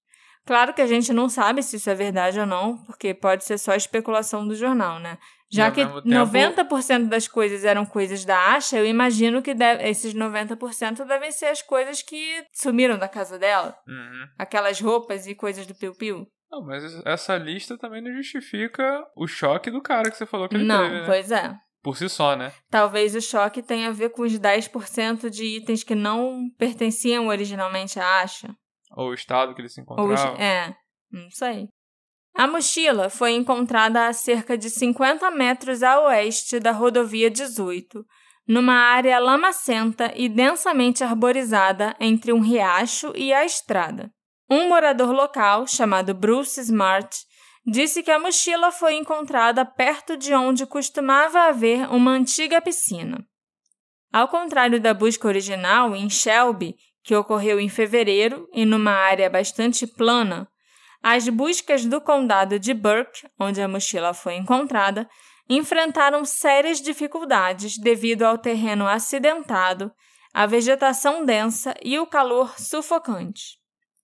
Claro 0.46 0.72
que 0.76 0.84
a 0.84 0.88
gente 0.88 1.12
não 1.12 1.28
sabe 1.28 1.64
se 1.64 1.78
isso 1.78 1.90
é 1.90 1.96
verdade 1.96 2.40
ou 2.40 2.46
não, 2.46 2.78
porque 2.86 3.16
pode 3.16 3.44
ser 3.44 3.58
só 3.58 3.74
especulação 3.74 4.48
do 4.48 4.54
jornal, 4.54 5.00
né? 5.00 5.18
Já 5.52 5.70
que 5.72 5.84
tempo- 5.86 6.02
90% 6.06 7.08
das 7.10 7.28
coisas 7.28 7.66
eram 7.66 7.86
coisas 7.86 8.24
da 8.24 8.54
Asha, 8.56 8.78
eu 8.78 8.86
imagino 8.86 9.42
que 9.42 9.54
deve- 9.54 9.84
esses 9.90 10.14
90% 10.14 11.06
devem 11.06 11.32
ser 11.32 11.48
as 11.48 11.62
coisas 11.62 12.02
que 12.02 12.44
sumiram 12.54 12.98
da 12.98 13.08
casa 13.08 13.38
dela. 13.38 13.76
Uhum. 13.88 14.26
Aquelas 14.38 14.80
roupas 14.80 15.28
e 15.28 15.36
coisas 15.36 15.68
do 15.68 15.76
Piu 15.76 15.94
Piu. 15.96 16.26
Não, 16.50 16.62
mas 16.66 16.84
essa 17.06 17.38
lista 17.38 17.78
também 17.78 18.02
não 18.02 18.14
justifica 18.14 19.06
o 19.16 19.26
choque 19.28 19.70
do 19.72 19.82
cara 19.82 20.10
que 20.10 20.18
você 20.18 20.26
falou 20.26 20.50
que 20.50 20.56
ele 20.56 20.66
Não, 20.66 20.84
teve, 20.84 21.00
né? 21.02 21.06
pois 21.06 21.32
é. 21.32 21.54
Por 21.84 21.98
si 21.98 22.08
só, 22.10 22.36
né? 22.36 22.52
Talvez 22.70 23.16
o 23.16 23.22
choque 23.22 23.64
tenha 23.64 23.88
a 23.90 23.92
ver 23.94 24.10
com 24.12 24.22
os 24.22 24.38
10% 24.38 25.30
de 25.30 25.44
itens 25.58 25.84
que 25.84 25.96
não 25.96 26.42
pertenciam 26.58 27.28
originalmente 27.28 28.00
à 28.00 28.22
Asha. 28.22 28.54
Ou 28.96 29.10
o 29.10 29.14
estado 29.14 29.56
que 29.56 29.62
ele 29.62 29.70
se 29.70 29.80
Ou 29.80 29.84
encontrava. 29.84 30.34
os- 30.34 30.40
é, 30.40 30.76
não 31.12 31.30
sei. 31.32 31.68
A 32.34 32.48
mochila 32.48 33.10
foi 33.10 33.34
encontrada 33.34 34.08
a 34.08 34.14
cerca 34.14 34.58
de 34.58 34.70
50 34.70 35.30
metros 35.32 35.84
a 35.84 36.00
oeste 36.02 36.60
da 36.60 36.72
rodovia 36.72 37.30
18, 37.30 38.06
numa 38.48 38.74
área 38.74 39.20
lamacenta 39.20 40.12
e 40.16 40.28
densamente 40.28 41.04
arborizada 41.04 41.96
entre 42.00 42.34
um 42.34 42.40
riacho 42.40 43.14
e 43.16 43.34
a 43.34 43.46
estrada. 43.46 44.12
Um 44.50 44.68
morador 44.68 45.12
local, 45.12 45.68
chamado 45.68 46.14
Bruce 46.14 46.60
Smart, 46.60 47.18
disse 47.66 48.02
que 48.02 48.12
a 48.12 48.20
mochila 48.20 48.72
foi 48.72 48.96
encontrada 48.96 49.64
perto 49.64 50.18
de 50.18 50.34
onde 50.34 50.66
costumava 50.66 51.44
haver 51.44 51.90
uma 51.90 52.12
antiga 52.12 52.60
piscina. 52.60 53.26
Ao 54.12 54.28
contrário 54.28 54.80
da 54.80 54.94
busca 54.94 55.28
original 55.28 55.96
em 55.96 56.10
Shelby, 56.10 56.76
que 57.04 57.16
ocorreu 57.16 57.60
em 57.60 57.70
fevereiro 57.70 58.48
e 58.54 58.66
numa 58.66 58.92
área 58.92 59.30
bastante 59.30 59.88
plana, 59.88 60.51
as 61.02 61.28
buscas 61.28 61.86
do 61.86 62.00
condado 62.00 62.60
de 62.60 62.74
Burke, 62.74 63.28
onde 63.40 63.62
a 63.62 63.68
mochila 63.68 64.14
foi 64.14 64.36
encontrada, 64.36 65.10
enfrentaram 65.50 66.24
sérias 66.24 66.80
dificuldades 66.80 67.78
devido 67.78 68.24
ao 68.24 68.38
terreno 68.38 68.88
acidentado, 68.88 69.92
a 70.34 70.46
vegetação 70.46 71.26
densa 71.26 71.76
e 71.84 72.00
o 72.00 72.06
calor 72.06 72.58
sufocante. 72.58 73.60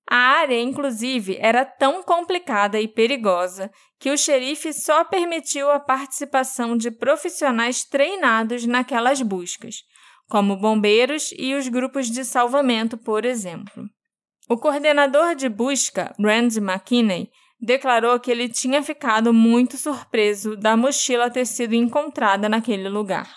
A 0.09 0.15
área, 0.15 0.59
inclusive, 0.59 1.37
era 1.39 1.65
tão 1.65 2.01
complicada 2.01 2.79
e 2.79 2.87
perigosa 2.87 3.69
que 3.99 4.09
o 4.09 4.17
xerife 4.17 4.71
só 4.71 5.03
permitiu 5.03 5.69
a 5.69 5.79
participação 5.79 6.77
de 6.77 6.89
profissionais 6.89 7.83
treinados 7.83 8.65
naquelas 8.65 9.21
buscas, 9.21 9.83
como 10.29 10.55
bombeiros 10.55 11.33
e 11.37 11.55
os 11.55 11.67
grupos 11.67 12.09
de 12.09 12.23
salvamento, 12.23 12.97
por 12.97 13.25
exemplo. 13.25 13.83
O 14.49 14.57
coordenador 14.57 15.35
de 15.35 15.49
busca, 15.49 16.15
Randy 16.17 16.59
McKinney, 16.59 17.29
declarou 17.59 18.17
que 18.17 18.31
ele 18.31 18.47
tinha 18.47 18.81
ficado 18.81 19.33
muito 19.33 19.75
surpreso 19.75 20.55
da 20.55 20.77
mochila 20.77 21.29
ter 21.29 21.45
sido 21.45 21.73
encontrada 21.73 22.47
naquele 22.47 22.87
lugar. 22.87 23.27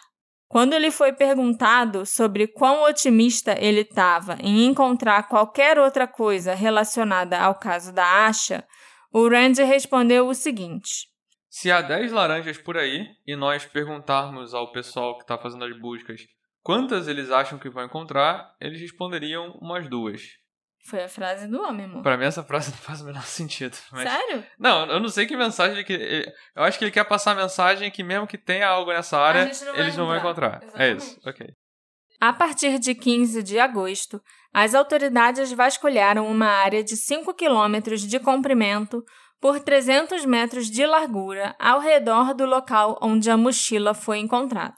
Quando 0.46 0.72
ele 0.72 0.90
foi 0.90 1.12
perguntado 1.12 2.06
sobre 2.06 2.46
quão 2.46 2.84
otimista 2.84 3.56
ele 3.58 3.80
estava 3.80 4.36
em 4.40 4.66
encontrar 4.66 5.28
qualquer 5.28 5.78
outra 5.78 6.06
coisa 6.06 6.54
relacionada 6.54 7.40
ao 7.40 7.56
caso 7.56 7.92
da 7.92 8.26
Asha, 8.26 8.64
o 9.12 9.28
Randy 9.28 9.64
respondeu 9.64 10.28
o 10.28 10.34
seguinte: 10.34 11.08
Se 11.48 11.72
há 11.72 11.80
10 11.80 12.12
laranjas 12.12 12.58
por 12.58 12.76
aí 12.76 13.06
e 13.26 13.34
nós 13.34 13.64
perguntarmos 13.64 14.54
ao 14.54 14.70
pessoal 14.70 15.16
que 15.16 15.24
está 15.24 15.36
fazendo 15.36 15.64
as 15.64 15.76
buscas 15.80 16.20
quantas 16.62 17.08
eles 17.08 17.30
acham 17.30 17.58
que 17.58 17.70
vão 17.70 17.84
encontrar, 17.84 18.54
eles 18.61 18.80
responderiam 18.80 19.52
umas 19.61 19.88
duas. 19.88 20.39
Foi 20.84 21.04
a 21.04 21.08
frase 21.08 21.46
do 21.46 21.62
homem, 21.62 21.84
amor. 21.86 22.02
Pra 22.02 22.16
mim 22.16 22.24
essa 22.24 22.42
frase 22.42 22.70
não 22.72 22.78
faz 22.78 23.00
o 23.00 23.04
menor 23.04 23.24
sentido. 23.24 23.76
Mas... 23.92 24.10
Sério? 24.10 24.44
Não, 24.58 24.86
eu 24.86 25.00
não 25.00 25.08
sei 25.08 25.26
que 25.26 25.36
mensagem 25.36 25.76
ele 25.76 25.84
que. 25.84 26.32
Eu 26.54 26.62
acho 26.62 26.78
que 26.78 26.84
ele 26.84 26.90
quer 26.90 27.04
passar 27.04 27.32
a 27.32 27.34
mensagem 27.42 27.90
que 27.90 28.02
mesmo 28.02 28.26
que 28.26 28.38
tenha 28.38 28.68
algo 28.68 28.92
nessa 28.92 29.18
área, 29.18 29.44
não 29.44 29.74
eles 29.76 29.96
não 29.96 30.06
vão 30.06 30.16
encontrar. 30.16 30.60
É 30.74 30.90
Exatamente. 30.90 31.02
isso, 31.02 31.20
ok. 31.24 31.46
A 32.20 32.32
partir 32.34 32.78
de 32.78 32.94
15 32.94 33.42
de 33.42 33.58
agosto, 33.58 34.20
as 34.52 34.74
autoridades 34.74 35.52
vasculharam 35.52 36.30
uma 36.30 36.48
área 36.48 36.84
de 36.84 36.94
5 36.94 37.32
quilômetros 37.32 38.02
de 38.02 38.18
comprimento 38.18 39.02
por 39.40 39.58
300 39.58 40.26
metros 40.26 40.70
de 40.70 40.84
largura 40.84 41.56
ao 41.58 41.80
redor 41.80 42.34
do 42.34 42.44
local 42.44 42.98
onde 43.00 43.30
a 43.30 43.38
mochila 43.38 43.94
foi 43.94 44.18
encontrada. 44.18 44.74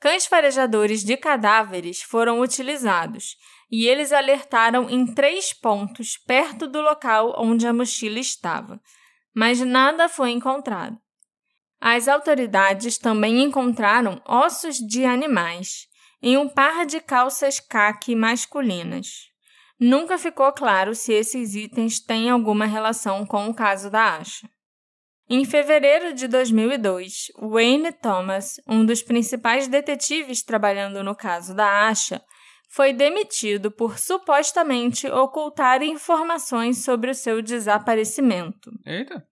cães 0.00 0.26
farejadores 0.26 1.04
de 1.04 1.16
cadáveres 1.16 2.02
foram 2.02 2.40
utilizados 2.40 3.36
e 3.70 3.86
eles 3.86 4.12
alertaram 4.12 4.88
em 4.88 5.06
três 5.06 5.52
pontos 5.52 6.16
perto 6.16 6.66
do 6.66 6.80
local 6.80 7.34
onde 7.38 7.66
a 7.66 7.72
mochila 7.72 8.18
estava, 8.18 8.80
mas 9.34 9.60
nada 9.60 10.08
foi 10.08 10.30
encontrado. 10.30 10.98
As 11.80 12.08
autoridades 12.08 12.96
também 12.96 13.42
encontraram 13.42 14.20
ossos 14.26 14.76
de 14.76 15.04
animais 15.04 15.86
em 16.22 16.38
um 16.38 16.48
par 16.48 16.86
de 16.86 17.00
calças 17.00 17.60
caque 17.60 18.16
masculinas. 18.16 19.28
Nunca 19.78 20.16
ficou 20.16 20.50
claro 20.52 20.94
se 20.94 21.12
esses 21.12 21.54
itens 21.54 22.00
têm 22.00 22.30
alguma 22.30 22.64
relação 22.64 23.26
com 23.26 23.48
o 23.48 23.54
caso 23.54 23.90
da 23.90 24.16
Asha. 24.16 24.48
Em 25.28 25.44
fevereiro 25.44 26.14
de 26.14 26.28
2002, 26.28 27.32
Wayne 27.38 27.92
Thomas, 27.92 28.60
um 28.66 28.86
dos 28.86 29.02
principais 29.02 29.68
detetives 29.68 30.42
trabalhando 30.42 31.02
no 31.02 31.14
caso 31.14 31.54
da 31.54 31.88
Asha, 31.88 32.22
foi 32.74 32.92
demitido 32.92 33.70
por 33.70 34.00
supostamente 34.00 35.06
ocultar 35.06 35.80
informações 35.80 36.84
sobre 36.84 37.12
o 37.12 37.14
seu 37.14 37.40
desaparecimento. 37.40 38.72
Eita! 38.84 39.24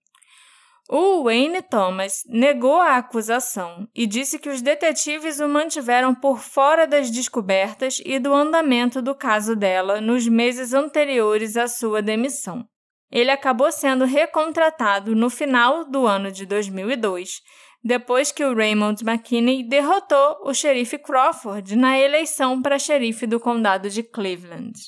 O 0.89 1.23
Wayne 1.23 1.61
Thomas 1.61 2.23
negou 2.27 2.79
a 2.79 2.95
acusação 2.97 3.85
e 3.93 4.07
disse 4.07 4.39
que 4.39 4.47
os 4.47 4.61
detetives 4.61 5.41
o 5.41 5.47
mantiveram 5.49 6.15
por 6.15 6.39
fora 6.39 6.87
das 6.87 7.09
descobertas 7.09 8.01
e 8.05 8.17
do 8.17 8.33
andamento 8.33 9.01
do 9.01 9.13
caso 9.13 9.57
dela 9.57 9.99
nos 9.99 10.25
meses 10.25 10.73
anteriores 10.73 11.57
à 11.57 11.67
sua 11.67 12.01
demissão. 12.01 12.65
Ele 13.11 13.29
acabou 13.29 13.71
sendo 13.71 14.05
recontratado 14.05 15.15
no 15.15 15.29
final 15.29 15.83
do 15.83 16.07
ano 16.07 16.31
de 16.31 16.45
2002, 16.45 17.41
depois 17.83 18.31
que 18.31 18.45
o 18.45 18.55
Raymond 18.55 19.03
McKinney 19.03 19.67
derrotou 19.67 20.37
o 20.43 20.53
xerife 20.53 20.97
Crawford 20.97 21.75
na 21.75 21.99
eleição 21.99 22.61
para 22.61 22.79
xerife 22.79 23.27
do 23.27 23.39
condado 23.39 23.89
de 23.89 24.01
Cleveland. 24.01 24.79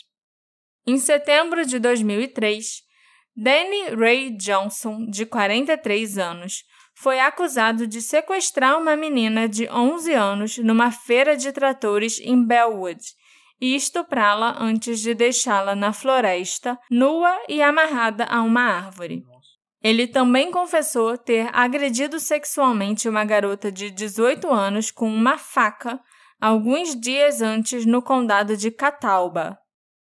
Em 0.88 0.98
setembro 0.98 1.66
de 1.66 1.78
2003, 1.78 2.84
Danny 3.36 3.89
Ray 3.96 4.32
Johnson, 4.38 5.06
de 5.08 5.26
43 5.26 6.18
anos, 6.18 6.64
foi 6.93 7.20
acusado 7.20 7.86
de 7.86 8.02
sequestrar 8.02 8.80
uma 8.80 8.96
menina 8.96 9.50
de 9.50 9.68
11 9.68 10.14
anos 10.14 10.58
numa 10.60 10.89
feira 10.89 11.36
de 11.36 11.52
tratores 11.52 12.22
em 12.22 12.46
Bellwood 12.46 13.02
e 13.60 13.76
estuprá-la 13.76 14.56
antes 14.58 15.02
de 15.02 15.14
deixá-la 15.14 15.76
na 15.76 15.91
floresta, 15.91 16.80
nua 16.89 17.38
e 17.50 17.62
amarrada 17.62 18.26
a 18.26 18.41
uma 18.41 18.62
árvore. 18.62 19.24
Ele 19.86 20.08
também 20.08 20.50
confessou 20.50 21.16
ter 21.16 21.48
agredido 21.54 22.20
sexualmente 22.20 23.08
uma 23.08 23.24
garota 23.24 23.72
de 23.72 23.92
18 23.92 24.52
anos 24.52 24.90
com 24.90 25.08
uma 25.08 25.38
faca 25.38 26.00
alguns 26.42 27.00
dias 27.00 27.40
antes 27.40 27.86
no 27.86 28.02
condado 28.02 28.58
de 28.58 28.72
Catawba, 28.72 29.56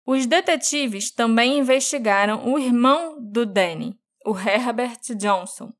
os 0.06 0.24
detetives 0.24 1.12
também 1.12 1.58
investigaram 1.58 2.50
o 2.50 2.58
irmão 2.58 3.18
do 3.20 3.44
Danny, 3.44 3.94
o 4.24 4.34
Herbert 4.34 5.00
Johnson, 5.18 5.70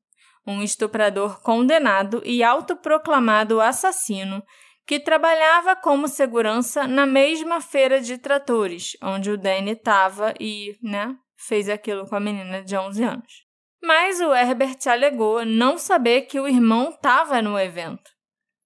um 0.45 0.61
estuprador 0.61 1.41
condenado 1.41 2.21
e 2.23 2.43
autoproclamado 2.43 3.59
assassino 3.59 4.43
que 4.85 4.99
trabalhava 4.99 5.75
como 5.75 6.07
segurança 6.07 6.85
na 6.85 7.07
mesma 7.07 7.59
feira 7.59 7.99
de 7.99 8.19
tratores 8.19 8.95
onde 9.01 9.31
o 9.31 9.37
Danny 9.37 9.71
estava 9.71 10.31
e, 10.39 10.77
né, 10.79 11.15
fez 11.35 11.67
aquilo 11.67 12.07
com 12.07 12.15
a 12.15 12.19
menina 12.19 12.63
de 12.63 12.77
11 12.77 13.03
anos. 13.03 13.44
Mas 13.85 14.19
o 14.19 14.33
Herbert 14.33 14.79
alegou 14.87 15.45
não 15.45 15.77
saber 15.77 16.21
que 16.21 16.39
o 16.39 16.47
irmão 16.47 16.89
estava 16.89 17.39
no 17.39 17.59
evento. 17.59 18.09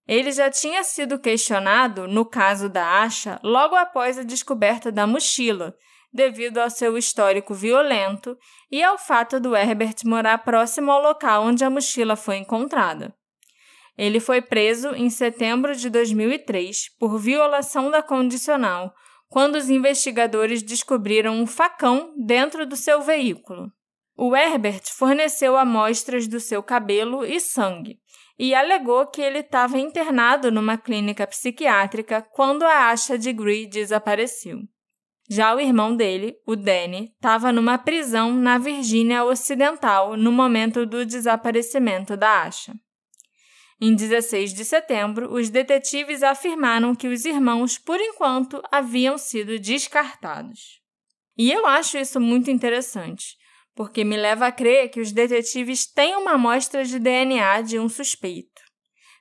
Ele 0.08 0.32
já 0.32 0.50
tinha 0.50 0.82
sido 0.82 1.20
questionado 1.20 2.08
no 2.08 2.24
caso 2.24 2.70
da 2.70 3.02
Asha 3.02 3.38
logo 3.44 3.76
após 3.76 4.18
a 4.18 4.24
descoberta 4.24 4.90
da 4.90 5.06
mochila, 5.06 5.76
devido 6.12 6.60
ao 6.60 6.70
seu 6.70 6.98
histórico 6.98 7.54
violento 7.54 8.38
e 8.72 8.82
ao 8.82 8.98
fato 8.98 9.42
do 9.42 9.54
Herbert 9.54 9.98
morar 10.06 10.38
próximo 10.38 10.90
ao 10.90 11.02
local 11.02 11.44
onde 11.44 11.66
a 11.66 11.70
mochila 11.70 12.16
foi 12.16 12.38
encontrada. 12.38 13.14
Ele 13.98 14.22
foi 14.22 14.42
preso 14.42 14.96
em 14.96 15.10
setembro 15.10 15.76
de 15.76 15.90
2003 15.90 16.96
por 16.98 17.20
violação 17.20 17.92
da 17.92 18.02
condicional, 18.02 18.94
quando 19.28 19.56
os 19.56 19.70
investigadores 19.70 20.64
descobriram 20.64 21.34
um 21.34 21.46
facão 21.46 22.14
dentro 22.18 22.66
do 22.66 22.78
seu 22.78 23.02
veículo. 23.02 23.70
O 24.22 24.36
Herbert 24.36 24.82
forneceu 24.92 25.56
amostras 25.56 26.28
do 26.28 26.42
seu 26.42 26.62
cabelo 26.62 27.26
e 27.26 27.40
sangue, 27.40 28.02
e 28.38 28.54
alegou 28.54 29.08
que 29.08 29.22
ele 29.22 29.40
estava 29.40 29.80
internado 29.80 30.52
numa 30.52 30.78
clínica 30.78 31.26
psiquiátrica 31.26 32.22
quando 32.34 32.64
a 32.64 32.90
Asha 32.90 33.18
de 33.18 33.32
Gree 33.32 33.66
desapareceu. 33.66 34.60
Já 35.30 35.56
o 35.56 35.60
irmão 35.62 35.96
dele, 35.96 36.36
o 36.46 36.58
Danny, 36.58 37.14
estava 37.16 37.54
numa 37.54 37.78
prisão 37.78 38.34
na 38.34 38.58
Virgínia 38.58 39.24
Ocidental 39.24 40.18
no 40.18 40.34
momento 40.34 40.86
do 40.86 41.06
desaparecimento 41.06 42.18
da 42.18 42.44
Asha. 42.44 42.74
Em 43.80 43.96
16 43.96 44.54
de 44.54 44.66
setembro, 44.66 45.34
os 45.34 45.50
detetives 45.50 46.24
afirmaram 46.24 46.94
que 46.94 47.08
os 47.08 47.24
irmãos, 47.24 47.78
por 47.78 48.02
enquanto, 48.02 48.62
haviam 48.70 49.18
sido 49.18 49.58
descartados. 49.58 50.82
E 51.38 51.50
eu 51.54 51.66
acho 51.66 51.98
isso 51.98 52.20
muito 52.20 52.52
interessante, 52.52 53.39
porque 53.80 54.04
me 54.04 54.18
leva 54.18 54.48
a 54.48 54.52
crer 54.52 54.90
que 54.90 55.00
os 55.00 55.14
detetives 55.14 55.86
têm 55.90 56.14
uma 56.18 56.32
amostra 56.32 56.84
de 56.84 57.00
DNA 57.00 57.62
de 57.62 57.80
um 57.80 57.88
suspeito. 57.88 58.62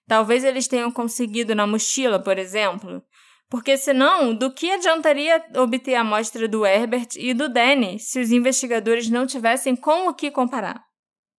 Talvez 0.04 0.42
eles 0.42 0.66
tenham 0.66 0.90
conseguido 0.90 1.54
na 1.54 1.64
mochila, 1.64 2.20
por 2.20 2.36
exemplo, 2.36 3.00
porque 3.48 3.76
senão, 3.76 4.34
do 4.34 4.52
que 4.52 4.68
adiantaria 4.72 5.46
obter 5.54 5.94
a 5.94 6.00
amostra 6.00 6.48
do 6.48 6.66
Herbert 6.66 7.10
e 7.14 7.32
do 7.32 7.48
Danny 7.48 8.00
se 8.00 8.18
os 8.18 8.32
investigadores 8.32 9.08
não 9.08 9.28
tivessem 9.28 9.76
com 9.76 10.08
o 10.08 10.14
que 10.14 10.28
comparar, 10.28 10.84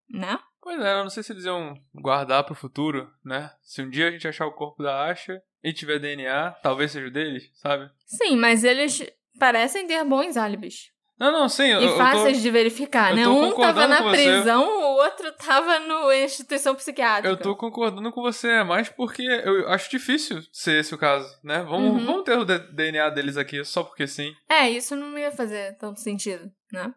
né? 0.10 0.40
Pois 0.62 0.80
é, 0.80 0.94
eu 0.94 1.04
não 1.04 1.10
sei 1.10 1.22
se 1.22 1.34
eles 1.34 1.44
iam 1.44 1.74
guardar 1.94 2.46
para 2.46 2.54
o 2.54 2.56
futuro, 2.56 3.12
né? 3.26 3.52
Se 3.62 3.82
um 3.82 3.90
dia 3.90 4.08
a 4.08 4.12
gente 4.12 4.30
achar 4.30 4.46
o 4.46 4.54
corpo 4.54 4.82
da 4.82 5.10
Asha 5.10 5.42
e 5.62 5.74
tiver 5.74 6.00
DNA, 6.00 6.52
talvez 6.64 6.94
seja 6.94 7.08
o 7.08 7.12
deles, 7.12 7.52
sabe? 7.56 7.92
Sim, 8.06 8.38
mas 8.38 8.64
eles 8.64 9.06
parecem 9.38 9.86
ter 9.86 10.06
bons 10.06 10.38
álibis. 10.38 10.98
Não, 11.20 11.32
não, 11.34 11.50
sim. 11.50 11.64
E 11.68 11.84
eu, 11.84 11.98
fáceis 11.98 12.26
eu 12.28 12.34
tô, 12.36 12.40
de 12.42 12.50
verificar, 12.52 13.14
né? 13.14 13.28
Um 13.28 13.52
tava 13.52 13.86
na 13.88 14.10
prisão, 14.10 14.66
o 14.66 14.96
outro 15.04 15.32
tava 15.34 15.78
na 15.80 16.16
instituição 16.18 16.74
psiquiátrica. 16.76 17.28
eu 17.28 17.38
tô 17.38 17.56
concordando 17.58 18.10
com 18.12 18.22
você, 18.22 18.64
mas 18.64 18.88
porque 18.88 19.24
eu 19.24 19.68
acho 19.70 19.90
difícil 19.90 20.42
ser 20.54 20.80
esse 20.80 20.96
o 20.96 20.98
caso, 20.98 21.28
né? 21.44 21.62
Vamos, 21.64 22.00
Uhum. 22.00 22.06
vamos 22.06 22.24
ter 22.24 22.38
o 22.38 22.46
DNA 22.46 23.10
deles 23.10 23.36
aqui 23.36 23.64
só 23.66 23.84
porque 23.84 24.08
sim. 24.08 24.32
É, 24.50 24.70
isso 24.70 24.96
não 24.96 25.18
ia 25.18 25.32
fazer 25.32 25.78
tanto 25.78 26.00
sentido, 26.00 26.50
né? 26.72 26.94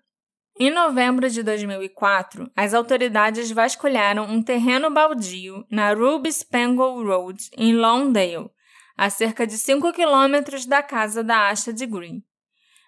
Em 0.60 0.70
novembro 0.70 1.28
de 1.30 1.42
2004, 1.42 2.48
as 2.54 2.74
autoridades 2.74 3.50
vasculharam 3.50 4.24
um 4.24 4.42
terreno 4.42 4.90
baldio 4.90 5.64
na 5.70 5.92
Ruby 5.94 6.30
Spangle 6.30 7.02
Road, 7.04 7.42
em 7.56 7.74
Lawndale, 7.74 8.50
a 8.96 9.08
cerca 9.10 9.46
de 9.46 9.56
5 9.56 9.92
quilômetros 9.92 10.66
da 10.66 10.82
casa 10.82 11.24
da 11.24 11.48
Asha 11.48 11.72
de 11.72 11.86
Green. 11.86 12.22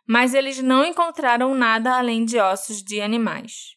Mas 0.06 0.34
eles 0.34 0.60
não 0.60 0.84
encontraram 0.84 1.54
nada 1.54 1.96
além 1.96 2.24
de 2.24 2.38
ossos 2.38 2.82
de 2.82 3.00
animais. 3.00 3.74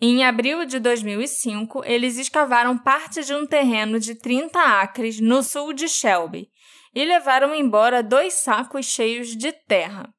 Em 0.00 0.24
abril 0.24 0.64
de 0.66 0.78
2005, 0.78 1.82
eles 1.84 2.18
escavaram 2.18 2.76
parte 2.76 3.24
de 3.24 3.34
um 3.34 3.46
terreno 3.46 3.98
de 3.98 4.14
30 4.14 4.58
acres 4.60 5.20
no 5.20 5.42
sul 5.42 5.72
de 5.72 5.88
Shelby 5.88 6.48
e 6.94 7.04
levaram 7.04 7.54
embora 7.54 8.02
dois 8.02 8.34
sacos 8.34 8.86
cheios 8.86 9.36
de 9.36 9.52
terra. 9.52 10.12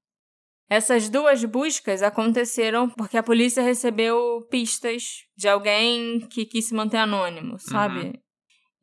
Essas 0.70 1.10
duas 1.10 1.46
buscas 1.46 2.04
aconteceram 2.04 2.90
porque 2.90 3.18
a 3.18 3.24
polícia 3.24 3.64
recebeu 3.64 4.46
pistas 4.50 5.04
de 5.36 5.48
alguém 5.48 6.20
que 6.28 6.46
quis 6.46 6.66
se 6.66 6.74
manter 6.74 6.98
anônimo, 6.98 7.58
sabe? 7.58 8.20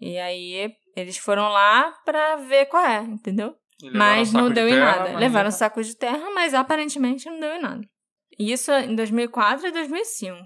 E 0.01 0.17
aí 0.19 0.73
eles 0.97 1.19
foram 1.19 1.49
lá 1.49 1.93
pra 2.05 2.37
ver 2.37 2.67
qual 2.67 2.85
é, 2.85 3.01
entendeu? 3.01 3.55
Mas 3.93 4.29
saco 4.29 4.41
não 4.43 4.49
de 4.49 4.55
deu 4.55 4.68
em 4.68 4.79
nada. 4.79 5.11
mas- 5.12 5.20
Levaram 5.20 5.51
sacos 5.51 5.87
de 5.87 5.97
terra, 5.97 6.31
mas 6.35 6.55
aparentemente 6.55 7.29
não 7.29 7.41
deu 7.41 7.55
em 7.57 7.61
nada. 7.61 7.81
Isso 8.39 8.72
em 8.72 8.95
2004 8.95 9.66
e 9.68 9.72
2005. 9.72 10.37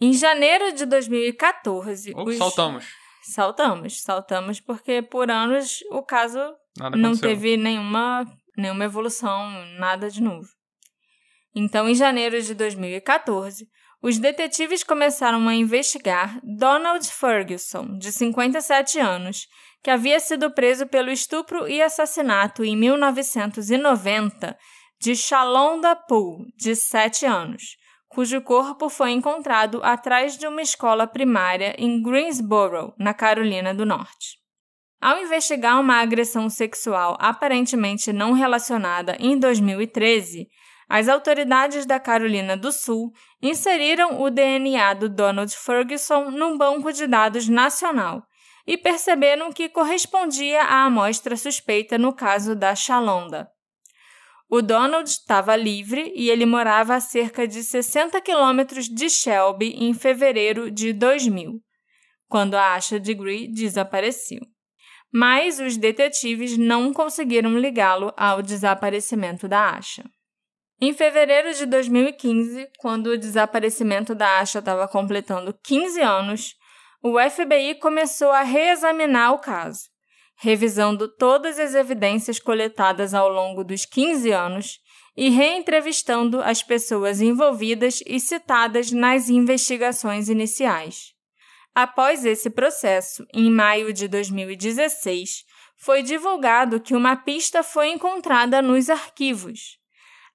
Em 0.00 0.12
janeiro 0.12 0.72
de 0.72 0.84
2014, 0.86 2.12
Ou 2.14 2.28
os... 2.28 2.36
saltamos. 2.36 2.86
Saltamos, 3.22 4.02
saltamos 4.02 4.60
porque 4.60 5.00
por 5.00 5.30
anos 5.30 5.78
o 5.90 6.02
caso 6.02 6.38
Nada 6.76 6.96
não 6.96 7.10
aconteceu. 7.10 7.30
teve 7.30 7.56
nenhuma, 7.56 8.24
nenhuma 8.56 8.84
evolução, 8.84 9.48
nada 9.78 10.10
de 10.10 10.22
novo. 10.22 10.46
Então, 11.54 11.88
em 11.88 11.94
janeiro 11.94 12.40
de 12.42 12.52
2014, 12.54 13.66
os 14.02 14.18
detetives 14.18 14.82
começaram 14.84 15.48
a 15.48 15.54
investigar 15.54 16.38
Donald 16.42 17.06
Ferguson, 17.10 17.96
de 17.96 18.12
57 18.12 18.98
anos, 18.98 19.46
que 19.84 19.90
havia 19.90 20.18
sido 20.18 20.50
preso 20.50 20.86
pelo 20.86 21.10
estupro 21.10 21.68
e 21.68 21.82
assassinato 21.82 22.64
em 22.64 22.74
1990 22.74 24.56
de 24.98 25.14
Shalonda 25.14 25.94
Poole, 25.94 26.50
de 26.56 26.74
7 26.74 27.26
anos, 27.26 27.76
cujo 28.08 28.40
corpo 28.40 28.88
foi 28.88 29.10
encontrado 29.10 29.82
atrás 29.84 30.38
de 30.38 30.46
uma 30.46 30.62
escola 30.62 31.06
primária 31.06 31.74
em 31.76 32.02
Greensboro, 32.02 32.94
na 32.98 33.12
Carolina 33.12 33.74
do 33.74 33.84
Norte. 33.84 34.38
Ao 35.02 35.20
investigar 35.20 35.78
uma 35.78 36.00
agressão 36.00 36.48
sexual 36.48 37.18
aparentemente 37.20 38.10
não 38.10 38.32
relacionada 38.32 39.18
em 39.20 39.38
2013, 39.38 40.48
as 40.88 41.10
autoridades 41.10 41.84
da 41.84 42.00
Carolina 42.00 42.56
do 42.56 42.72
Sul 42.72 43.12
inseriram 43.42 44.22
o 44.22 44.30
DNA 44.30 44.94
do 44.94 45.10
Donald 45.10 45.54
Ferguson 45.54 46.30
num 46.30 46.56
banco 46.56 46.90
de 46.90 47.06
dados 47.06 47.46
nacional 47.50 48.26
e 48.66 48.78
perceberam 48.78 49.52
que 49.52 49.68
correspondia 49.68 50.62
à 50.62 50.84
amostra 50.84 51.36
suspeita 51.36 51.98
no 51.98 52.14
caso 52.14 52.54
da 52.54 52.74
Chalonda. 52.74 53.48
O 54.48 54.62
Donald 54.62 55.08
estava 55.08 55.56
livre 55.56 56.12
e 56.14 56.30
ele 56.30 56.46
morava 56.46 56.94
a 56.94 57.00
cerca 57.00 57.46
de 57.46 57.62
60 57.62 58.20
quilômetros 58.20 58.88
de 58.88 59.08
Shelby 59.10 59.74
em 59.76 59.92
fevereiro 59.94 60.70
de 60.70 60.92
2000, 60.92 61.60
quando 62.28 62.54
a 62.54 62.74
Asha 62.74 63.00
Degree 63.00 63.48
desapareceu. 63.48 64.40
Mas 65.12 65.60
os 65.60 65.76
detetives 65.76 66.58
não 66.58 66.92
conseguiram 66.92 67.58
ligá-lo 67.58 68.12
ao 68.16 68.42
desaparecimento 68.42 69.48
da 69.48 69.70
Asha. 69.70 70.04
Em 70.80 70.92
fevereiro 70.92 71.54
de 71.54 71.66
2015, 71.66 72.68
quando 72.78 73.06
o 73.08 73.18
desaparecimento 73.18 74.14
da 74.14 74.40
Asha 74.40 74.58
estava 74.58 74.86
completando 74.88 75.56
15 75.64 76.00
anos, 76.00 76.54
o 77.06 77.20
FBI 77.20 77.74
começou 77.74 78.30
a 78.30 78.40
reexaminar 78.40 79.34
o 79.34 79.38
caso, 79.38 79.90
revisando 80.36 81.06
todas 81.06 81.58
as 81.58 81.74
evidências 81.74 82.38
coletadas 82.38 83.12
ao 83.12 83.28
longo 83.28 83.62
dos 83.62 83.84
15 83.84 84.30
anos 84.32 84.78
e 85.14 85.28
reentrevistando 85.28 86.40
as 86.40 86.62
pessoas 86.62 87.20
envolvidas 87.20 88.02
e 88.06 88.18
citadas 88.18 88.90
nas 88.90 89.28
investigações 89.28 90.30
iniciais. 90.30 91.12
Após 91.74 92.24
esse 92.24 92.48
processo, 92.48 93.22
em 93.34 93.50
maio 93.50 93.92
de 93.92 94.08
2016, 94.08 95.44
foi 95.76 96.02
divulgado 96.02 96.80
que 96.80 96.96
uma 96.96 97.16
pista 97.16 97.62
foi 97.62 97.90
encontrada 97.90 98.62
nos 98.62 98.88
arquivos. 98.88 99.78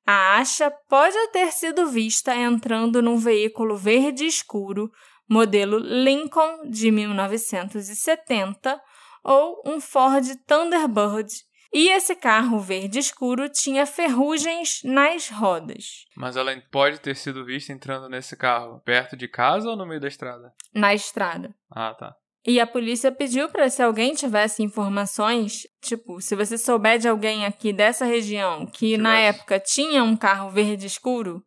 A 0.05 0.38
Asha 0.38 0.72
pode 0.88 1.17
ter 1.32 1.51
sido 1.51 1.88
vista 1.88 2.36
entrando 2.36 3.01
num 3.01 3.17
veículo 3.17 3.76
verde 3.76 4.28
escuro, 4.28 4.91
modelo 5.30 5.77
Lincoln 5.77 6.69
de 6.69 6.91
1970, 6.91 8.82
ou 9.23 9.61
um 9.65 9.80
Ford 9.80 10.25
Thunderbird, 10.47 11.32
e 11.71 11.89
esse 11.89 12.15
carro 12.15 12.59
verde 12.59 12.97
escuro 12.97 13.47
tinha 13.47 13.86
ferrugens 13.86 14.82
nas 14.84 15.30
rodas. 15.30 16.05
Mas 16.17 16.36
ela 16.36 16.59
pode 16.71 16.99
ter 16.99 17.15
sido 17.15 17.45
vista 17.45 17.71
entrando 17.71 18.09
nesse 18.09 18.36
carro 18.36 18.82
perto 18.84 19.15
de 19.15 19.27
casa 19.27 19.69
ou 19.69 19.75
no 19.75 19.86
meio 19.86 20.01
da 20.01 20.07
estrada? 20.07 20.51
Na 20.73 20.95
estrada. 20.95 21.53
Ah, 21.69 21.93
tá. 21.93 22.15
E 22.45 22.59
a 22.59 22.65
polícia 22.65 23.11
pediu 23.11 23.49
para 23.49 23.69
se 23.69 23.84
alguém 23.84 24.15
tivesse 24.15 24.63
informações, 24.63 25.67
tipo, 25.82 26.19
se 26.21 26.36
você 26.36 26.57
souber 26.57 26.97
de 26.97 27.07
alguém 27.07 27.45
aqui 27.45 27.71
dessa 27.71 28.05
região 28.05 28.65
que 28.65 28.97
na 28.97 29.19
época 29.19 29.59
tinha 29.59 30.03
um 30.03 30.15
carro 30.15 30.49
verde 30.49 30.88
escuro, 30.88 31.43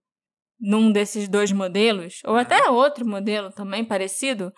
num 0.62 0.92
desses 0.92 1.28
dois 1.28 1.50
modelos, 1.50 2.20
ou 2.24 2.36
até 2.36 2.70
outro 2.70 3.04
modelo 3.04 3.50
também 3.50 3.84
parecido, 3.84 4.52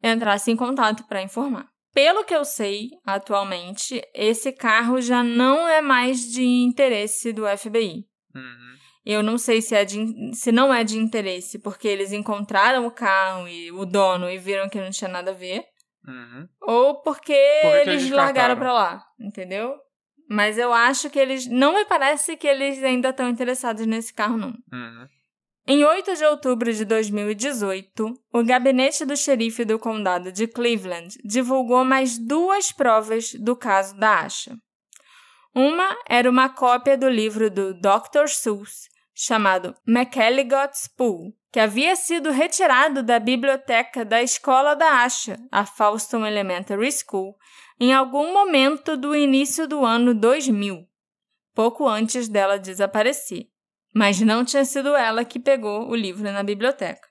entrasse 0.00 0.52
em 0.52 0.56
contato 0.56 1.04
para 1.08 1.20
informar. 1.20 1.66
Pelo 1.92 2.24
que 2.24 2.34
eu 2.34 2.44
sei, 2.44 2.90
atualmente, 3.04 4.00
esse 4.14 4.52
carro 4.52 5.00
já 5.00 5.24
não 5.24 5.66
é 5.66 5.82
mais 5.82 6.20
de 6.20 6.44
interesse 6.44 7.32
do 7.32 7.42
FBI. 7.44 8.04
Uhum. 8.34 8.68
Eu 9.04 9.22
não 9.22 9.36
sei 9.36 9.60
se, 9.60 9.74
é 9.74 9.84
de, 9.84 9.96
se 10.34 10.52
não 10.52 10.72
é 10.72 10.84
de 10.84 10.96
interesse 10.96 11.58
porque 11.58 11.88
eles 11.88 12.12
encontraram 12.12 12.86
o 12.86 12.90
carro 12.90 13.48
e 13.48 13.72
o 13.72 13.84
dono 13.84 14.30
e 14.30 14.38
viram 14.38 14.68
que 14.68 14.80
não 14.80 14.90
tinha 14.90 15.10
nada 15.10 15.32
a 15.32 15.34
ver. 15.34 15.64
Uhum. 16.06 16.46
Ou 16.62 17.02
porque 17.02 17.32
eles, 17.32 18.02
eles 18.02 18.10
largaram 18.10 18.56
pra 18.56 18.72
lá, 18.72 19.04
entendeu? 19.18 19.74
Mas 20.28 20.58
eu 20.58 20.72
acho 20.72 21.08
que 21.08 21.18
eles. 21.18 21.46
Não 21.46 21.74
me 21.74 21.86
parece 21.86 22.36
que 22.36 22.46
eles 22.46 22.82
ainda 22.84 23.08
estão 23.08 23.28
interessados 23.28 23.86
nesse 23.86 24.12
carro, 24.12 24.36
não. 24.36 24.54
Uhum. 24.72 25.08
Em 25.70 25.84
8 25.84 26.14
de 26.14 26.24
outubro 26.24 26.72
de 26.72 26.82
2018, 26.82 28.14
o 28.32 28.42
gabinete 28.42 29.04
do 29.04 29.14
xerife 29.14 29.66
do 29.66 29.78
condado 29.78 30.32
de 30.32 30.46
Cleveland 30.46 31.18
divulgou 31.22 31.84
mais 31.84 32.16
duas 32.16 32.72
provas 32.72 33.34
do 33.34 33.54
caso 33.54 33.94
da 33.98 34.20
Asha. 34.20 34.56
Uma 35.54 35.94
era 36.08 36.30
uma 36.30 36.48
cópia 36.48 36.96
do 36.96 37.06
livro 37.06 37.50
do 37.50 37.74
Dr. 37.74 38.28
Seuss, 38.28 38.88
chamado 39.14 39.74
McElligot's 39.86 40.88
Pool, 40.88 41.34
que 41.52 41.60
havia 41.60 41.94
sido 41.96 42.30
retirado 42.30 43.02
da 43.02 43.20
biblioteca 43.20 44.06
da 44.06 44.22
escola 44.22 44.74
da 44.74 45.02
Asha, 45.02 45.36
a 45.52 45.66
Falston 45.66 46.24
Elementary 46.24 46.90
School, 46.90 47.36
em 47.78 47.92
algum 47.92 48.32
momento 48.32 48.96
do 48.96 49.14
início 49.14 49.68
do 49.68 49.84
ano 49.84 50.14
2000, 50.14 50.88
pouco 51.54 51.86
antes 51.86 52.26
dela 52.26 52.58
desaparecer. 52.58 53.50
Mas 53.94 54.20
não 54.20 54.44
tinha 54.44 54.64
sido 54.64 54.94
ela 54.94 55.24
que 55.24 55.38
pegou 55.38 55.88
o 55.88 55.94
livro 55.94 56.30
na 56.30 56.42
biblioteca. 56.42 57.08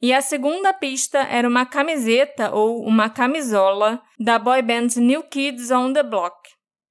E 0.00 0.12
a 0.12 0.20
segunda 0.20 0.74
pista 0.74 1.18
era 1.18 1.48
uma 1.48 1.64
camiseta 1.64 2.54
ou 2.54 2.84
uma 2.84 3.08
camisola 3.08 4.02
da 4.18 4.38
boy 4.38 4.60
band 4.60 4.88
New 4.96 5.22
Kids 5.22 5.70
on 5.70 5.92
the 5.92 6.02
Block. 6.02 6.36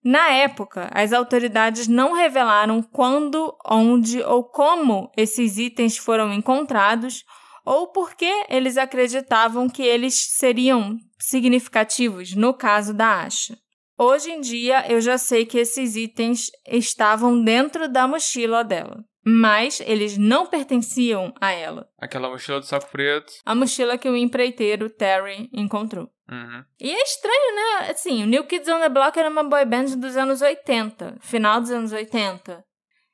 Na 0.03 0.29
época, 0.29 0.89
as 0.93 1.13
autoridades 1.13 1.87
não 1.87 2.13
revelaram 2.13 2.81
quando, 2.81 3.55
onde 3.65 4.21
ou 4.21 4.43
como 4.43 5.11
esses 5.17 5.57
itens 5.57 5.97
foram 5.97 6.31
encontrados 6.31 7.23
ou 7.65 7.87
por 7.87 8.13
que 8.13 8.45
eles 8.47 8.77
acreditavam 8.77 9.67
que 9.67 9.81
eles 9.81 10.13
seriam 10.37 10.97
significativos 11.19 12.35
no 12.35 12.53
caso 12.53 12.93
da 12.93 13.23
Asha. 13.23 13.57
Hoje 13.97 14.29
em 14.29 14.41
dia, 14.41 14.85
eu 14.91 15.01
já 15.01 15.17
sei 15.17 15.45
que 15.45 15.57
esses 15.57 15.95
itens 15.95 16.51
estavam 16.67 17.41
dentro 17.43 17.87
da 17.87 18.07
mochila 18.07 18.63
dela, 18.63 19.03
mas 19.25 19.79
eles 19.81 20.17
não 20.17 20.45
pertenciam 20.45 21.33
a 21.41 21.51
ela. 21.51 21.87
Aquela 21.99 22.29
mochila 22.29 22.59
do 22.59 22.65
saco 22.65 22.89
preto. 22.91 23.33
A 23.45 23.55
mochila 23.55 23.97
que 23.97 24.07
o 24.07 24.15
empreiteiro 24.15 24.89
Terry 24.89 25.49
encontrou. 25.51 26.09
Uhum. 26.29 26.63
E 26.79 26.91
é 26.91 27.03
estranho, 27.03 27.55
né? 27.55 27.89
Assim, 27.91 28.23
o 28.23 28.27
New 28.27 28.45
Kids 28.45 28.67
on 28.69 28.79
the 28.79 28.89
Block 28.89 29.17
era 29.17 29.29
uma 29.29 29.43
boy 29.43 29.65
band 29.65 29.97
dos 29.97 30.15
anos 30.15 30.41
80, 30.41 31.17
final 31.21 31.59
dos 31.59 31.71
anos 31.71 31.91
80. 31.91 32.63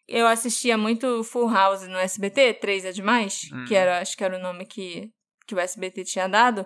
Eu 0.07 0.27
assistia 0.27 0.77
muito 0.77 1.23
Full 1.23 1.49
House 1.49 1.87
no 1.87 1.97
SBT, 1.97 2.55
3 2.55 2.85
é 2.85 2.91
demais, 2.91 3.49
Uhum. 3.51 3.65
que 3.65 3.75
era, 3.75 3.99
acho 3.99 4.17
que 4.17 4.23
era 4.23 4.37
o 4.37 4.41
nome 4.41 4.65
que, 4.65 5.09
que 5.47 5.55
o 5.55 5.59
SBT 5.59 6.03
tinha 6.03 6.27
dado. 6.27 6.65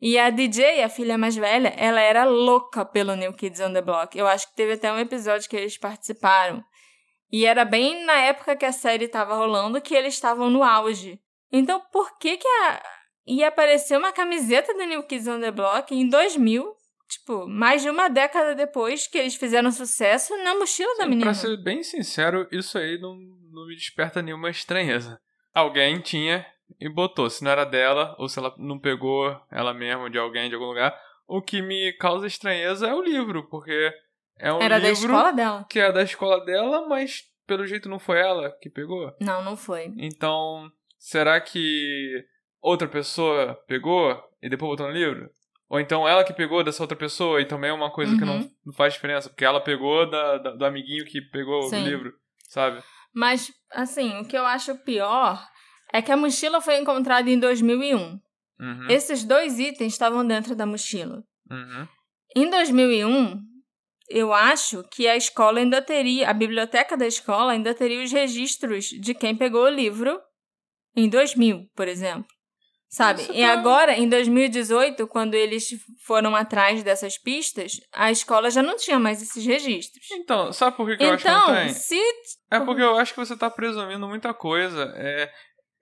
E 0.00 0.18
a 0.18 0.28
DJ, 0.30 0.82
a 0.82 0.88
filha 0.88 1.16
mais 1.18 1.36
velha, 1.36 1.68
ela 1.76 2.00
era 2.00 2.24
louca 2.24 2.84
pelo 2.84 3.14
New 3.14 3.32
Kids 3.34 3.60
on 3.60 3.72
the 3.72 3.82
Block. 3.82 4.16
Eu 4.16 4.26
acho 4.26 4.48
que 4.48 4.54
teve 4.56 4.74
até 4.74 4.90
um 4.92 4.98
episódio 4.98 5.48
que 5.48 5.56
eles 5.56 5.76
participaram. 5.78 6.62
E 7.30 7.44
era 7.44 7.64
bem 7.64 8.04
na 8.04 8.14
época 8.18 8.56
que 8.56 8.64
a 8.64 8.72
série 8.72 9.06
estava 9.06 9.36
rolando 9.36 9.80
que 9.80 9.94
eles 9.94 10.14
estavam 10.14 10.48
no 10.48 10.62
auge. 10.62 11.20
Então, 11.50 11.80
por 11.92 12.18
que 12.18 12.36
que 12.36 12.48
a... 12.48 12.82
ia 13.26 13.48
aparecer 13.48 13.96
uma 13.96 14.12
camiseta 14.12 14.72
do 14.74 14.84
New 14.84 15.02
Kids 15.02 15.26
on 15.26 15.40
the 15.40 15.50
Block 15.50 15.94
em 15.94 16.08
2000, 16.08 16.74
tipo, 17.08 17.46
mais 17.46 17.82
de 17.82 17.90
uma 17.90 18.08
década 18.08 18.54
depois 18.54 19.06
que 19.06 19.18
eles 19.18 19.34
fizeram 19.34 19.70
sucesso 19.70 20.36
na 20.38 20.54
mochila 20.54 20.96
da 20.98 21.06
menina? 21.06 21.26
Pra 21.26 21.34
ser 21.34 21.56
bem 21.62 21.82
sincero, 21.82 22.46
isso 22.50 22.78
aí 22.78 22.98
não, 23.00 23.16
não 23.50 23.66
me 23.66 23.74
desperta 23.74 24.22
nenhuma 24.22 24.50
estranheza. 24.50 25.20
Alguém 25.52 26.00
tinha 26.00 26.46
e 26.80 26.88
botou. 26.88 27.28
Se 27.30 27.42
não 27.42 27.50
era 27.50 27.64
dela, 27.64 28.14
ou 28.18 28.28
se 28.28 28.38
ela 28.38 28.54
não 28.58 28.78
pegou 28.78 29.40
ela 29.50 29.72
mesma 29.72 30.10
de 30.10 30.18
alguém 30.18 30.48
de 30.48 30.54
algum 30.54 30.66
lugar. 30.66 30.98
O 31.26 31.42
que 31.42 31.60
me 31.60 31.92
causa 31.94 32.26
estranheza 32.26 32.86
é 32.86 32.94
o 32.94 33.02
livro, 33.02 33.48
porque 33.48 33.92
é 34.38 34.52
um 34.52 34.60
Era 34.60 34.78
da 34.80 34.90
escola 34.90 35.32
dela? 35.32 35.66
que 35.68 35.78
é 35.78 35.92
da 35.92 36.02
escola 36.02 36.44
dela, 36.44 36.86
mas 36.88 37.22
pelo 37.46 37.66
jeito 37.66 37.88
não 37.88 37.98
foi 37.98 38.18
ela 38.20 38.50
que 38.60 38.68
pegou. 38.70 39.12
Não, 39.20 39.42
não 39.44 39.56
foi. 39.56 39.92
Então, 39.96 40.70
será 40.98 41.40
que 41.40 42.24
outra 42.60 42.88
pessoa 42.88 43.54
pegou 43.66 44.20
e 44.42 44.48
depois 44.48 44.70
botou 44.70 44.86
no 44.88 44.92
livro? 44.92 45.30
Ou 45.68 45.80
então 45.80 46.06
ela 46.06 46.22
que 46.24 46.32
pegou 46.32 46.62
dessa 46.62 46.82
outra 46.82 46.96
pessoa 46.96 47.40
e 47.40 47.44
também 47.44 47.70
é 47.70 47.72
uma 47.72 47.90
coisa 47.90 48.16
que 48.16 48.24
não, 48.24 48.36
Uhum. 48.38 48.50
não 48.66 48.72
faz 48.72 48.92
diferença, 48.94 49.28
porque 49.28 49.44
ela 49.44 49.60
pegou 49.60 50.08
da, 50.08 50.38
da- 50.38 50.50
do 50.52 50.64
amiguinho 50.64 51.04
que 51.04 51.20
pegou 51.20 51.62
Sim. 51.62 51.82
o 51.82 51.84
livro, 51.88 52.12
sabe? 52.48 52.82
Mas, 53.14 53.50
assim, 53.72 54.16
o 54.20 54.24
que 54.24 54.36
eu 54.36 54.44
acho 54.46 54.76
pior 54.84 55.42
é 55.92 56.00
que 56.02 56.12
a 56.12 56.16
mochila 56.16 56.60
foi 56.60 56.76
encontrada 56.78 57.28
em 57.28 57.38
2001. 57.38 58.20
Uhum, 58.60 58.86
Esses 58.88 59.24
dois 59.24 59.58
itens 59.58 59.92
estavam 59.92 60.24
dentro 60.26 60.54
da 60.54 60.66
mochila. 60.66 61.22
uhum. 61.50 61.88
Em 62.36 62.48
2001, 62.50 63.40
eu 64.08 64.32
acho 64.32 64.82
que 64.90 65.06
a 65.08 65.16
escola 65.16 65.58
ainda 65.58 65.82
teria, 65.82 66.28
a 66.28 66.32
biblioteca 66.32 66.96
da 66.96 67.06
escola 67.06 67.52
ainda 67.52 67.74
teria 67.74 68.02
os 68.02 68.12
registros 68.12 68.86
de 68.86 69.14
quem 69.14 69.36
pegou 69.36 69.64
o 69.64 69.68
livro 69.68 70.20
em 70.94 71.08
2000, 71.08 71.68
por 71.74 71.88
exemplo. 71.88 72.26
Sabe? 72.88 73.22
E 73.32 73.42
tá- 73.42 73.52
agora, 73.52 73.98
em 73.98 74.08
2018, 74.08 75.06
quando 75.08 75.34
eles 75.34 75.68
foram 76.04 76.36
atrás 76.36 76.82
dessas 76.84 77.18
pistas, 77.18 77.80
a 77.92 78.10
escola 78.12 78.48
já 78.50 78.62
não 78.62 78.76
tinha 78.76 78.98
mais 78.98 79.20
esses 79.20 79.44
registros. 79.44 80.06
Então, 80.12 80.52
sabe 80.52 80.76
por 80.76 80.86
que, 80.88 80.96
que 80.96 81.04
eu 81.04 81.10
acho 81.12 81.24
que 81.24 81.30
não 81.30 81.42
Então, 81.42 81.54
tem? 81.54 81.68
se 81.74 82.00
É 82.50 82.60
porque 82.60 82.80
eu 82.82 82.96
acho 82.96 83.12
que 83.12 83.18
você 83.18 83.36
tá 83.36 83.50
presumindo 83.50 84.06
muita 84.06 84.32
coisa. 84.32 84.92
É, 84.96 85.30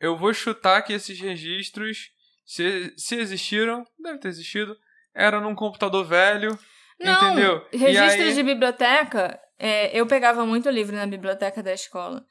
eu 0.00 0.16
vou 0.16 0.32
chutar 0.32 0.80
que 0.82 0.94
esses 0.94 1.20
registros, 1.20 2.10
se, 2.44 2.92
se 2.96 3.16
existiram, 3.16 3.84
deve 4.02 4.18
ter 4.18 4.28
existido, 4.28 4.74
eram 5.14 5.42
num 5.42 5.54
computador 5.54 6.04
velho 6.06 6.58
Não, 7.00 7.32
entendeu? 7.32 7.66
E 7.72 7.76
registro 7.76 8.22
aí- 8.24 8.34
de 8.34 8.42
biblioteca, 8.42 9.38
é, 9.58 9.98
eu 9.98 10.06
pegava 10.06 10.44
muito 10.46 10.68
livro 10.70 10.94
na 10.96 11.06
biblioteca 11.06 11.62
da 11.62 11.72
escola. 11.72 12.24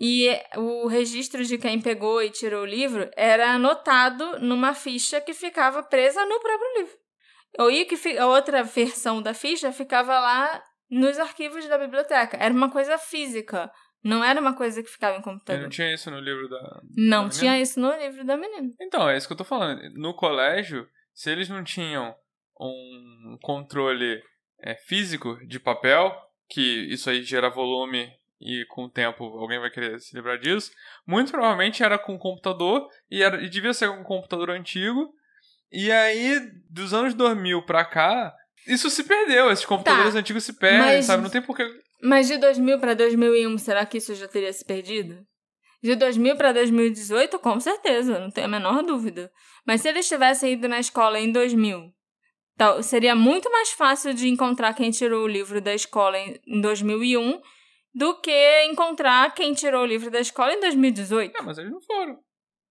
E 0.00 0.28
o 0.56 0.86
registro 0.86 1.44
de 1.44 1.58
quem 1.58 1.80
pegou 1.80 2.22
e 2.22 2.30
tirou 2.30 2.62
o 2.62 2.66
livro 2.66 3.10
era 3.16 3.50
anotado 3.52 4.38
numa 4.38 4.72
ficha 4.72 5.20
que 5.20 5.34
ficava 5.34 5.82
presa 5.82 6.24
no 6.24 6.38
próprio 6.40 6.78
livro. 6.78 6.94
Ou 7.58 7.68
que 7.84 8.16
a 8.16 8.26
outra 8.26 8.62
versão 8.62 9.20
da 9.20 9.34
ficha 9.34 9.72
ficava 9.72 10.18
lá 10.20 10.62
nos 10.88 11.18
arquivos 11.18 11.66
da 11.66 11.76
biblioteca. 11.76 12.36
Era 12.36 12.54
uma 12.54 12.70
coisa 12.70 12.96
física, 12.96 13.70
não 14.04 14.22
era 14.22 14.40
uma 14.40 14.54
coisa 14.54 14.82
que 14.82 14.88
ficava 14.88 15.18
em 15.18 15.22
computador. 15.22 15.62
não 15.62 15.68
tinha 15.68 15.92
isso 15.92 16.10
no 16.10 16.20
livro 16.20 16.48
da. 16.48 16.80
Não 16.96 17.24
da 17.24 17.30
tinha 17.30 17.50
menina? 17.52 17.62
isso 17.62 17.80
no 17.80 17.92
livro 17.96 18.24
da 18.24 18.36
menina. 18.36 18.70
Então, 18.80 19.08
é 19.08 19.16
isso 19.16 19.26
que 19.26 19.32
eu 19.32 19.36
tô 19.38 19.44
falando. 19.44 19.80
No 19.94 20.14
colégio, 20.14 20.88
se 21.12 21.30
eles 21.30 21.48
não 21.48 21.64
tinham 21.64 22.14
um 22.60 23.38
controle 23.42 24.20
é, 24.62 24.74
físico 24.74 25.38
de 25.46 25.58
papel, 25.60 26.14
que 26.48 26.60
isso 26.92 27.08
aí 27.10 27.22
gera 27.22 27.48
volume 27.50 28.10
e 28.40 28.64
com 28.68 28.84
o 28.84 28.88
tempo 28.90 29.24
alguém 29.24 29.58
vai 29.58 29.70
querer 29.70 29.98
se 30.00 30.14
livrar 30.14 30.38
disso, 30.38 30.70
muito 31.06 31.30
provavelmente 31.32 31.82
era 31.82 31.98
com 31.98 32.16
computador 32.18 32.88
e, 33.10 33.22
era, 33.22 33.42
e 33.42 33.48
devia 33.48 33.74
ser 33.74 33.88
um 33.90 34.04
computador 34.04 34.50
antigo. 34.50 35.12
E 35.72 35.90
aí, 35.92 36.40
dos 36.70 36.94
anos 36.94 37.12
2000 37.14 37.62
pra 37.62 37.84
cá, 37.84 38.32
isso 38.66 38.88
se 38.88 39.04
perdeu. 39.04 39.50
Esses 39.50 39.64
computadores 39.66 40.14
antigos 40.14 40.44
se 40.44 40.52
perdem, 40.54 40.80
Tá. 40.80 40.86
mas- 40.86 41.04
sabe? 41.04 41.22
Não 41.22 41.30
tem 41.30 41.42
porquê. 41.42 41.68
Mas 42.02 42.28
de 42.28 42.38
2000 42.38 42.78
para 42.78 42.94
2001, 42.94 43.58
será 43.58 43.84
que 43.84 43.98
isso 43.98 44.14
já 44.14 44.28
teria 44.28 44.52
se 44.52 44.64
perdido? 44.64 45.26
De 45.82 45.94
2000 45.96 46.36
para 46.36 46.52
2018, 46.52 47.38
com 47.40 47.58
certeza, 47.60 48.18
não 48.18 48.30
tenho 48.30 48.46
a 48.46 48.50
menor 48.50 48.82
dúvida. 48.82 49.30
Mas 49.66 49.80
se 49.80 49.88
eles 49.88 50.08
tivessem 50.08 50.52
ido 50.54 50.68
na 50.68 50.78
escola 50.78 51.18
em 51.20 51.30
2000, 51.32 51.92
tal, 52.58 52.82
seria 52.82 53.14
muito 53.14 53.50
mais 53.50 53.70
fácil 53.70 54.12
de 54.12 54.28
encontrar 54.28 54.74
quem 54.74 54.90
tirou 54.90 55.24
o 55.24 55.28
livro 55.28 55.60
da 55.60 55.74
escola 55.74 56.18
em 56.18 56.38
em 56.46 56.60
2001 56.60 57.40
do 57.94 58.20
que 58.20 58.64
encontrar 58.64 59.34
quem 59.34 59.54
tirou 59.54 59.82
o 59.82 59.86
livro 59.86 60.10
da 60.10 60.20
escola 60.20 60.52
em 60.52 60.60
2018. 60.60 61.32
Não, 61.38 61.46
mas 61.46 61.58
eles 61.58 61.72
não 61.72 61.80
foram. 61.80 62.18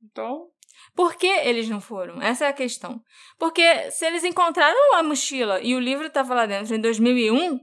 Então, 0.04 0.48
Por 0.96 1.16
que 1.16 1.28
eles 1.28 1.68
não 1.68 1.82
foram? 1.82 2.22
Essa 2.22 2.46
é 2.46 2.48
a 2.50 2.54
questão. 2.54 3.02
Porque 3.38 3.92
se 3.92 4.06
eles 4.06 4.24
encontraram 4.24 4.96
a 4.96 5.04
mochila 5.04 5.60
e 5.62 5.76
o 5.76 5.80
livro 5.80 6.08
estava 6.08 6.34
lá 6.34 6.46
dentro 6.46 6.74
em 6.76 6.80
2001, 6.80 7.60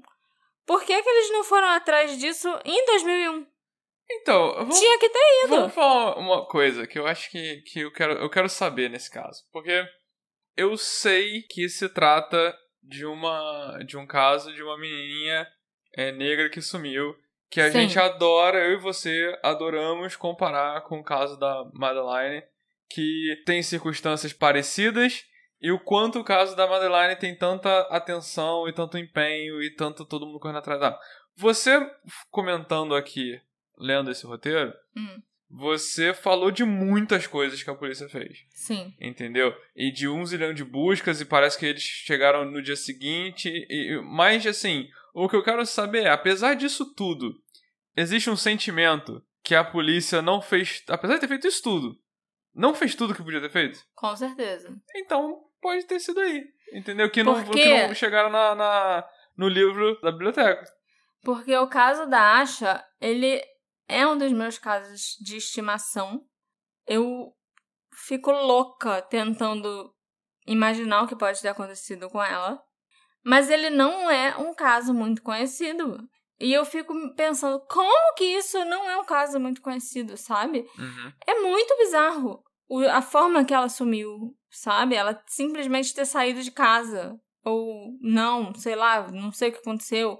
por 0.66 0.84
que, 0.84 1.02
que 1.02 1.08
eles 1.08 1.30
não 1.32 1.44
foram 1.44 1.68
atrás 1.68 2.18
disso 2.18 2.48
em 2.64 2.86
2001? 2.86 3.46
então 4.10 4.54
eu 4.58 4.66
vou, 4.66 4.78
Tinha 4.78 4.98
que 4.98 5.08
ter 5.08 5.44
ido. 5.44 5.56
Vamos 5.56 5.74
falar 5.74 6.18
uma 6.18 6.46
coisa 6.46 6.86
que 6.86 6.98
eu 6.98 7.06
acho 7.06 7.30
que, 7.30 7.62
que 7.62 7.80
eu, 7.80 7.92
quero, 7.92 8.12
eu 8.14 8.28
quero 8.28 8.48
saber 8.48 8.90
nesse 8.90 9.10
caso. 9.10 9.42
Porque 9.50 9.84
eu 10.56 10.76
sei 10.76 11.42
que 11.42 11.68
se 11.68 11.88
trata 11.88 12.56
de 12.82 13.06
uma 13.06 13.78
de 13.86 13.96
um 13.96 14.06
caso 14.06 14.52
de 14.54 14.62
uma 14.62 14.78
menininha 14.78 15.46
é, 15.94 16.12
negra 16.12 16.48
que 16.50 16.60
sumiu. 16.60 17.16
Que 17.50 17.60
a 17.60 17.70
Sim. 17.70 17.82
gente 17.82 17.98
adora, 17.98 18.58
eu 18.64 18.72
e 18.72 18.80
você 18.80 19.38
adoramos 19.42 20.16
comparar 20.16 20.80
com 20.82 20.98
o 20.98 21.04
caso 21.04 21.38
da 21.38 21.64
Madeline, 21.72 22.42
que 22.88 23.42
tem 23.46 23.62
circunstâncias 23.62 24.32
parecidas, 24.32 25.24
e 25.60 25.70
o 25.70 25.78
quanto 25.78 26.18
o 26.18 26.24
caso 26.24 26.56
da 26.56 26.66
Madeline 26.66 27.14
tem 27.14 27.36
tanta 27.36 27.80
atenção 27.82 28.68
e 28.68 28.72
tanto 28.72 28.98
empenho 28.98 29.62
e 29.62 29.70
tanto 29.70 30.04
todo 30.04 30.26
mundo 30.26 30.40
correndo 30.40 30.58
atrás 30.58 30.80
dela. 30.80 30.98
Você 31.36 31.78
comentando 32.30 32.94
aqui, 32.94 33.40
lendo 33.78 34.10
esse 34.10 34.26
roteiro, 34.26 34.72
Hum, 34.96 35.22
você 35.50 36.12
falou 36.14 36.50
de 36.50 36.64
muitas 36.64 37.26
coisas 37.26 37.62
que 37.62 37.70
a 37.70 37.74
polícia 37.74 38.08
fez, 38.08 38.38
sim. 38.50 38.94
entendeu? 39.00 39.54
E 39.76 39.92
de 39.92 40.08
um 40.08 40.24
zilhão 40.24 40.52
de 40.52 40.64
buscas, 40.64 41.20
e 41.20 41.24
parece 41.24 41.58
que 41.58 41.66
eles 41.66 41.82
chegaram 41.82 42.44
no 42.44 42.62
dia 42.62 42.76
seguinte. 42.76 43.48
E, 43.48 44.00
mas, 44.04 44.46
assim, 44.46 44.88
o 45.14 45.28
que 45.28 45.36
eu 45.36 45.44
quero 45.44 45.64
saber 45.64 46.04
é, 46.04 46.10
apesar 46.10 46.54
disso 46.54 46.92
tudo, 46.94 47.34
existe 47.96 48.28
um 48.30 48.36
sentimento 48.36 49.22
que 49.42 49.54
a 49.54 49.62
polícia 49.62 50.20
não 50.22 50.40
fez. 50.42 50.82
Apesar 50.88 51.14
de 51.14 51.20
ter 51.20 51.28
feito 51.28 51.46
isso 51.46 51.62
tudo, 51.62 51.96
não 52.54 52.74
fez 52.74 52.94
tudo 52.94 53.14
que 53.14 53.22
podia 53.22 53.40
ter 53.40 53.50
feito? 53.50 53.78
Com 53.94 54.16
certeza. 54.16 54.74
Então, 54.96 55.40
pode 55.60 55.84
ter 55.84 56.00
sido 56.00 56.18
aí. 56.20 56.42
Entendeu? 56.72 57.08
Que 57.10 57.22
não, 57.22 57.44
que 57.44 57.86
não 57.86 57.94
chegaram 57.94 58.30
na, 58.30 58.54
na- 58.54 59.04
no 59.36 59.46
livro 59.48 60.00
da 60.00 60.10
biblioteca. 60.10 60.64
Porque 61.22 61.56
o 61.56 61.68
caso 61.68 62.06
da 62.06 62.38
Asha, 62.40 62.84
ele 63.00 63.40
é 63.88 64.06
um 64.06 64.16
dos 64.16 64.32
meus 64.32 64.58
casos 64.58 65.16
de 65.20 65.36
estimação. 65.36 66.22
Eu 66.86 67.32
fico 68.06 68.30
louca 68.30 69.02
tentando 69.02 69.92
imaginar 70.46 71.02
o 71.02 71.06
que 71.06 71.16
pode 71.16 71.40
ter 71.40 71.48
acontecido 71.48 72.08
com 72.10 72.22
ela. 72.22 72.60
Mas 73.24 73.48
ele 73.48 73.70
não 73.70 74.10
é 74.10 74.36
um 74.36 74.54
caso 74.54 74.92
muito 74.92 75.22
conhecido. 75.22 75.98
E 76.38 76.52
eu 76.52 76.64
fico 76.64 76.92
pensando, 77.14 77.64
como 77.70 78.14
que 78.14 78.24
isso 78.24 78.62
não 78.64 78.88
é 78.88 78.98
um 78.98 79.04
caso 79.04 79.40
muito 79.40 79.62
conhecido, 79.62 80.16
sabe? 80.16 80.66
Uhum. 80.78 81.12
É 81.26 81.40
muito 81.40 81.76
bizarro 81.78 82.42
a 82.90 83.00
forma 83.00 83.44
que 83.44 83.54
ela 83.54 83.68
sumiu, 83.68 84.34
sabe? 84.50 84.94
Ela 84.94 85.22
simplesmente 85.26 85.94
ter 85.94 86.04
saído 86.04 86.42
de 86.42 86.50
casa. 86.50 87.18
Ou 87.44 87.98
não, 88.00 88.54
sei 88.54 88.74
lá, 88.74 89.10
não 89.10 89.30
sei 89.30 89.50
o 89.50 89.52
que 89.52 89.58
aconteceu. 89.58 90.18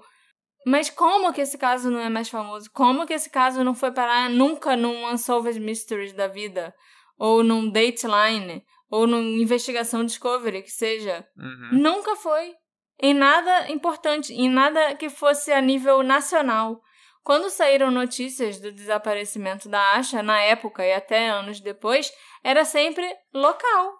Mas 0.65 0.89
como 0.89 1.31
que 1.31 1.41
esse 1.41 1.57
caso 1.57 1.91
não 1.91 1.99
é 1.99 2.09
mais 2.09 2.27
famoso? 2.27 2.71
Como 2.71 3.05
que 3.05 3.13
esse 3.13 3.29
caso 3.29 3.63
não 3.63 3.75
foi 3.75 3.91
parar 3.91 4.29
nunca 4.29 4.75
num 4.75 5.05
Unsolved 5.07 5.59
Mysteries 5.59 6.11
da 6.13 6.27
vida? 6.27 6.73
Ou 7.17 7.43
num 7.43 7.69
Dateline? 7.69 8.65
Ou 8.89 9.05
numa 9.05 9.21
Investigação 9.21 10.03
Discovery, 10.03 10.63
que 10.63 10.71
seja? 10.71 11.27
Uhum. 11.37 11.69
Nunca 11.79 12.15
foi. 12.15 12.55
Em 12.99 13.13
nada 13.13 13.69
importante, 13.69 14.33
em 14.33 14.49
nada 14.49 14.95
que 14.95 15.09
fosse 15.09 15.51
a 15.51 15.61
nível 15.61 16.01
nacional. 16.01 16.81
Quando 17.23 17.49
saíram 17.49 17.91
notícias 17.91 18.59
do 18.59 18.71
desaparecimento 18.71 19.67
da 19.67 19.93
Asha, 19.93 20.21
na 20.23 20.39
época 20.41 20.85
e 20.85 20.93
até 20.93 21.27
anos 21.27 21.59
depois, 21.59 22.11
era 22.43 22.63
sempre 22.63 23.05
local. 23.33 23.93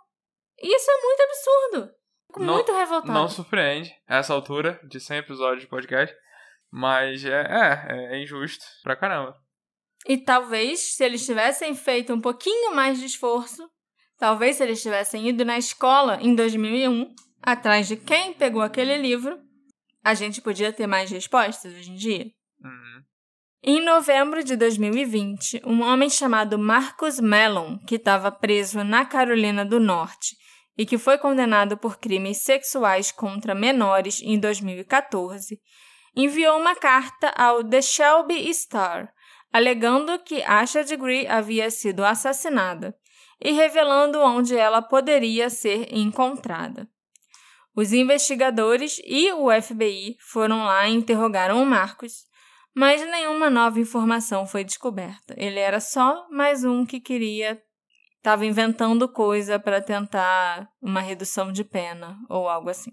E 0.59 0.76
isso 0.76 0.89
é 0.89 1.01
muito 1.01 1.22
absurdo. 1.22 1.93
Fico 2.28 2.43
Não- 2.43 2.53
muito 2.53 2.72
revoltada. 2.72 3.13
Não 3.13 3.28
surpreende 3.28 3.93
a 4.07 4.18
essa 4.18 4.34
altura 4.34 4.80
de 4.84 4.99
100 4.99 5.18
episódios 5.18 5.61
de 5.61 5.68
podcast. 5.68 6.16
Mas 6.78 7.23
é, 7.23 7.30
é, 7.30 8.15
é 8.17 8.21
injusto 8.21 8.65
pra 8.84 8.97
caramba. 8.97 9.34
E 10.05 10.17
talvez, 10.17 10.93
se 10.93 11.05
eles 11.05 11.26
tivessem 11.26 11.73
feito 11.73 12.13
um 12.13 12.19
pouquinho 12.19 12.76
mais 12.76 12.99
de 12.99 13.05
esforço, 13.05 13.65
talvez 14.17 14.57
se 14.57 14.63
eles 14.63 14.82
tivessem 14.82 15.30
ido 15.30 15.45
na 15.45 15.57
escola 15.57 16.19
em 16.21 16.36
2001, 16.36 17.15
atrás 17.41 17.88
de 17.88 17.95
quem 17.95 18.34
pegou 18.34 18.61
aquele 18.61 18.97
livro, 18.97 19.39
a 20.03 20.13
gente 20.13 20.41
podia 20.41 20.73
ter 20.73 20.86
mais 20.86 21.09
respostas 21.09 21.73
hoje 21.73 21.91
em 21.91 21.95
dia. 21.95 22.26
Uhum. 22.61 23.01
Em 23.63 23.82
novembro 23.82 24.43
de 24.43 24.57
2020, 24.57 25.61
um 25.65 25.82
homem 25.82 26.09
chamado 26.09 26.59
Marcus 26.59 27.21
Mellon, 27.21 27.80
que 27.88 27.95
estava 27.95 28.30
preso 28.34 28.84
na 28.84 29.05
Carolina 29.05 29.63
do 29.63 29.80
Norte 29.80 30.36
e 30.78 30.86
que 30.86 30.97
foi 30.97 31.17
condenado 31.17 31.78
por 31.78 31.97
crimes 31.97 32.43
sexuais 32.43 33.13
contra 33.13 33.55
menores 33.55 34.21
em 34.21 34.38
2014, 34.38 35.57
enviou 36.16 36.57
uma 36.59 36.76
carta 36.76 37.30
ao 37.38 37.63
The 37.63 37.82
Shelby 37.82 38.53
Star, 38.53 39.13
alegando 39.51 40.20
que 40.20 40.43
Asha 40.43 40.84
Degree 40.84 41.28
havia 41.28 41.70
sido 41.70 42.03
assassinada 42.03 42.95
e 43.41 43.51
revelando 43.51 44.20
onde 44.20 44.55
ela 44.55 44.82
poderia 44.82 45.49
ser 45.49 45.93
encontrada. 45.93 46.88
Os 47.76 47.91
investigadores 47.91 49.01
e 49.05 49.34
o 49.34 49.49
FBI 49.61 50.16
foram 50.20 50.63
lá 50.63 50.88
e 50.88 50.93
interrogaram 50.93 51.61
o 51.61 51.66
Marcos, 51.66 52.24
mas 52.74 53.01
nenhuma 53.05 53.49
nova 53.49 53.80
informação 53.80 54.47
foi 54.47 54.63
descoberta. 54.63 55.34
Ele 55.38 55.59
era 55.59 55.80
só 55.80 56.28
mais 56.30 56.63
um 56.63 56.86
que 56.86 57.01
queria. 57.01 57.61
estava 58.18 58.45
inventando 58.45 59.07
coisa 59.07 59.59
para 59.59 59.82
tentar 59.82 60.70
uma 60.82 61.01
redução 61.01 61.51
de 61.51 61.63
pena 61.63 62.18
ou 62.30 62.47
algo 62.47 62.70
assim. 62.70 62.91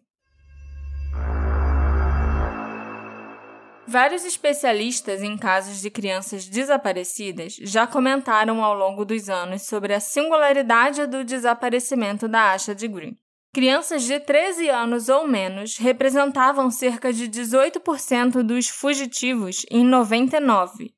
Vários 3.93 4.25
especialistas 4.25 5.23
em 5.23 5.37
casos 5.37 5.83
de 5.83 5.91
crianças 5.91 6.47
desaparecidas 6.47 7.57
já 7.61 7.87
comentaram 7.87 8.65
ao 8.65 8.73
longo 8.73 9.05
dos 9.05 9.29
anos 9.29 9.67
sobre 9.67 9.93
a 9.93 10.01
singularidade 10.01 11.07
do 11.07 11.23
desaparecimento 11.23 12.27
da 12.27 12.53
Asha 12.53 12.75
de 12.75 12.89
Green. 12.89 13.19
Crianças 13.53 14.05
de 14.05 14.19
13 14.19 14.71
anos 14.71 15.11
ou 15.11 15.29
menos 15.29 15.77
representavam 15.77 16.71
cerca 16.71 17.13
de 17.13 17.29
18% 17.29 18.43
dos 18.43 18.67
fugitivos 18.67 19.67
em 19.71 19.85
99, 19.85 20.91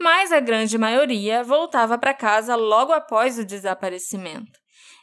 mas 0.00 0.32
a 0.32 0.40
grande 0.40 0.78
maioria 0.78 1.44
voltava 1.44 1.98
para 1.98 2.14
casa 2.14 2.56
logo 2.56 2.94
após 2.94 3.38
o 3.38 3.44
desaparecimento. 3.44 4.58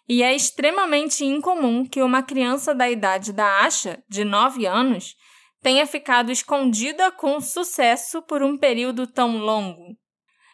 E 0.10 0.24
é 0.24 0.36
extremamente 0.36 1.24
incomum 1.24 1.86
que 1.86 2.02
uma 2.02 2.24
criança 2.24 2.74
da 2.74 2.90
idade 2.90 3.32
da 3.32 3.60
Asha, 3.60 4.04
de 4.10 4.26
9 4.26 4.66
anos, 4.66 5.16
tenha 5.62 5.86
ficado 5.86 6.32
escondida 6.32 7.12
com 7.12 7.40
sucesso 7.42 8.22
por 8.22 8.44
um 8.44 8.58
período 8.58 9.08
tão 9.08 9.38
longo. 9.38 9.98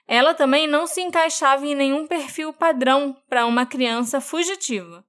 Ela 0.07 0.33
também 0.33 0.67
não 0.67 0.85
se 0.85 1.01
encaixava 1.01 1.65
em 1.65 1.75
nenhum 1.75 2.07
perfil 2.07 2.53
padrão 2.53 3.15
para 3.29 3.45
uma 3.45 3.65
criança 3.65 4.19
fugitiva. 4.19 5.05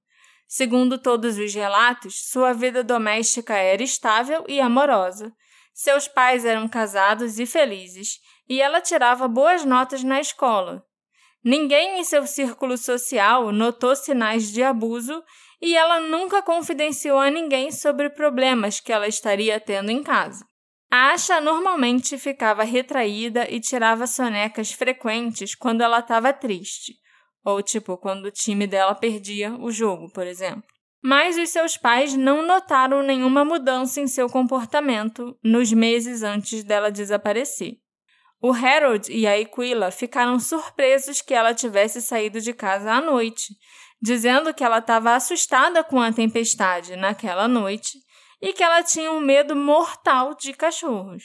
Segundo 0.47 0.97
todos 0.97 1.37
os 1.37 1.53
relatos, 1.53 2.29
sua 2.29 2.53
vida 2.53 2.83
doméstica 2.83 3.55
era 3.55 3.83
estável 3.83 4.45
e 4.47 4.59
amorosa. 4.61 5.33
Seus 5.73 6.07
pais 6.07 6.45
eram 6.45 6.67
casados 6.67 7.39
e 7.39 7.45
felizes, 7.45 8.19
e 8.47 8.61
ela 8.61 8.79
tirava 8.79 9.27
boas 9.27 9.65
notas 9.65 10.03
na 10.03 10.21
escola. 10.21 10.85
Ninguém 11.43 11.99
em 11.99 12.03
seu 12.03 12.25
círculo 12.25 12.77
social 12.77 13.51
notou 13.51 13.95
sinais 13.95 14.51
de 14.51 14.63
abuso 14.63 15.23
e 15.61 15.75
ela 15.75 15.99
nunca 15.99 16.41
confidenciou 16.41 17.19
a 17.19 17.29
ninguém 17.29 17.71
sobre 17.71 18.09
problemas 18.09 18.79
que 18.79 18.91
ela 18.91 19.07
estaria 19.07 19.59
tendo 19.59 19.89
em 19.89 20.03
casa. 20.03 20.45
A 20.91 21.11
Asha 21.11 21.41
normalmente 21.41 22.17
ficava 22.17 22.63
retraída 22.63 23.49
e 23.49 23.59
tirava 23.59 24.07
sonecas 24.07 24.71
frequentes 24.71 25.55
quando 25.55 25.81
ela 25.81 25.99
estava 25.99 26.31
triste, 26.31 26.93
ou 27.43 27.61
tipo 27.61 27.97
quando 27.97 28.25
o 28.25 28.31
time 28.31 28.65
dela 28.65 28.95
perdia 28.95 29.53
o 29.55 29.71
jogo, 29.71 30.11
por 30.11 30.25
exemplo. 30.25 30.63
Mas 31.03 31.37
os 31.37 31.49
seus 31.49 31.77
pais 31.77 32.15
não 32.15 32.41
notaram 32.41 33.03
nenhuma 33.03 33.45
mudança 33.45 34.01
em 34.01 34.07
seu 34.07 34.27
comportamento 34.27 35.37
nos 35.43 35.71
meses 35.71 36.23
antes 36.23 36.63
dela 36.63 36.91
desaparecer. 36.91 37.77
O 38.41 38.51
Harold 38.51 39.11
e 39.11 39.27
a 39.27 39.35
Aquila 39.35 39.91
ficaram 39.91 40.39
surpresos 40.39 41.21
que 41.21 41.33
ela 41.33 41.53
tivesse 41.53 42.01
saído 42.01 42.39
de 42.41 42.53
casa 42.53 42.91
à 42.91 43.01
noite, 43.01 43.55
dizendo 44.05 44.53
que 44.53 44.63
ela 44.63 44.77
estava 44.77 45.15
assustada 45.15 45.83
com 45.83 45.99
a 45.99 46.13
tempestade 46.13 46.95
naquela 46.95 47.47
noite 47.47 47.97
e 48.39 48.53
que 48.53 48.61
ela 48.61 48.83
tinha 48.83 49.11
um 49.11 49.19
medo 49.19 49.55
mortal 49.55 50.35
de 50.35 50.53
cachorros. 50.53 51.23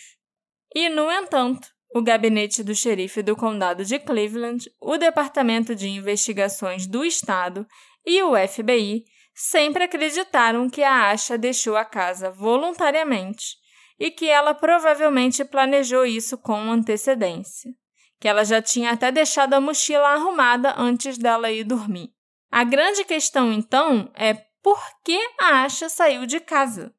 E, 0.75 0.89
no 0.89 1.13
entanto, 1.13 1.69
o 1.95 2.01
gabinete 2.01 2.63
do 2.63 2.75
xerife 2.75 3.23
do 3.23 3.37
condado 3.37 3.85
de 3.85 3.99
Cleveland, 3.99 4.65
o 4.81 4.97
Departamento 4.97 5.75
de 5.75 5.89
Investigações 5.89 6.87
do 6.87 7.05
Estado 7.05 7.67
e 8.07 8.23
o 8.23 8.33
FBI 8.49 9.05
sempre 9.35 9.85
acreditaram 9.85 10.71
que 10.71 10.83
a 10.83 11.11
Asha 11.11 11.37
deixou 11.37 11.77
a 11.77 11.85
casa 11.85 12.31
voluntariamente 12.31 13.59
e 13.99 14.11
que 14.11 14.27
ela 14.27 14.55
provavelmente 14.55 15.45
planejou 15.45 16.07
isso 16.07 16.39
com 16.39 16.73
antecedência, 16.73 17.71
que 18.19 18.27
ela 18.27 18.43
já 18.43 18.63
tinha 18.63 18.93
até 18.93 19.13
deixado 19.13 19.53
a 19.53 19.61
mochila 19.61 20.09
arrumada 20.15 20.75
antes 20.79 21.19
dela 21.19 21.51
ir 21.53 21.65
dormir. 21.65 22.11
A 22.51 22.65
grande 22.65 23.05
questão 23.05 23.53
então 23.53 24.11
é 24.15 24.35
por 24.63 24.81
que 25.05 25.19
a 25.41 25.65
Asha 25.65 25.89
saiu 25.89 26.27
de 26.27 26.41
casa? 26.41 26.93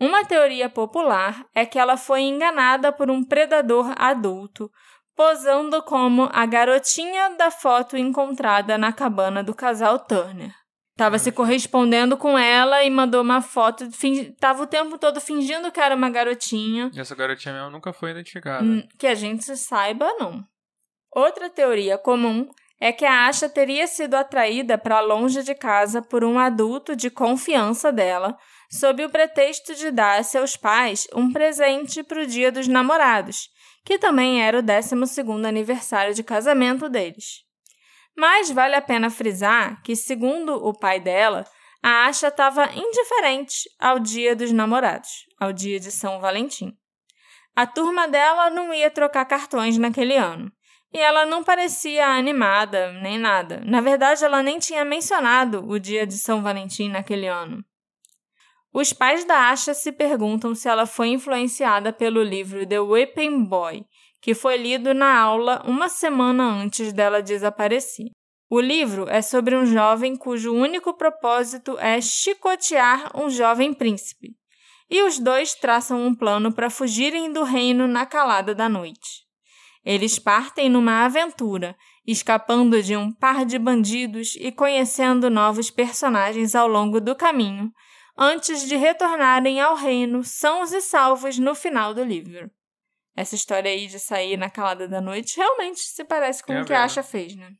Uma 0.00 0.24
teoria 0.24 0.68
popular 0.68 1.46
é 1.54 1.64
que 1.64 1.78
ela 1.78 1.96
foi 1.96 2.22
enganada 2.22 2.92
por 2.92 3.10
um 3.10 3.22
predador 3.22 3.92
adulto, 3.96 4.70
posando 5.14 5.82
como 5.82 6.28
a 6.32 6.44
garotinha 6.46 7.30
da 7.36 7.50
foto 7.50 7.96
encontrada 7.96 8.76
na 8.76 8.92
cabana 8.92 9.44
do 9.44 9.54
casal 9.54 9.98
Turner. 9.98 10.52
Tava 10.96 11.18
se 11.18 11.32
correspondendo 11.32 12.16
com 12.16 12.38
ela 12.38 12.84
e 12.84 12.90
mandou 12.90 13.20
uma 13.20 13.42
foto. 13.42 13.90
Fin... 13.90 14.32
Tava 14.38 14.62
o 14.62 14.66
tempo 14.66 14.96
todo 14.96 15.20
fingindo 15.20 15.72
que 15.72 15.80
era 15.80 15.94
uma 15.94 16.08
garotinha. 16.08 16.90
E 16.94 17.00
essa 17.00 17.16
garotinha 17.16 17.54
mesmo 17.54 17.70
nunca 17.70 17.92
foi 17.92 18.12
identificada. 18.12 18.64
Hum, 18.64 18.86
que 18.96 19.06
a 19.06 19.14
gente 19.14 19.56
saiba, 19.56 20.06
não. 20.18 20.44
Outra 21.10 21.50
teoria 21.50 21.98
comum 21.98 22.48
é 22.84 22.92
que 22.92 23.06
a 23.06 23.28
Asha 23.28 23.48
teria 23.48 23.86
sido 23.86 24.12
atraída 24.12 24.76
para 24.76 25.00
longe 25.00 25.42
de 25.42 25.54
casa 25.54 26.02
por 26.02 26.22
um 26.22 26.38
adulto 26.38 26.94
de 26.94 27.08
confiança 27.08 27.90
dela, 27.90 28.36
sob 28.70 29.02
o 29.02 29.08
pretexto 29.08 29.74
de 29.74 29.90
dar 29.90 30.18
a 30.18 30.22
seus 30.22 30.54
pais 30.54 31.08
um 31.14 31.32
presente 31.32 32.02
para 32.02 32.20
o 32.20 32.26
Dia 32.26 32.52
dos 32.52 32.68
Namorados, 32.68 33.48
que 33.86 33.98
também 33.98 34.42
era 34.42 34.58
o 34.58 34.62
12 34.62 34.94
aniversário 35.46 36.12
de 36.12 36.22
casamento 36.22 36.86
deles. 36.90 37.44
Mas 38.14 38.50
vale 38.50 38.74
a 38.74 38.82
pena 38.82 39.08
frisar 39.08 39.82
que, 39.82 39.96
segundo 39.96 40.54
o 40.54 40.78
pai 40.78 41.00
dela, 41.00 41.46
a 41.82 42.04
Asha 42.04 42.28
estava 42.28 42.68
indiferente 42.74 43.62
ao 43.80 43.98
dia 43.98 44.36
dos 44.36 44.52
namorados, 44.52 45.24
ao 45.40 45.54
dia 45.54 45.80
de 45.80 45.90
São 45.90 46.20
Valentim. 46.20 46.76
A 47.56 47.66
turma 47.66 48.06
dela 48.06 48.50
não 48.50 48.74
ia 48.74 48.90
trocar 48.90 49.24
cartões 49.24 49.78
naquele 49.78 50.18
ano. 50.18 50.52
E 50.94 50.98
ela 50.98 51.26
não 51.26 51.42
parecia 51.42 52.06
animada, 52.06 52.92
nem 52.92 53.18
nada. 53.18 53.60
Na 53.66 53.80
verdade, 53.80 54.24
ela 54.24 54.44
nem 54.44 54.60
tinha 54.60 54.84
mencionado 54.84 55.68
o 55.68 55.76
dia 55.76 56.06
de 56.06 56.16
São 56.16 56.40
Valentim 56.40 56.88
naquele 56.88 57.26
ano. 57.26 57.64
Os 58.72 58.92
pais 58.92 59.24
da 59.24 59.50
Asha 59.50 59.74
se 59.74 59.90
perguntam 59.90 60.54
se 60.54 60.68
ela 60.68 60.86
foi 60.86 61.08
influenciada 61.08 61.92
pelo 61.92 62.22
livro 62.22 62.64
The 62.64 62.78
Whipping 62.78 63.42
Boy, 63.44 63.84
que 64.22 64.34
foi 64.34 64.56
lido 64.56 64.94
na 64.94 65.18
aula 65.18 65.62
uma 65.66 65.88
semana 65.88 66.44
antes 66.44 66.92
dela 66.92 67.20
desaparecer. 67.20 68.10
O 68.48 68.60
livro 68.60 69.08
é 69.08 69.20
sobre 69.20 69.56
um 69.56 69.66
jovem 69.66 70.14
cujo 70.14 70.54
único 70.54 70.94
propósito 70.94 71.76
é 71.80 72.00
chicotear 72.00 73.10
um 73.16 73.28
jovem 73.28 73.74
príncipe. 73.74 74.30
E 74.88 75.02
os 75.02 75.18
dois 75.18 75.54
traçam 75.54 76.06
um 76.06 76.14
plano 76.14 76.52
para 76.52 76.70
fugirem 76.70 77.32
do 77.32 77.42
reino 77.42 77.88
na 77.88 78.06
calada 78.06 78.54
da 78.54 78.68
noite. 78.68 79.23
Eles 79.84 80.18
partem 80.18 80.68
numa 80.70 81.04
aventura, 81.04 81.76
escapando 82.06 82.82
de 82.82 82.96
um 82.96 83.12
par 83.12 83.44
de 83.44 83.58
bandidos 83.58 84.34
e 84.40 84.50
conhecendo 84.50 85.28
novos 85.28 85.70
personagens 85.70 86.54
ao 86.54 86.66
longo 86.66 87.00
do 87.00 87.14
caminho, 87.14 87.70
antes 88.16 88.66
de 88.66 88.76
retornarem 88.76 89.60
ao 89.60 89.74
reino 89.74 90.24
sãos 90.24 90.72
e 90.72 90.80
salvos 90.80 91.38
no 91.38 91.54
final 91.54 91.92
do 91.92 92.02
livro. 92.02 92.50
Essa 93.16 93.34
história 93.34 93.70
aí 93.70 93.86
de 93.86 93.98
sair 93.98 94.36
na 94.36 94.50
calada 94.50 94.88
da 94.88 95.00
noite 95.00 95.36
realmente 95.36 95.80
se 95.80 96.04
parece 96.04 96.42
com 96.42 96.52
é 96.52 96.62
o 96.62 96.64
que 96.64 96.72
a 96.72 96.84
Asha 96.84 97.02
fez, 97.02 97.36
né? 97.36 97.50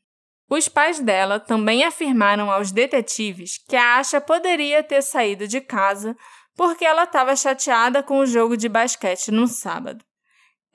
Os 0.49 0.67
pais 0.67 0.99
dela 0.99 1.39
também 1.39 1.83
afirmaram 1.83 2.51
aos 2.51 2.71
detetives 2.71 3.57
que 3.67 3.75
a 3.75 3.97
Asha 3.97 4.19
poderia 4.19 4.83
ter 4.83 5.01
saído 5.01 5.47
de 5.47 5.61
casa 5.61 6.15
porque 6.55 6.85
ela 6.85 7.03
estava 7.03 7.35
chateada 7.35 8.03
com 8.03 8.19
o 8.19 8.25
jogo 8.25 8.55
de 8.55 8.69
basquete 8.69 9.31
no 9.31 9.47
sábado. 9.47 10.03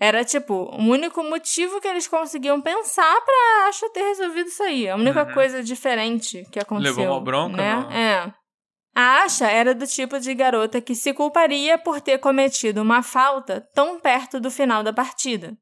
Era 0.00 0.24
tipo 0.24 0.54
o 0.54 0.82
único 0.82 1.22
motivo 1.22 1.78
que 1.78 1.86
eles 1.86 2.08
conseguiam 2.08 2.58
pensar 2.58 3.20
para 3.20 3.68
Asha 3.68 3.86
ter 3.90 4.02
resolvido 4.02 4.48
sair. 4.48 4.88
A 4.88 4.96
única 4.96 5.26
uhum. 5.26 5.34
coisa 5.34 5.62
diferente 5.62 6.42
que 6.50 6.58
aconteceu. 6.58 6.96
Levou 6.96 7.16
uma 7.16 7.20
bronca, 7.20 7.56
né? 7.58 7.74
Não. 7.74 7.90
É. 7.90 8.34
A 8.94 9.22
Asha 9.24 9.46
era 9.46 9.74
do 9.74 9.86
tipo 9.86 10.18
de 10.18 10.34
garota 10.34 10.80
que 10.80 10.94
se 10.94 11.12
culparia 11.12 11.76
por 11.76 12.00
ter 12.00 12.16
cometido 12.16 12.80
uma 12.80 13.02
falta 13.02 13.62
tão 13.74 14.00
perto 14.00 14.40
do 14.40 14.50
final 14.50 14.82
da 14.82 14.92
partida. 14.92 15.54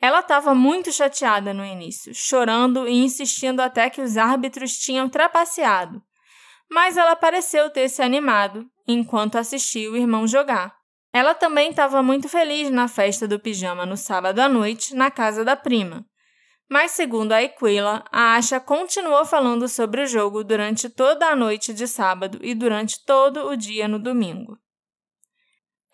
Ela 0.00 0.20
estava 0.20 0.54
muito 0.54 0.90
chateada 0.90 1.52
no 1.52 1.64
início, 1.64 2.14
chorando 2.14 2.88
e 2.88 2.92
insistindo 2.92 3.60
até 3.60 3.90
que 3.90 4.00
os 4.00 4.16
árbitros 4.16 4.78
tinham 4.78 5.10
trapaceado. 5.10 6.00
Mas 6.70 6.96
ela 6.96 7.16
pareceu 7.16 7.68
ter 7.68 7.88
se 7.90 8.00
animado 8.00 8.64
enquanto 8.86 9.36
assistia 9.36 9.90
o 9.90 9.96
irmão 9.96 10.26
jogar. 10.26 10.77
Ela 11.12 11.34
também 11.34 11.70
estava 11.70 12.02
muito 12.02 12.28
feliz 12.28 12.70
na 12.70 12.86
festa 12.86 13.26
do 13.26 13.40
pijama 13.40 13.86
no 13.86 13.96
sábado 13.96 14.40
à 14.40 14.48
noite, 14.48 14.94
na 14.94 15.10
casa 15.10 15.44
da 15.44 15.56
prima. 15.56 16.04
Mas, 16.70 16.90
segundo 16.90 17.32
a 17.32 17.38
Aquila, 17.38 18.04
a 18.12 18.34
Asha 18.34 18.60
continuou 18.60 19.24
falando 19.24 19.66
sobre 19.68 20.02
o 20.02 20.06
jogo 20.06 20.44
durante 20.44 20.90
toda 20.90 21.26
a 21.26 21.36
noite 21.36 21.72
de 21.72 21.88
sábado 21.88 22.38
e 22.42 22.54
durante 22.54 23.02
todo 23.06 23.48
o 23.48 23.56
dia 23.56 23.88
no 23.88 23.98
domingo. 23.98 24.58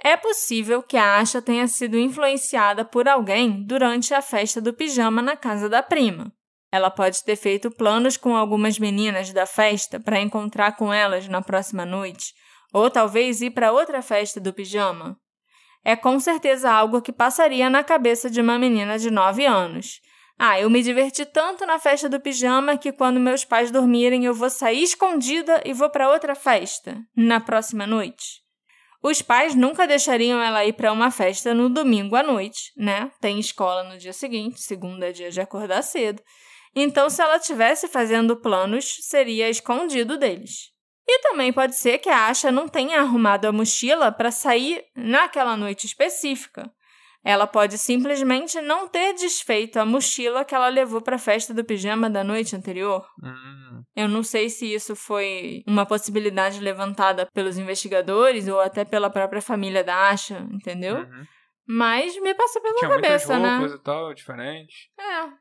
É 0.02 0.16
possível 0.16 0.82
que 0.82 0.96
a 0.96 1.18
Asha 1.18 1.40
tenha 1.40 1.68
sido 1.68 1.96
influenciada 1.96 2.84
por 2.84 3.08
alguém 3.08 3.64
durante 3.64 4.12
a 4.12 4.20
festa 4.20 4.60
do 4.60 4.74
pijama 4.74 5.22
na 5.22 5.36
casa 5.36 5.68
da 5.68 5.82
prima. 5.82 6.32
Ela 6.72 6.90
pode 6.90 7.22
ter 7.22 7.36
feito 7.36 7.70
planos 7.70 8.16
com 8.16 8.36
algumas 8.36 8.80
meninas 8.80 9.32
da 9.32 9.46
festa 9.46 10.00
para 10.00 10.20
encontrar 10.20 10.76
com 10.76 10.92
elas 10.92 11.28
na 11.28 11.40
próxima 11.40 11.86
noite, 11.86 12.34
ou 12.74 12.90
talvez 12.90 13.40
ir 13.40 13.52
para 13.52 13.72
outra 13.72 14.02
festa 14.02 14.38
do 14.38 14.52
pijama. 14.52 15.16
É 15.82 15.96
com 15.96 16.20
certeza 16.20 16.70
algo 16.70 17.00
que 17.00 17.12
passaria 17.12 17.70
na 17.70 17.82
cabeça 17.82 18.28
de 18.28 18.42
uma 18.42 18.58
menina 18.58 18.98
de 18.98 19.10
9 19.10 19.46
anos 19.46 20.02
ah, 20.38 20.58
eu 20.58 20.68
me 20.68 20.82
diverti 20.82 21.24
tanto 21.24 21.64
na 21.64 21.78
festa 21.78 22.08
do 22.08 22.20
pijama 22.20 22.76
que 22.76 22.92
quando 22.92 23.20
meus 23.20 23.44
pais 23.44 23.70
dormirem 23.70 24.24
eu 24.24 24.34
vou 24.34 24.50
sair 24.50 24.82
escondida 24.82 25.62
e 25.64 25.72
vou 25.72 25.88
para 25.88 26.10
outra 26.10 26.34
festa 26.34 27.00
na 27.16 27.40
próxima 27.40 27.86
noite. 27.86 28.42
Os 29.00 29.22
pais 29.22 29.54
nunca 29.54 29.86
deixariam 29.86 30.42
ela 30.42 30.64
ir 30.64 30.72
para 30.72 30.90
uma 30.90 31.10
festa 31.10 31.54
no 31.54 31.68
domingo 31.68 32.16
à 32.16 32.22
noite, 32.22 32.72
né? 32.76 33.12
Tem 33.20 33.38
escola 33.38 33.84
no 33.84 33.98
dia 33.98 34.12
seguinte, 34.12 34.60
segunda 34.60 35.08
é 35.08 35.12
dia 35.12 35.30
de 35.30 35.40
acordar 35.40 35.82
cedo. 35.82 36.22
Então, 36.74 37.08
se 37.08 37.22
ela 37.22 37.38
tivesse 37.38 37.86
fazendo 37.86 38.36
planos, 38.36 38.96
seria 39.02 39.48
escondido 39.48 40.16
deles. 40.16 40.73
E 41.06 41.20
também 41.20 41.52
pode 41.52 41.76
ser 41.76 41.98
que 41.98 42.08
a 42.08 42.28
Asha 42.28 42.50
não 42.50 42.66
tenha 42.66 43.00
arrumado 43.00 43.46
a 43.46 43.52
mochila 43.52 44.10
para 44.10 44.30
sair 44.30 44.84
naquela 44.96 45.56
noite 45.56 45.86
específica. 45.86 46.70
Ela 47.24 47.46
pode 47.46 47.78
simplesmente 47.78 48.60
não 48.60 48.86
ter 48.86 49.14
desfeito 49.14 49.78
a 49.78 49.86
mochila 49.86 50.44
que 50.44 50.54
ela 50.54 50.68
levou 50.68 51.00
para 51.00 51.16
a 51.16 51.18
festa 51.18 51.54
do 51.54 51.64
pijama 51.64 52.10
da 52.10 52.22
noite 52.22 52.54
anterior. 52.54 53.06
Uhum. 53.22 53.82
Eu 53.96 54.08
não 54.08 54.22
sei 54.22 54.50
se 54.50 54.72
isso 54.72 54.94
foi 54.94 55.62
uma 55.66 55.86
possibilidade 55.86 56.60
levantada 56.60 57.26
pelos 57.32 57.56
investigadores 57.56 58.46
ou 58.46 58.60
até 58.60 58.84
pela 58.84 59.08
própria 59.08 59.40
família 59.40 59.82
da 59.82 60.10
Asha, 60.10 60.46
entendeu? 60.52 60.96
Uhum. 60.96 61.24
Mas 61.66 62.14
me 62.20 62.34
passou 62.34 62.60
pela 62.60 62.74
tinha 62.74 62.90
cabeça, 62.90 63.38
muitas 63.38 63.42
né? 63.42 63.56
roupas 63.56 63.72
e 63.72 63.82
tal, 63.82 64.14
diferente. 64.14 64.90
É. 65.00 65.32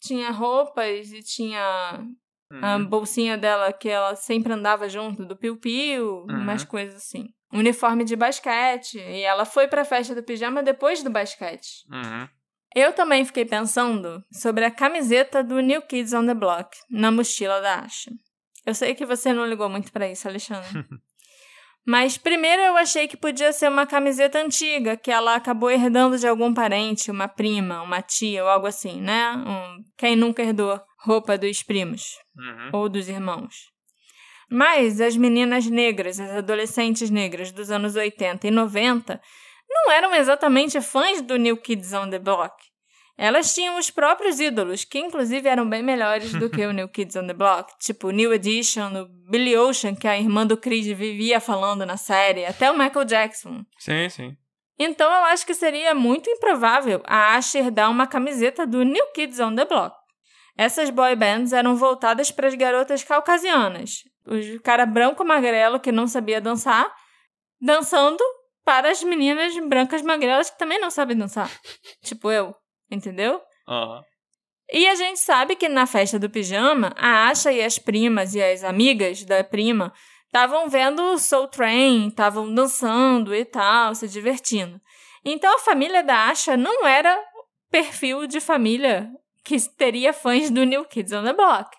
Tinha 0.00 0.30
roupas 0.30 1.12
e 1.12 1.22
tinha 1.22 2.06
Uhum. 2.50 2.64
A 2.64 2.78
bolsinha 2.78 3.36
dela 3.36 3.72
que 3.72 3.88
ela 3.88 4.16
sempre 4.16 4.52
andava 4.52 4.88
junto, 4.88 5.24
do 5.26 5.36
piu-piu, 5.36 6.24
Uhum. 6.28 6.40
umas 6.42 6.64
coisas 6.64 6.96
assim. 6.96 7.26
Uniforme 7.52 8.04
de 8.04 8.16
basquete. 8.16 8.98
E 8.98 9.22
ela 9.22 9.44
foi 9.44 9.68
pra 9.68 9.84
festa 9.84 10.14
do 10.14 10.22
pijama 10.22 10.62
depois 10.62 11.02
do 11.02 11.10
basquete. 11.10 11.84
Uhum. 11.90 12.28
Eu 12.74 12.92
também 12.92 13.24
fiquei 13.24 13.44
pensando 13.46 14.22
sobre 14.30 14.64
a 14.64 14.70
camiseta 14.70 15.42
do 15.42 15.60
New 15.60 15.80
Kids 15.82 16.12
on 16.12 16.26
the 16.26 16.34
Block 16.34 16.76
na 16.90 17.10
mochila 17.10 17.60
da 17.60 17.80
Asha. 17.80 18.10
Eu 18.66 18.74
sei 18.74 18.94
que 18.94 19.06
você 19.06 19.32
não 19.32 19.46
ligou 19.46 19.68
muito 19.68 19.90
pra 19.90 20.08
isso, 20.10 20.28
Alexandre. 20.28 20.68
Mas 21.86 22.18
primeiro 22.18 22.60
eu 22.60 22.76
achei 22.76 23.08
que 23.08 23.16
podia 23.16 23.50
ser 23.50 23.70
uma 23.70 23.86
camiseta 23.86 24.38
antiga 24.38 24.94
que 24.94 25.10
ela 25.10 25.34
acabou 25.34 25.70
herdando 25.70 26.18
de 26.18 26.26
algum 26.28 26.52
parente, 26.52 27.10
uma 27.10 27.26
prima, 27.28 27.80
uma 27.80 28.02
tia 28.02 28.42
ou 28.44 28.50
algo 28.50 28.66
assim, 28.66 29.00
né? 29.00 29.32
Um, 29.36 29.82
quem 29.96 30.14
nunca 30.14 30.42
herdou 30.42 30.78
roupa 31.00 31.36
dos 31.38 31.62
primos 31.62 32.16
Uhum. 32.36 32.70
ou 32.80 32.88
dos 32.88 33.08
irmãos. 33.08 33.54
Mas 34.50 35.00
as 35.00 35.16
meninas 35.16 35.66
negras, 35.66 36.18
as 36.18 36.30
adolescentes 36.30 37.10
negras 37.10 37.52
dos 37.52 37.70
anos 37.70 37.96
80 37.96 38.46
e 38.46 38.50
90, 38.50 39.20
não 39.68 39.92
eram 39.92 40.14
exatamente 40.14 40.80
fãs 40.80 41.20
do 41.20 41.36
New 41.36 41.56
Kids 41.58 41.92
on 41.92 42.08
the 42.08 42.18
Block. 42.18 42.54
Elas 43.20 43.52
tinham 43.52 43.76
os 43.76 43.90
próprios 43.90 44.38
ídolos, 44.38 44.84
que 44.84 44.98
inclusive 44.98 45.48
eram 45.48 45.68
bem 45.68 45.82
melhores 45.82 46.32
do 46.32 46.48
que 46.48 46.64
o 46.64 46.72
New 46.72 46.88
Kids 46.88 47.16
on 47.16 47.26
the 47.26 47.34
Block, 47.34 47.72
tipo 47.82 48.10
New 48.10 48.32
Edition, 48.32 48.92
o 49.02 49.06
Billy 49.28 49.56
Ocean, 49.56 49.94
que 49.96 50.06
a 50.06 50.16
irmã 50.16 50.46
do 50.46 50.56
Creed 50.56 50.96
vivia 50.96 51.40
falando 51.40 51.84
na 51.84 51.96
série, 51.96 52.46
até 52.46 52.70
o 52.70 52.78
Michael 52.78 53.04
Jackson. 53.04 53.64
Sim, 53.78 54.08
sim. 54.08 54.36
Então 54.78 55.10
eu 55.12 55.24
acho 55.24 55.44
que 55.44 55.52
seria 55.52 55.92
muito 55.94 56.30
improvável 56.30 57.02
a 57.04 57.34
Asher 57.34 57.70
dar 57.72 57.88
uma 57.90 58.06
camiseta 58.06 58.64
do 58.64 58.84
New 58.84 59.06
Kids 59.12 59.40
on 59.40 59.54
the 59.56 59.64
Block. 59.64 59.96
Essas 60.58 60.90
boy 60.90 61.14
bands 61.14 61.52
eram 61.52 61.76
voltadas 61.76 62.32
para 62.32 62.48
as 62.48 62.54
garotas 62.56 63.04
caucasianas, 63.04 64.02
os 64.26 64.58
cara 64.64 64.84
branco 64.84 65.24
magrelo 65.24 65.78
que 65.78 65.92
não 65.92 66.08
sabia 66.08 66.40
dançar, 66.40 66.92
dançando 67.60 68.18
para 68.64 68.90
as 68.90 69.00
meninas 69.04 69.56
brancas 69.68 70.02
magrelas 70.02 70.50
que 70.50 70.58
também 70.58 70.80
não 70.80 70.90
sabem 70.90 71.16
dançar. 71.16 71.48
tipo 72.02 72.28
eu, 72.28 72.52
entendeu? 72.90 73.40
E 74.72 74.88
a 74.88 74.96
gente 74.96 75.20
sabe 75.20 75.54
que 75.54 75.68
na 75.68 75.86
festa 75.86 76.18
do 76.18 76.28
pijama, 76.28 76.92
a 76.96 77.28
Asha 77.28 77.52
e 77.52 77.62
as 77.62 77.78
primas 77.78 78.34
e 78.34 78.42
as 78.42 78.64
amigas 78.64 79.22
da 79.22 79.44
prima 79.44 79.92
estavam 80.26 80.68
vendo 80.68 81.00
o 81.00 81.18
Soul 81.18 81.46
Train, 81.46 82.08
estavam 82.08 82.52
dançando 82.52 83.32
e 83.32 83.44
tal, 83.44 83.94
se 83.94 84.08
divertindo. 84.08 84.80
Então 85.24 85.54
a 85.54 85.60
família 85.60 86.02
da 86.02 86.28
Asha 86.28 86.56
não 86.56 86.84
era 86.84 87.16
perfil 87.70 88.26
de 88.26 88.40
família 88.40 89.08
que 89.48 89.58
teria 89.70 90.12
fãs 90.12 90.50
do 90.50 90.62
New 90.64 90.84
Kids 90.84 91.10
on 91.12 91.24
the 91.24 91.32
Block. 91.32 91.70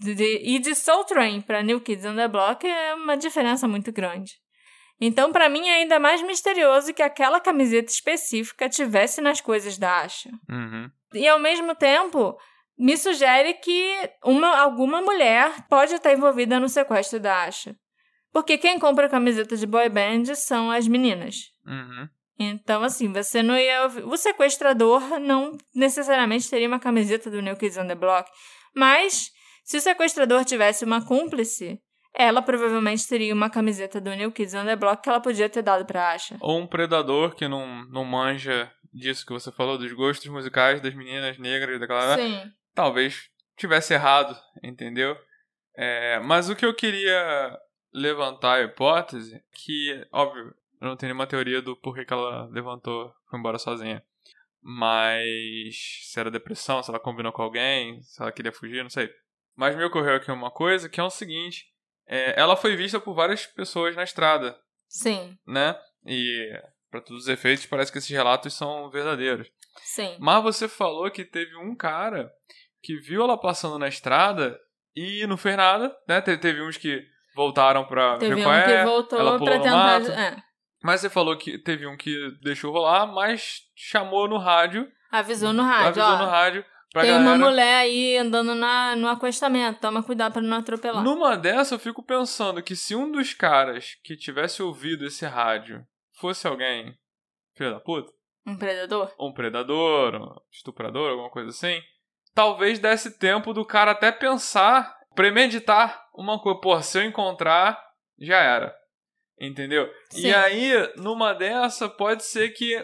De- 0.00 0.40
e 0.42 0.58
de 0.58 0.74
Soul 0.74 1.04
Train 1.04 1.40
para 1.40 1.62
New 1.62 1.80
Kids 1.80 2.04
on 2.04 2.16
the 2.16 2.26
Block 2.26 2.66
é 2.66 2.94
uma 2.94 3.16
diferença 3.16 3.68
muito 3.68 3.92
grande. 3.92 4.32
Então, 5.00 5.30
para 5.30 5.48
mim, 5.48 5.68
é 5.68 5.76
ainda 5.76 6.00
mais 6.00 6.20
misterioso 6.22 6.92
que 6.92 7.02
aquela 7.02 7.38
camiseta 7.38 7.92
específica 7.92 8.68
tivesse 8.68 9.20
nas 9.20 9.40
coisas 9.40 9.78
da 9.78 10.00
Asha. 10.00 10.30
Uhum. 10.50 10.90
E 11.14 11.28
ao 11.28 11.38
mesmo 11.38 11.74
tempo, 11.76 12.36
me 12.76 12.96
sugere 12.96 13.54
que 13.54 14.10
uma, 14.24 14.56
alguma 14.58 15.00
mulher 15.00 15.64
pode 15.68 15.94
estar 15.94 16.12
envolvida 16.12 16.58
no 16.58 16.68
sequestro 16.68 17.20
da 17.20 17.44
Asha. 17.44 17.76
Porque 18.32 18.58
quem 18.58 18.78
compra 18.80 19.08
camiseta 19.08 19.56
de 19.56 19.66
boy 19.66 19.88
band 19.88 20.34
são 20.34 20.70
as 20.72 20.88
meninas. 20.88 21.36
Uhum. 21.64 22.08
Então, 22.38 22.82
assim, 22.82 23.12
você 23.12 23.42
não 23.42 23.56
ia. 23.56 23.84
ouvir- 23.84 24.04
O 24.04 24.16
sequestrador 24.16 25.18
não 25.18 25.56
necessariamente 25.74 26.50
teria 26.50 26.68
uma 26.68 26.78
camiseta 26.78 27.30
do 27.30 27.40
New 27.40 27.56
Kids 27.56 27.78
on 27.78 27.86
the 27.86 27.94
Block. 27.94 28.30
Mas, 28.74 29.30
se 29.64 29.78
o 29.78 29.80
sequestrador 29.80 30.44
tivesse 30.44 30.84
uma 30.84 31.04
cúmplice, 31.04 31.80
ela 32.14 32.42
provavelmente 32.42 33.06
teria 33.08 33.34
uma 33.34 33.48
camiseta 33.50 34.00
do 34.00 34.10
New 34.14 34.32
Kids 34.32 34.54
on 34.54 34.64
the 34.64 34.76
Block 34.76 35.02
que 35.02 35.08
ela 35.08 35.20
podia 35.20 35.48
ter 35.48 35.62
dado 35.62 35.84
pra 35.86 36.12
Asha. 36.12 36.36
Ou 36.40 36.58
um 36.58 36.66
predador 36.66 37.34
que 37.34 37.48
não, 37.48 37.84
não 37.90 38.04
manja 38.04 38.70
disso 38.92 39.26
que 39.26 39.32
você 39.32 39.50
falou, 39.52 39.76
dos 39.76 39.92
gostos 39.92 40.26
musicais 40.30 40.80
das 40.80 40.94
meninas 40.94 41.38
negras 41.38 41.78
daquela 41.78 42.16
Sim. 42.16 42.50
talvez 42.74 43.28
tivesse 43.56 43.92
errado, 43.94 44.34
entendeu? 44.62 45.16
É, 45.76 46.18
mas 46.20 46.48
o 46.48 46.56
que 46.56 46.64
eu 46.64 46.74
queria 46.74 47.58
levantar 47.92 48.54
a 48.54 48.62
hipótese, 48.62 49.42
que, 49.52 50.06
óbvio, 50.12 50.54
eu 50.80 50.88
não 50.88 50.96
tenho 50.96 51.10
nenhuma 51.10 51.26
teoria 51.26 51.62
do 51.62 51.76
porquê 51.76 52.04
que 52.04 52.12
ela 52.12 52.46
levantou, 52.46 53.12
foi 53.28 53.38
embora 53.38 53.58
sozinha. 53.58 54.02
Mas 54.62 56.02
se 56.04 56.18
era 56.18 56.30
depressão, 56.30 56.82
se 56.82 56.90
ela 56.90 56.98
combinou 56.98 57.32
com 57.32 57.42
alguém, 57.42 58.02
se 58.02 58.20
ela 58.20 58.32
queria 58.32 58.52
fugir, 58.52 58.82
não 58.82 58.90
sei. 58.90 59.08
Mas 59.54 59.76
me 59.76 59.84
ocorreu 59.84 60.16
aqui 60.16 60.30
uma 60.30 60.50
coisa, 60.50 60.88
que 60.88 61.00
é 61.00 61.04
o 61.04 61.10
seguinte, 61.10 61.66
é, 62.06 62.38
ela 62.38 62.56
foi 62.56 62.76
vista 62.76 63.00
por 63.00 63.14
várias 63.14 63.46
pessoas 63.46 63.94
na 63.96 64.02
estrada, 64.02 64.58
Sim. 64.88 65.38
né? 65.46 65.78
E, 66.04 66.52
para 66.90 67.00
todos 67.00 67.22
os 67.22 67.28
efeitos, 67.28 67.66
parece 67.66 67.90
que 67.90 67.98
esses 67.98 68.10
relatos 68.10 68.54
são 68.54 68.90
verdadeiros. 68.90 69.48
Sim. 69.78 70.16
Mas 70.18 70.42
você 70.42 70.68
falou 70.68 71.10
que 71.10 71.24
teve 71.24 71.56
um 71.56 71.74
cara 71.74 72.30
que 72.82 72.96
viu 72.96 73.22
ela 73.22 73.38
passando 73.38 73.78
na 73.78 73.88
estrada 73.88 74.58
e 74.94 75.26
não 75.26 75.36
fez 75.36 75.56
nada, 75.56 75.96
né? 76.08 76.20
Teve, 76.20 76.38
teve 76.38 76.62
uns 76.62 76.76
que 76.76 77.04
voltaram 77.34 77.84
pra 77.84 78.16
Teve 78.18 78.34
ver 78.34 78.40
um 78.40 78.44
qual 78.44 78.64
que 78.64 78.70
é. 78.70 78.84
voltou 78.84 79.18
ela 79.18 79.38
pulou 79.38 79.60
pra 79.60 79.62
tentar. 79.62 80.18
É. 80.18 80.42
Mas 80.86 81.00
você 81.00 81.10
falou 81.10 81.36
que 81.36 81.58
teve 81.58 81.84
um 81.86 81.96
que 81.96 82.30
deixou 82.42 82.72
rolar, 82.72 83.06
mas 83.06 83.62
chamou 83.74 84.28
no 84.28 84.38
rádio, 84.38 84.88
Avisou 85.10 85.52
no 85.52 85.62
rádio, 85.62 85.88
avisou 86.02 86.04
ó. 86.14 86.18
no 86.18 86.26
rádio 86.30 86.64
pra 86.92 87.02
tem 87.02 87.10
galera. 87.12 87.28
uma 87.36 87.38
mulher 87.50 87.74
aí 87.80 88.16
andando 88.16 88.54
na, 88.54 88.94
no 88.94 89.08
acostamento. 89.08 89.80
Toma 89.80 90.02
cuidado 90.02 90.32
pra 90.34 90.42
não 90.42 90.58
atropelar. 90.58 91.02
Numa 91.02 91.36
dessa, 91.36 91.74
eu 91.74 91.78
fico 91.78 92.02
pensando 92.02 92.62
que 92.62 92.76
se 92.76 92.94
um 92.94 93.10
dos 93.10 93.34
caras 93.34 93.96
que 94.04 94.16
tivesse 94.16 94.62
ouvido 94.62 95.04
esse 95.06 95.26
rádio 95.26 95.84
fosse 96.20 96.46
alguém, 96.46 96.96
filho 97.56 97.72
da 97.72 97.80
puta, 97.80 98.12
Um 98.46 98.56
predador? 98.56 99.12
um 99.18 99.32
predador, 99.32 100.14
um 100.14 100.34
estuprador, 100.52 101.10
alguma 101.10 101.30
coisa 101.30 101.50
assim, 101.50 101.80
talvez 102.34 102.78
desse 102.78 103.18
tempo 103.18 103.52
do 103.52 103.64
cara 103.64 103.90
até 103.90 104.12
pensar, 104.12 104.96
premeditar 105.16 106.06
uma 106.14 106.38
coisa. 106.40 106.60
Pô, 106.60 106.80
se 106.80 106.98
eu 106.98 107.02
encontrar, 107.04 107.76
já 108.20 108.38
era. 108.38 108.74
Entendeu? 109.38 109.88
Sim. 110.10 110.28
E 110.28 110.34
aí, 110.34 110.72
numa 110.96 111.32
dessa, 111.34 111.88
pode 111.88 112.24
ser 112.24 112.50
que 112.50 112.82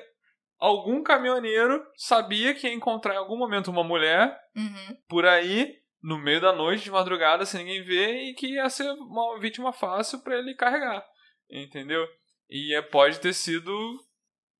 algum 0.58 1.02
caminhoneiro 1.02 1.82
sabia 1.96 2.54
que 2.54 2.66
ia 2.66 2.74
encontrar 2.74 3.14
em 3.14 3.18
algum 3.18 3.36
momento 3.36 3.70
uma 3.70 3.82
mulher 3.82 4.36
Uhum. 4.54 4.96
por 5.08 5.24
aí, 5.24 5.74
no 6.02 6.18
meio 6.18 6.40
da 6.40 6.52
noite, 6.52 6.84
de 6.84 6.90
madrugada, 6.90 7.46
sem 7.46 7.64
ninguém 7.64 7.82
ver, 7.84 8.16
e 8.24 8.34
que 8.34 8.54
ia 8.54 8.68
ser 8.68 8.90
uma 8.92 9.38
vítima 9.40 9.72
fácil 9.72 10.22
pra 10.22 10.38
ele 10.38 10.54
carregar. 10.54 11.02
Entendeu? 11.50 12.06
E 12.50 12.74
é, 12.76 12.82
pode 12.82 13.18
ter 13.18 13.32
sido 13.32 13.72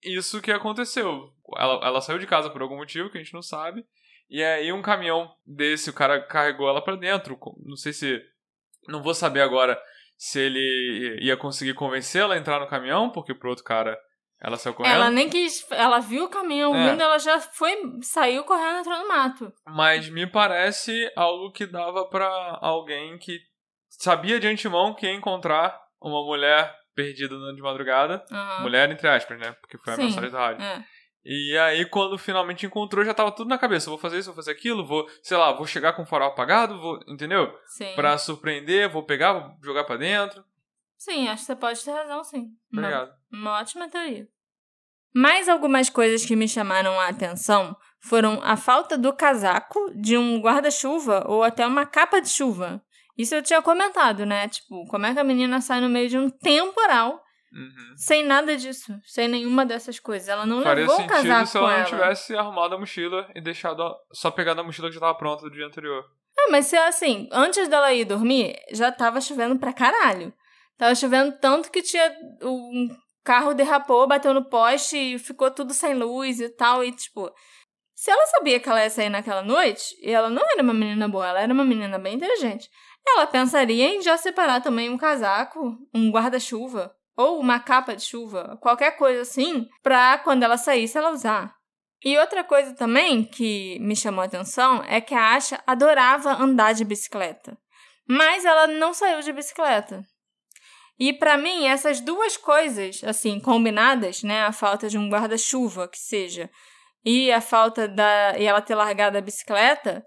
isso 0.02 0.40
que 0.40 0.50
aconteceu. 0.50 1.30
Ela, 1.58 1.86
ela 1.86 2.00
saiu 2.00 2.18
de 2.18 2.26
casa 2.26 2.48
por 2.48 2.62
algum 2.62 2.76
motivo 2.76 3.10
que 3.10 3.18
a 3.18 3.22
gente 3.22 3.34
não 3.34 3.42
sabe. 3.42 3.84
E 4.30 4.42
aí 4.42 4.72
um 4.72 4.80
caminhão 4.80 5.30
desse, 5.46 5.90
o 5.90 5.94
cara 5.94 6.22
carregou 6.22 6.68
ela 6.68 6.82
pra 6.82 6.96
dentro. 6.96 7.38
Não 7.66 7.76
sei 7.76 7.92
se. 7.92 8.18
Não 8.88 9.02
vou 9.02 9.14
saber 9.14 9.42
agora 9.42 9.78
se 10.24 10.38
ele 10.38 11.18
ia 11.20 11.36
conseguir 11.36 11.74
convencê-la 11.74 12.34
a 12.34 12.38
entrar 12.38 12.60
no 12.60 12.68
caminhão, 12.68 13.10
porque 13.10 13.34
pro 13.34 13.50
outro 13.50 13.64
cara 13.64 13.98
ela 14.40 14.56
saiu 14.56 14.72
correndo. 14.72 14.94
Ela 14.94 15.10
nem 15.10 15.28
quis. 15.28 15.66
Ela 15.72 15.98
viu 15.98 16.26
o 16.26 16.28
caminhão 16.28 16.72
É. 16.76 16.90
vindo, 16.90 17.02
ela 17.02 17.18
já 17.18 17.40
foi. 17.40 17.76
Saiu 18.02 18.44
correndo 18.44 18.76
e 18.76 18.80
entrou 18.80 18.98
no 19.00 19.08
mato. 19.08 19.52
Mas 19.66 20.08
me 20.08 20.24
parece 20.24 21.10
algo 21.16 21.50
que 21.50 21.66
dava 21.66 22.08
pra 22.08 22.28
alguém 22.60 23.18
que 23.18 23.36
sabia 23.88 24.38
de 24.38 24.46
antemão 24.46 24.94
que 24.94 25.06
ia 25.06 25.12
encontrar 25.12 25.76
uma 26.00 26.22
mulher 26.24 26.72
perdida 26.94 27.34
de 27.54 27.60
madrugada. 27.60 28.24
Aham. 28.30 28.62
Mulher, 28.62 28.88
entre 28.92 29.08
aspas, 29.08 29.40
né? 29.40 29.56
Porque 29.60 29.76
foi 29.78 29.92
a 29.92 29.96
Sim. 29.96 30.04
mensagem 30.04 30.30
da 30.30 30.38
rádio. 30.38 30.64
É. 30.64 30.84
E 31.24 31.56
aí, 31.56 31.84
quando 31.84 32.18
finalmente 32.18 32.66
encontrou, 32.66 33.04
já 33.04 33.14
tava 33.14 33.30
tudo 33.30 33.48
na 33.48 33.56
cabeça. 33.58 33.88
Vou 33.88 33.98
fazer 33.98 34.18
isso, 34.18 34.28
vou 34.30 34.36
fazer 34.36 34.50
aquilo, 34.50 34.84
vou, 34.84 35.08
sei 35.22 35.36
lá, 35.36 35.52
vou 35.52 35.66
chegar 35.66 35.92
com 35.92 36.02
o 36.02 36.06
farol 36.06 36.28
apagado, 36.28 36.80
vou, 36.80 36.98
entendeu? 37.06 37.52
Sim. 37.66 37.92
Pra 37.94 38.18
surpreender, 38.18 38.90
vou 38.90 39.04
pegar, 39.04 39.32
vou 39.34 39.56
jogar 39.62 39.84
pra 39.84 39.96
dentro. 39.96 40.44
Sim, 40.98 41.28
acho 41.28 41.42
que 41.42 41.46
você 41.46 41.56
pode 41.56 41.84
ter 41.84 41.90
razão, 41.92 42.24
sim. 42.24 42.48
Uma- 42.72 42.82
Obrigado. 42.82 43.12
Uma 43.32 43.60
ótima 43.60 43.88
teoria. 43.88 44.26
Mais 45.14 45.48
algumas 45.48 45.88
coisas 45.90 46.24
que 46.24 46.34
me 46.34 46.48
chamaram 46.48 46.98
a 46.98 47.08
atenção 47.08 47.76
foram 48.00 48.40
a 48.42 48.56
falta 48.56 48.96
do 48.98 49.12
casaco, 49.12 49.78
de 49.94 50.16
um 50.16 50.40
guarda-chuva 50.40 51.24
ou 51.28 51.42
até 51.44 51.66
uma 51.66 51.86
capa 51.86 52.20
de 52.20 52.28
chuva. 52.30 52.82
Isso 53.16 53.34
eu 53.34 53.42
tinha 53.42 53.60
comentado, 53.62 54.24
né? 54.24 54.48
Tipo, 54.48 54.86
como 54.88 55.06
é 55.06 55.12
que 55.12 55.20
a 55.20 55.24
menina 55.24 55.60
sai 55.60 55.80
no 55.80 55.88
meio 55.88 56.08
de 56.08 56.18
um 56.18 56.30
temporal 56.30 57.22
Uhum. 57.54 57.94
sem 57.96 58.24
nada 58.24 58.56
disso, 58.56 58.98
sem 59.04 59.28
nenhuma 59.28 59.66
dessas 59.66 60.00
coisas? 60.00 60.28
Ela 60.28 60.46
não 60.46 60.62
Faria 60.62 60.82
levou 60.86 60.94
o 60.94 60.98
sentido 60.98 61.12
casaco 61.14 61.46
se 61.46 61.52
com 61.52 61.58
ela 61.58 61.68
não 61.70 61.76
ela. 61.80 61.86
tivesse 61.88 62.34
arrumado 62.36 62.74
a 62.74 62.78
mochila 62.78 63.30
e 63.34 63.40
deixado 63.42 63.82
a- 63.82 63.94
só 64.12 64.30
pegado 64.30 64.60
a 64.60 64.64
mochila 64.64 64.88
que 64.88 64.94
já 64.94 65.00
tava 65.00 65.14
pronta 65.14 65.42
do 65.42 65.50
dia 65.50 65.66
anterior. 65.66 66.02
É, 66.38 66.50
mas 66.50 66.66
se 66.66 66.76
assim, 66.76 67.28
antes 67.30 67.68
dela 67.68 67.92
ir 67.92 68.06
dormir, 68.06 68.56
já 68.72 68.90
tava 68.90 69.20
chovendo 69.20 69.58
pra 69.58 69.72
caralho. 69.72 70.32
Tava 70.78 70.94
chovendo 70.94 71.36
tanto 71.40 71.70
que 71.70 71.82
tinha. 71.82 72.10
Um 72.42 72.88
carro 73.22 73.52
derrapou, 73.54 74.06
bateu 74.08 74.32
no 74.32 74.44
poste 74.48 74.96
e 74.96 75.18
ficou 75.18 75.50
tudo 75.50 75.74
sem 75.74 75.94
luz 75.94 76.40
e 76.40 76.48
tal. 76.48 76.82
E, 76.82 76.90
tipo, 76.90 77.30
Se 77.94 78.10
ela 78.10 78.26
sabia 78.26 78.58
que 78.58 78.68
ela 78.68 78.82
ia 78.82 78.90
sair 78.90 79.10
naquela 79.10 79.42
noite, 79.42 79.94
e 80.02 80.10
ela 80.10 80.28
não 80.28 80.42
era 80.50 80.60
uma 80.62 80.74
menina 80.74 81.06
boa, 81.06 81.28
ela 81.28 81.40
era 81.40 81.52
uma 81.52 81.64
menina 81.64 81.98
bem 82.00 82.14
inteligente, 82.16 82.68
ela 83.06 83.26
pensaria 83.28 83.94
em 83.94 84.00
já 84.02 84.16
separar 84.16 84.60
também 84.60 84.88
um 84.90 84.96
casaco, 84.98 85.76
um 85.94 86.10
guarda-chuva, 86.10 86.92
ou 87.16 87.38
uma 87.38 87.60
capa 87.60 87.94
de 87.94 88.02
chuva, 88.02 88.58
qualquer 88.60 88.96
coisa 88.96 89.22
assim, 89.22 89.68
pra 89.82 90.18
quando 90.18 90.42
ela 90.42 90.56
saísse 90.56 90.96
ela 90.96 91.10
usar. 91.10 91.54
E 92.04 92.18
outra 92.18 92.42
coisa 92.42 92.74
também 92.74 93.22
que 93.22 93.78
me 93.80 93.94
chamou 93.94 94.22
a 94.22 94.26
atenção 94.26 94.82
é 94.88 95.00
que 95.00 95.14
a 95.14 95.34
Asha 95.34 95.62
adorava 95.66 96.32
andar 96.32 96.74
de 96.74 96.84
bicicleta, 96.84 97.56
mas 98.08 98.44
ela 98.44 98.66
não 98.66 98.92
saiu 98.92 99.20
de 99.20 99.32
bicicleta. 99.32 100.04
E 100.98 101.12
para 101.12 101.36
mim, 101.36 101.66
essas 101.66 102.00
duas 102.00 102.36
coisas, 102.36 103.02
assim, 103.04 103.40
combinadas, 103.40 104.22
né, 104.22 104.42
a 104.44 104.52
falta 104.52 104.88
de 104.88 104.98
um 104.98 105.08
guarda-chuva 105.08 105.88
que 105.88 105.98
seja, 105.98 106.50
e 107.04 107.32
a 107.32 107.40
falta 107.40 107.88
da 107.88 108.38
e 108.38 108.44
ela 108.44 108.60
ter 108.60 108.74
largado 108.74 109.18
a 109.18 109.20
bicicleta, 109.20 110.04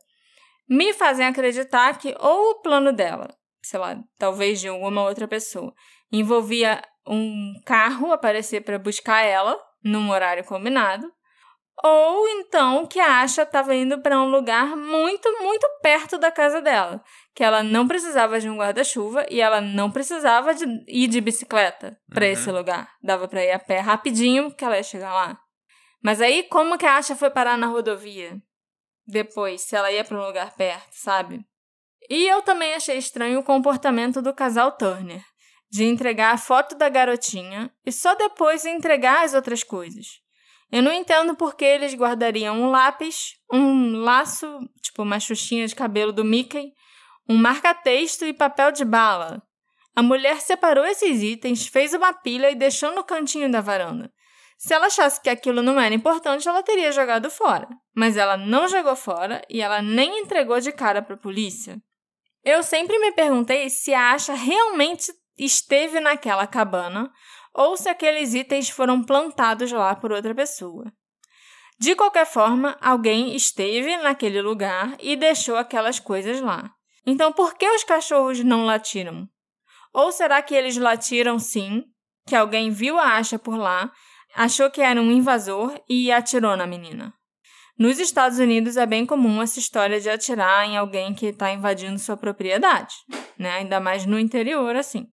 me 0.70 0.94
fazem 0.94 1.26
acreditar 1.26 1.98
que 1.98 2.16
ou 2.20 2.52
o 2.52 2.62
plano 2.62 2.92
dela, 2.92 3.36
sei 3.64 3.80
lá, 3.80 3.98
talvez 4.18 4.60
de 4.60 4.68
alguma 4.68 5.04
outra 5.04 5.28
pessoa, 5.28 5.74
envolvia 6.12 6.82
um 7.08 7.54
carro 7.66 8.12
aparecer 8.12 8.62
para 8.62 8.80
buscar 8.80 9.22
ela 9.22 9.60
num 9.84 10.10
horário 10.10 10.44
combinado, 10.44 11.12
ou 11.84 12.28
então 12.30 12.86
que 12.86 13.00
a 13.00 13.22
Asha 13.22 13.44
estava 13.44 13.76
indo 13.76 14.02
para 14.02 14.20
um 14.20 14.30
lugar 14.30 14.76
muito, 14.76 15.30
muito 15.42 15.68
perto 15.82 16.18
da 16.18 16.32
casa 16.32 16.62
dela, 16.62 17.04
que 17.34 17.44
ela 17.44 17.62
não 17.62 17.88
precisava 17.88 18.40
de 18.40 18.50
um 18.50 18.58
guarda-chuva 18.58 19.26
e 19.30 19.42
ela 19.42 19.60
não 19.60 19.92
precisava 19.92 20.54
de 20.56 20.66
ir 20.88 21.08
de 21.08 21.20
bicicleta 21.20 21.98
para 22.10 22.26
uhum. 22.26 22.32
esse 22.32 22.52
lugar. 22.52 22.90
Dava 23.04 23.28
para 23.28 23.44
ir 23.44 23.52
a 23.52 23.60
pé 23.60 23.80
rapidinho 23.80 24.52
que 24.56 24.64
ela 24.64 24.78
ia 24.78 24.84
chegar 24.84 25.14
lá. 25.14 25.38
Mas 26.02 26.22
aí 26.22 26.44
como 26.44 26.78
que 26.78 26.86
a 26.86 26.98
Asha 26.98 27.16
foi 27.16 27.30
parar 27.30 27.58
na 27.58 27.68
rodovia? 27.68 28.38
Depois, 29.06 29.62
se 29.62 29.76
ela 29.76 29.92
ia 29.92 30.04
para 30.04 30.18
um 30.18 30.26
lugar 30.26 30.56
perto, 30.56 30.92
sabe? 30.94 31.46
E 32.10 32.28
eu 32.28 32.42
também 32.42 32.74
achei 32.74 32.98
estranho 32.98 33.40
o 33.40 33.44
comportamento 33.44 34.22
do 34.22 34.34
casal 34.34 34.72
Turner, 34.72 35.24
de 35.70 35.84
entregar 35.84 36.34
a 36.34 36.38
foto 36.38 36.76
da 36.76 36.90
garotinha 36.90 37.72
e 37.86 37.92
só 37.92 38.16
depois 38.16 38.66
entregar 38.66 39.26
as 39.26 39.34
outras 39.34 39.64
coisas. 39.64 40.22
Eu 40.72 40.82
não 40.82 40.92
entendo 40.92 41.36
por 41.36 41.56
que 41.56 41.66
eles 41.66 41.94
guardariam 41.94 42.62
um 42.62 42.70
lápis, 42.70 43.36
um 43.52 43.98
laço, 43.98 44.60
tipo 44.82 45.04
uma 45.04 45.20
xuxinha 45.20 45.68
de 45.68 45.76
cabelo 45.76 46.12
do 46.12 46.24
Mickey, 46.24 46.74
um 47.30 47.38
marca-texto 47.38 48.26
e 48.26 48.34
papel 48.34 48.72
de 48.72 48.84
bala. 48.84 49.42
A 49.96 50.04
mulher 50.04 50.42
separou 50.42 50.86
esses 50.86 51.22
itens, 51.24 51.68
fez 51.68 51.94
uma 51.94 52.14
pilha 52.14 52.52
e 52.52 52.56
deixou 52.56 52.94
no 52.94 53.04
cantinho 53.04 53.50
da 53.50 53.62
varanda. 53.62 54.12
Se 54.58 54.74
ela 54.74 54.88
achasse 54.88 55.22
que 55.22 55.30
aquilo 55.30 55.62
não 55.62 55.80
era 55.80 55.94
importante, 55.94 56.48
ela 56.48 56.64
teria 56.64 56.92
jogado 56.92 57.30
fora. 57.30 57.68
Mas 57.96 58.18
ela 58.18 58.38
não 58.38 58.68
jogou 58.68 58.96
fora 58.96 59.42
e 59.50 59.62
ela 59.62 59.82
nem 59.82 60.20
entregou 60.20 60.60
de 60.60 60.72
cara 60.72 61.02
para 61.02 61.16
a 61.16 61.20
polícia. 61.20 61.82
Eu 62.44 62.62
sempre 62.62 62.98
me 63.00 63.12
perguntei 63.12 63.70
se 63.70 63.94
a 63.94 64.12
Asha 64.12 64.34
realmente 64.34 65.12
esteve 65.38 66.00
naquela 66.00 66.48
cabana 66.48 67.12
ou 67.54 67.78
se 67.78 67.88
aqueles 67.88 68.34
itens 68.34 68.70
foram 68.70 69.02
plantados 69.02 69.72
lá 69.72 69.96
por 69.96 70.12
outra 70.12 70.36
pessoa. 70.36 70.92
De 71.80 71.96
qualquer 71.96 72.26
forma, 72.26 72.78
alguém 72.82 73.36
esteve 73.36 73.98
naquele 73.98 74.42
lugar 74.42 74.96
e 75.00 75.16
deixou 75.16 75.58
aquelas 75.58 76.00
coisas 76.00 76.42
lá. 76.42 76.72
Então, 77.06 77.32
por 77.32 77.56
que 77.56 77.68
os 77.70 77.84
cachorros 77.84 78.44
não 78.44 78.66
latiram? 78.66 79.28
Ou 79.94 80.12
será 80.12 80.42
que 80.42 80.56
eles 80.56 80.78
latiram 80.78 81.38
sim, 81.38 81.84
que 82.26 82.36
alguém 82.36 82.72
viu 82.72 82.98
a 82.98 83.16
acha 83.16 83.38
por 83.38 83.56
lá, 83.56 83.92
achou 84.36 84.70
que 84.70 84.82
era 84.82 85.00
um 85.00 85.12
invasor 85.12 85.80
e 85.88 86.12
atirou 86.12 86.58
na 86.58 86.66
menina? 86.66 87.14
Nos 87.78 88.00
Estados 88.00 88.40
Unidos 88.40 88.78
é 88.78 88.86
bem 88.86 89.06
comum 89.06 89.42
essa 89.42 89.60
história 89.60 90.00
de 90.00 90.10
atirar 90.10 90.66
em 90.66 90.78
alguém 90.78 91.14
que 91.14 91.28
está 91.28 91.52
invadindo 91.52 92.00
sua 92.00 92.16
propriedade, 92.16 92.96
né? 93.38 93.52
Ainda 93.52 93.82
mais 93.82 94.06
no 94.06 94.18
interior, 94.18 94.78
assim. 94.78 95.08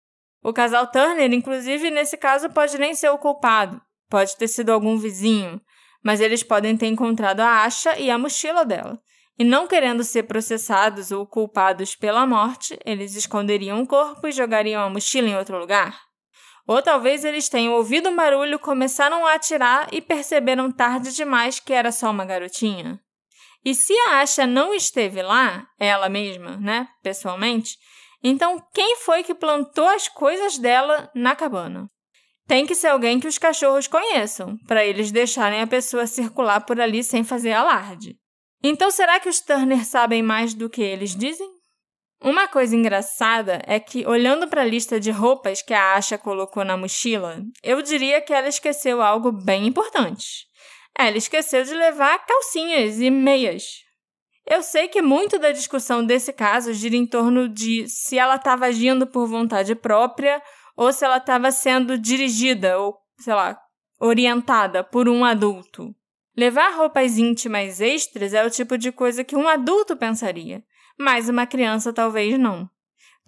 O 0.49 0.53
casal 0.55 0.87
Turner, 0.87 1.31
inclusive, 1.31 1.91
nesse 1.91 2.17
caso, 2.17 2.49
pode 2.49 2.79
nem 2.79 2.95
ser 2.95 3.11
o 3.11 3.19
culpado. 3.19 3.79
Pode 4.09 4.35
ter 4.35 4.49
sido 4.49 4.71
algum 4.71 4.97
vizinho, 4.97 5.61
mas 6.03 6.23
eles 6.23 6.43
podem 6.43 6.75
ter 6.75 6.87
encontrado 6.87 7.41
a 7.41 7.65
acha 7.65 7.99
e 7.99 8.11
a 8.11 8.17
mochila 8.17 8.65
dela. 8.65 8.99
E 9.39 9.45
não 9.45 9.67
querendo 9.67 10.03
ser 10.03 10.23
processados 10.23 11.11
ou 11.11 11.27
culpados 11.27 11.95
pela 11.95 12.27
morte, 12.27 12.79
eles 12.87 13.15
esconderiam 13.15 13.83
o 13.83 13.87
corpo 13.87 14.27
e 14.27 14.33
jogariam 14.33 14.83
a 14.83 14.89
mochila 14.89 15.29
em 15.29 15.37
outro 15.37 15.59
lugar. 15.59 16.01
Ou 16.67 16.81
talvez 16.81 17.27
eles 17.27 17.51
tenham 17.51 17.75
ouvido 17.75 18.09
um 18.09 18.17
barulho, 18.17 18.59
começaram 18.59 19.27
a 19.27 19.35
atirar 19.35 19.89
e 19.93 20.01
perceberam 20.01 20.73
tarde 20.73 21.15
demais 21.15 21.61
que 21.61 21.75
era 21.75 21.93
só 21.93 22.11
uma 22.11 22.25
garotinha. 22.25 22.99
E 23.63 23.75
se 23.75 23.93
a 23.93 24.21
Asha 24.21 24.47
não 24.47 24.73
esteve 24.73 25.21
lá, 25.21 25.67
ela 25.79 26.09
mesma, 26.09 26.57
né, 26.57 26.89
pessoalmente, 27.03 27.77
então, 28.23 28.61
quem 28.75 28.97
foi 28.97 29.23
que 29.23 29.35
plantou 29.35 29.87
as 29.87 30.09
coisas 30.09 30.59
dela 30.59 31.11
na 31.15 31.37
cabana? 31.37 31.89
Tem 32.47 32.67
que 32.67 32.75
ser 32.75 32.89
alguém 32.89 33.21
que 33.21 33.29
os 33.29 33.39
cachorros 33.39 33.87
conheçam, 33.87 34.57
para 34.67 34.85
eles 34.85 35.13
deixarem 35.13 35.61
a 35.61 35.67
pessoa 35.67 36.07
circular 36.07 36.61
por 36.63 36.81
ali 36.81 37.05
sem 37.05 37.23
fazer 37.23 37.53
alarde. 37.53 38.17
Então, 38.63 38.91
será 38.91 39.21
que 39.21 39.29
os 39.29 39.41
Turner 39.41 39.85
sabem 39.85 40.23
mais 40.23 40.55
do 40.55 40.69
que 40.69 40.83
eles 40.83 41.15
dizem? 41.15 41.49
Uma 42.21 42.49
coisa 42.49 42.75
engraçada 42.75 43.63
é 43.65 43.79
que, 43.79 44.05
olhando 44.05 44.49
para 44.49 44.63
a 44.63 44.67
lista 44.67 44.99
de 44.99 45.13
roupas 45.13 45.63
que 45.63 45.73
a 45.73 45.95
Asha 45.95 46.19
colocou 46.19 46.65
na 46.65 46.77
mochila, 46.77 47.41
eu 47.63 47.81
diria 47.81 48.21
que 48.21 48.33
ela 48.33 48.49
esqueceu 48.49 49.01
algo 49.01 49.31
bem 49.31 49.69
importante. 49.69 50.49
Ela 50.99 51.17
esqueceu 51.17 51.63
de 51.63 51.75
levar 51.75 52.27
calcinhas 52.27 52.99
e 52.99 53.09
meias, 53.09 53.63
eu 54.51 54.63
sei 54.63 54.89
que 54.89 55.03
muito 55.03 55.39
da 55.39 55.53
discussão 55.53 56.05
desse 56.05 56.33
caso 56.33 56.73
gira 56.73 56.97
em 56.97 57.07
torno 57.07 57.49
de 57.49 57.87
se 57.87 58.19
ela 58.19 58.37
estava 58.37 58.67
agindo 58.67 59.07
por 59.07 59.27
vontade 59.27 59.75
própria 59.75 60.43
ou 60.75 60.93
se 60.93 61.05
ela 61.05 61.19
estava 61.19 61.51
sendo 61.53 61.99
dirigida 61.99 62.79
ou, 62.79 62.97
sei 63.19 63.35
lá, 63.35 63.61
orientada 64.01 64.83
por 64.83 65.09
um 65.09 65.25
adulto. 65.25 65.95
Levar 66.37 66.77
roupas 66.77 67.19
íntimas 67.19 67.81
extras 67.81 68.33
é 68.33 68.47
o 68.47 68.51
tipo 68.51 68.79
de 68.79 68.91
coisa 68.91 69.23
que 69.23 69.37
um 69.37 69.49
adulto 69.49 69.97
pensaria, 69.97 70.65
mas 70.99 71.29
uma 71.29 71.47
criança 71.47 71.93
talvez 71.93 72.39
não. 72.39 72.71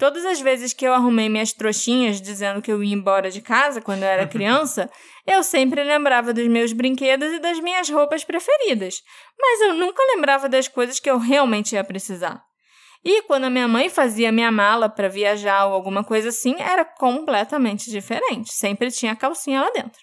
Todas 0.01 0.24
as 0.24 0.40
vezes 0.40 0.72
que 0.72 0.86
eu 0.86 0.94
arrumei 0.94 1.28
minhas 1.28 1.53
trouxinhas 1.53 2.22
dizendo 2.22 2.62
que 2.62 2.72
eu 2.72 2.82
ia 2.82 2.94
embora 2.94 3.30
de 3.30 3.42
casa 3.42 3.82
quando 3.82 4.03
eu 4.03 4.09
era 4.09 4.24
criança, 4.26 4.90
eu 5.26 5.42
sempre 5.42 5.84
lembrava 5.84 6.32
dos 6.32 6.48
meus 6.48 6.72
brinquedos 6.72 7.30
e 7.34 7.38
das 7.38 7.61
minhas 7.61 7.90
roupas 7.90 8.24
preferidas, 8.24 9.03
mas 9.38 9.61
eu 9.61 9.74
nunca 9.74 10.03
lembrava 10.14 10.48
das 10.48 10.66
coisas 10.66 10.98
que 10.98 11.11
eu 11.11 11.18
realmente 11.18 11.74
ia 11.74 11.84
precisar. 11.84 12.42
E 13.05 13.20
quando 13.24 13.44
a 13.44 13.51
minha 13.51 13.68
mãe 13.68 13.90
fazia 13.90 14.32
minha 14.32 14.51
mala 14.51 14.88
para 14.88 15.07
viajar 15.07 15.66
ou 15.66 15.74
alguma 15.74 16.03
coisa 16.03 16.30
assim, 16.30 16.57
era 16.59 16.82
completamente 16.82 17.90
diferente. 17.90 18.55
Sempre 18.55 18.90
tinha 18.90 19.14
calcinha 19.14 19.61
lá 19.61 19.70
dentro. 19.70 20.01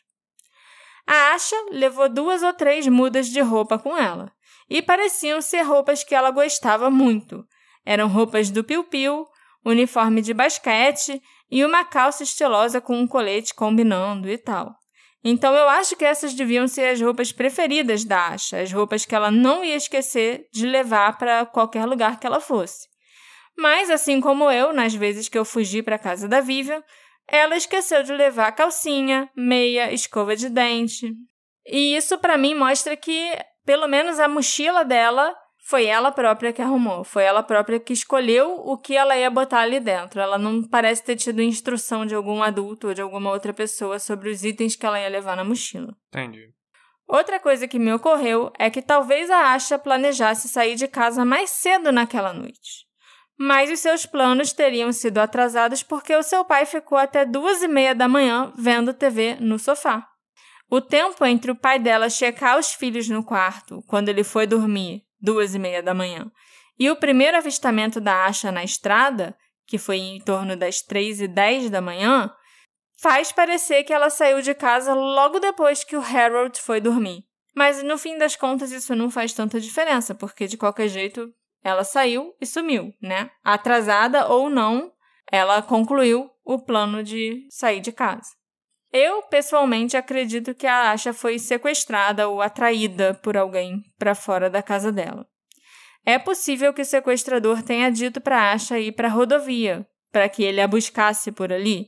A 1.08 1.34
Asha 1.34 1.56
levou 1.72 2.08
duas 2.08 2.44
ou 2.44 2.54
três 2.54 2.86
mudas 2.86 3.30
de 3.30 3.42
roupa 3.42 3.80
com 3.80 3.98
ela, 3.98 4.32
e 4.70 4.80
pareciam 4.80 5.42
ser 5.42 5.64
roupas 5.64 6.04
que 6.04 6.14
ela 6.14 6.30
gostava 6.30 6.92
muito. 6.92 7.44
Eram 7.84 8.08
roupas 8.08 8.52
do 8.52 8.64
Piu 8.64 8.84
Piu, 8.84 9.26
uniforme 9.66 10.22
de 10.22 10.34
basquete 10.34 11.22
e 11.50 11.64
uma 11.64 11.84
calça 11.84 12.24
estilosa 12.24 12.82
com 12.82 12.98
um 12.98 13.08
colete 13.08 13.54
combinando 13.54 14.30
e 14.30 14.38
tal. 14.38 14.76
Então 15.24 15.54
eu 15.56 15.68
acho 15.68 15.96
que 15.96 16.06
essas 16.06 16.34
deviam 16.34 16.68
ser 16.68 16.90
as 16.90 17.02
roupas 17.02 17.32
preferidas 17.32 18.06
da 18.06 18.28
Asha, 18.28 18.62
as 18.62 18.72
roupas 18.72 19.06
que 19.06 19.16
ela 19.16 19.32
não 19.32 19.64
ia 19.64 19.76
esquecer 19.76 20.48
de 20.54 20.66
levar 20.66 21.18
para 21.18 21.46
qualquer 21.46 21.86
lugar 21.86 22.20
que 22.20 22.28
ela 22.28 22.40
fosse. 22.40 22.88
Mas, 23.58 23.90
assim 23.90 24.22
como 24.22 24.52
eu, 24.52 24.72
nas 24.72 24.94
vezes 24.94 25.28
que 25.28 25.38
eu 25.38 25.44
fugi 25.44 25.82
para 25.82 25.98
casa 25.98 26.28
da 26.28 26.40
Vivian, 26.40 26.84
ela 27.28 27.58
esqueceu 27.58 28.04
de 28.04 28.14
levar 28.14 28.52
calcinha, 28.52 29.30
meia, 29.36 29.92
escova 29.92 30.36
de 30.36 30.48
dente. 30.48 31.12
E 31.66 31.98
isso 31.98 32.18
para 32.20 32.38
mim 32.38 32.54
mostra 32.54 32.96
que, 32.96 33.38
pelo 33.66 33.88
menos 33.88 34.20
a 34.20 34.28
mochila 34.28 34.86
dela 34.86 35.36
foi 35.68 35.86
ela 35.86 36.14
própria 36.14 36.54
que 36.54 36.62
arrumou, 36.62 37.04
foi 37.04 37.24
ela 37.24 37.44
própria 37.44 37.78
que 37.78 37.92
escolheu 37.92 38.54
o 38.54 38.78
que 38.78 38.96
ela 38.96 39.18
ia 39.18 39.30
botar 39.30 39.60
ali 39.60 39.82
dentro. 39.82 40.22
Ela 40.22 40.38
não 40.38 40.64
parece 40.64 41.04
ter 41.04 41.18
tido 41.18 41.42
instrução 41.42 42.06
de 42.06 42.16
algum 42.16 42.42
adulto 42.42 42.88
ou 42.88 42.94
de 42.94 43.02
alguma 43.02 43.32
outra 43.32 43.54
pessoa 43.54 44.00
sobre 44.00 44.30
os 44.30 44.46
itens 44.46 44.78
que 44.78 44.86
ela 44.86 44.98
ia 44.98 45.10
levar 45.10 45.36
na 45.36 45.44
mochila. 45.44 45.94
Entendi. 46.08 46.54
Outra 47.06 47.38
coisa 47.38 47.68
que 47.68 47.78
me 47.78 47.92
ocorreu 47.92 48.50
é 48.58 48.70
que 48.70 48.82
talvez 48.82 49.30
a 49.30 49.54
Asha 49.54 49.78
planejasse 49.78 50.48
sair 50.48 50.76
de 50.76 50.88
casa 50.88 51.26
mais 51.26 51.50
cedo 51.50 51.92
naquela 51.92 52.32
noite. 52.32 52.86
Mas 53.38 53.70
os 53.70 53.82
seus 53.82 54.06
planos 54.06 54.54
teriam 54.54 54.94
sido 54.94 55.18
atrasados 55.18 55.84
porque 55.84 56.16
o 56.16 56.24
seu 56.24 56.46
pai 56.46 56.66
ficou 56.66 56.98
até 56.98 57.26
duas 57.26 57.62
e 57.62 57.68
meia 57.68 57.94
da 57.94 58.08
manhã 58.08 58.54
vendo 58.58 58.94
TV 58.94 59.36
no 59.42 59.60
sofá. 59.60 60.08
O 60.70 60.80
tempo 60.80 61.26
entre 61.26 61.52
o 61.52 61.56
pai 61.56 61.78
dela 61.78 62.10
checar 62.10 62.58
os 62.58 62.74
filhos 62.74 63.10
no 63.10 63.22
quarto, 63.22 63.84
quando 63.86 64.08
ele 64.08 64.24
foi 64.24 64.48
dormir, 64.48 65.07
duas 65.20 65.56
e 65.56 65.60
meia 65.60 65.82
da 65.82 65.94
manhã. 65.94 66.32
E 66.80 66.90
o 66.90 66.96
primeiro 66.96 67.38
avistamento 67.38 68.00
da 68.00 68.26
Asha 68.26 68.52
na 68.52 68.64
estrada, 68.64 69.38
que 69.66 69.78
foi 69.78 69.98
em 69.98 70.20
torno 70.20 70.56
das 70.56 70.82
três 70.82 71.20
e 71.20 71.28
dez 71.28 71.70
da 71.70 71.82
manhã, 71.82 72.32
faz 73.00 73.32
parecer 73.32 73.84
que 73.84 73.94
ela 73.94 74.10
saiu 74.10 74.42
de 74.42 74.54
casa 74.54 74.94
logo 74.94 75.40
depois 75.40 75.84
que 75.84 75.96
o 75.96 76.02
Harold 76.02 76.60
foi 76.62 76.80
dormir. 76.80 77.24
Mas 77.56 77.82
no 77.82 77.98
fim 77.98 78.18
das 78.18 78.36
contas 78.36 78.72
isso 78.72 78.96
não 78.96 79.10
faz 79.10 79.34
tanta 79.34 79.60
diferença, 79.60 80.14
porque 80.14 80.48
de 80.48 80.58
qualquer 80.58 80.88
jeito 80.88 81.34
ela 81.64 81.84
saiu 81.84 82.36
e 82.40 82.46
sumiu, 82.46 82.94
né? 83.02 83.32
Atrasada 83.44 84.28
ou 84.28 84.50
não, 84.50 84.92
ela 85.32 85.62
concluiu 85.62 86.30
o 86.46 86.60
plano 86.60 87.04
de 87.04 87.48
sair 87.50 87.82
de 87.82 87.92
casa. 87.92 88.37
Eu, 88.92 89.22
pessoalmente, 89.24 89.98
acredito 89.98 90.56
que 90.56 90.66
a 90.66 90.92
Asha 90.92 91.14
foi 91.14 91.38
sequestrada 91.38 92.28
ou 92.28 92.42
atraída 92.42 93.14
por 93.16 93.36
alguém 93.36 93.84
para 93.98 94.16
fora 94.16 94.50
da 94.50 94.64
casa 94.64 94.92
dela. 94.92 95.28
É 96.06 96.18
possível 96.18 96.74
que 96.74 96.82
o 96.82 96.86
sequestrador 96.86 97.62
tenha 97.62 97.92
dito 97.92 98.22
para 98.22 98.54
Asha 98.54 98.80
ir 98.80 98.94
para 98.94 99.10
a 99.10 99.12
rodovia, 99.12 99.86
para 100.12 100.30
que 100.30 100.42
ele 100.42 100.62
a 100.62 100.68
buscasse 100.68 101.34
por 101.34 101.52
ali. 101.52 101.88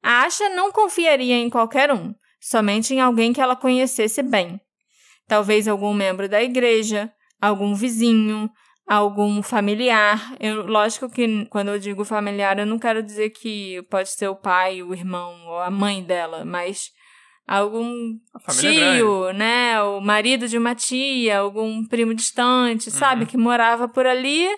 A 0.00 0.22
Asha 0.22 0.48
não 0.50 0.70
confiaria 0.70 1.34
em 1.34 1.50
qualquer 1.50 1.92
um, 1.92 2.14
somente 2.40 2.94
em 2.94 3.00
alguém 3.00 3.32
que 3.32 3.40
ela 3.40 3.56
conhecesse 3.56 4.22
bem. 4.22 4.60
Talvez 5.26 5.66
algum 5.66 5.92
membro 5.92 6.28
da 6.28 6.40
igreja, 6.40 7.12
algum 7.40 7.74
vizinho, 7.74 8.48
algum 8.88 9.42
familiar. 9.42 10.34
Eu, 10.40 10.66
lógico 10.66 11.10
que 11.10 11.44
quando 11.46 11.68
eu 11.68 11.78
digo 11.78 12.04
familiar, 12.04 12.58
eu 12.58 12.66
não 12.66 12.78
quero 12.78 13.02
dizer 13.02 13.30
que 13.30 13.82
pode 13.90 14.10
ser 14.10 14.28
o 14.28 14.34
pai, 14.34 14.82
o 14.82 14.94
irmão 14.94 15.46
ou 15.46 15.58
a 15.60 15.70
mãe 15.70 16.02
dela, 16.02 16.44
mas 16.44 16.90
algum 17.46 18.18
tio, 18.50 19.20
grande. 19.22 19.38
né? 19.38 19.82
O 19.82 20.00
marido 20.00 20.48
de 20.48 20.56
uma 20.56 20.74
tia, 20.74 21.38
algum 21.38 21.84
primo 21.84 22.14
distante, 22.14 22.88
uhum. 22.88 22.94
sabe? 22.94 23.26
Que 23.26 23.36
morava 23.36 23.86
por 23.86 24.06
ali 24.06 24.48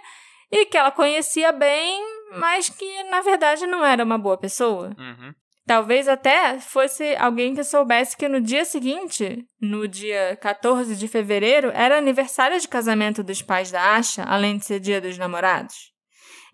e 0.51 0.65
que 0.67 0.77
ela 0.77 0.93
conhecia 0.93 1.53
bem, 1.53 2.01
mas 2.39 2.69
que 2.69 3.03
na 3.05 3.21
verdade 3.21 3.67
não 3.67 3.85
era 3.85 4.05
uma 4.05 4.17
boa 4.17 4.39
pessoa. 4.39 4.95
Uhum. 4.97 5.35
Talvez 5.71 6.09
até 6.09 6.59
fosse 6.59 7.15
alguém 7.15 7.55
que 7.55 7.63
soubesse 7.63 8.17
que 8.17 8.29
no 8.29 8.41
dia 8.41 8.65
seguinte, 8.65 9.47
no 9.61 9.87
dia 9.87 10.37
14 10.43 10.97
de 10.97 11.07
fevereiro, 11.07 11.71
era 11.73 11.97
aniversário 11.97 12.59
de 12.59 12.67
casamento 12.67 13.23
dos 13.23 13.41
pais 13.41 13.71
da 13.71 13.95
Asha, 13.95 14.25
além 14.25 14.59
de 14.59 14.65
ser 14.65 14.81
dia 14.81 15.01
dos 15.01 15.17
namorados. 15.17 15.77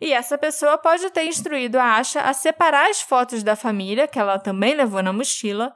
E 0.02 0.12
essa 0.12 0.36
pessoa 0.36 0.76
pode 0.76 1.08
ter 1.08 1.24
instruído 1.24 1.78
a 1.78 1.94
Asha 1.96 2.20
a 2.20 2.34
separar 2.34 2.90
as 2.90 3.00
fotos 3.00 3.42
da 3.42 3.56
família, 3.56 4.06
que 4.06 4.18
ela 4.18 4.38
também 4.38 4.74
levou 4.74 5.02
na 5.02 5.14
mochila, 5.14 5.72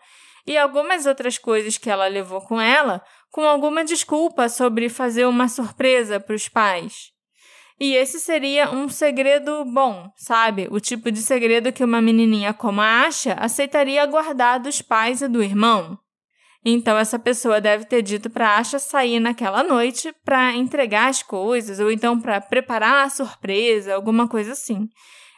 e 0.47 0.59
algumas 0.59 1.07
outras 1.07 1.39
coisas 1.39 1.79
que 1.79 1.89
ela 1.89 2.09
levou 2.09 2.43
com 2.43 2.61
ela, 2.61 3.03
com 3.31 3.41
alguma 3.41 3.83
desculpa 3.83 4.51
sobre 4.51 4.91
fazer 4.91 5.25
uma 5.25 5.49
surpresa 5.49 6.21
para 6.21 6.37
os 6.37 6.47
pais. 6.47 7.11
E 7.81 7.95
esse 7.95 8.21
seria 8.21 8.71
um 8.71 8.91
segredo 8.91 9.65
bom, 9.65 10.13
sabe? 10.15 10.69
O 10.71 10.79
tipo 10.79 11.11
de 11.11 11.23
segredo 11.23 11.73
que 11.73 11.83
uma 11.83 12.03
menininha 12.03 12.53
como 12.53 12.83
a 12.83 13.07
Asha 13.07 13.33
aceitaria 13.41 14.05
guardar 14.05 14.61
dos 14.61 14.83
pais 14.83 15.23
e 15.23 15.29
do 15.29 15.43
irmão. 15.43 15.99
Então 16.63 16.99
essa 16.99 17.19
pessoa 17.19 17.59
deve 17.59 17.87
ter 17.87 18.03
dito 18.03 18.29
para 18.29 18.59
Asha 18.59 18.79
sair 18.79 19.19
naquela 19.19 19.63
noite 19.63 20.15
para 20.23 20.53
entregar 20.53 21.09
as 21.09 21.23
coisas 21.23 21.81
ou 21.81 21.91
então 21.91 22.21
para 22.21 22.39
preparar 22.39 23.07
a 23.07 23.09
surpresa, 23.09 23.95
alguma 23.95 24.29
coisa 24.29 24.53
assim. 24.53 24.87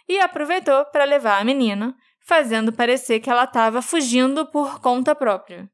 E 0.09 0.19
aproveitou 0.19 0.85
para 0.87 1.05
levar 1.05 1.41
a 1.41 1.45
menina, 1.45 1.95
fazendo 2.27 2.73
parecer 2.73 3.21
que 3.21 3.31
ela 3.31 3.45
estava 3.45 3.81
fugindo 3.81 4.45
por 4.47 4.81
conta 4.81 5.15
própria. 5.15 5.71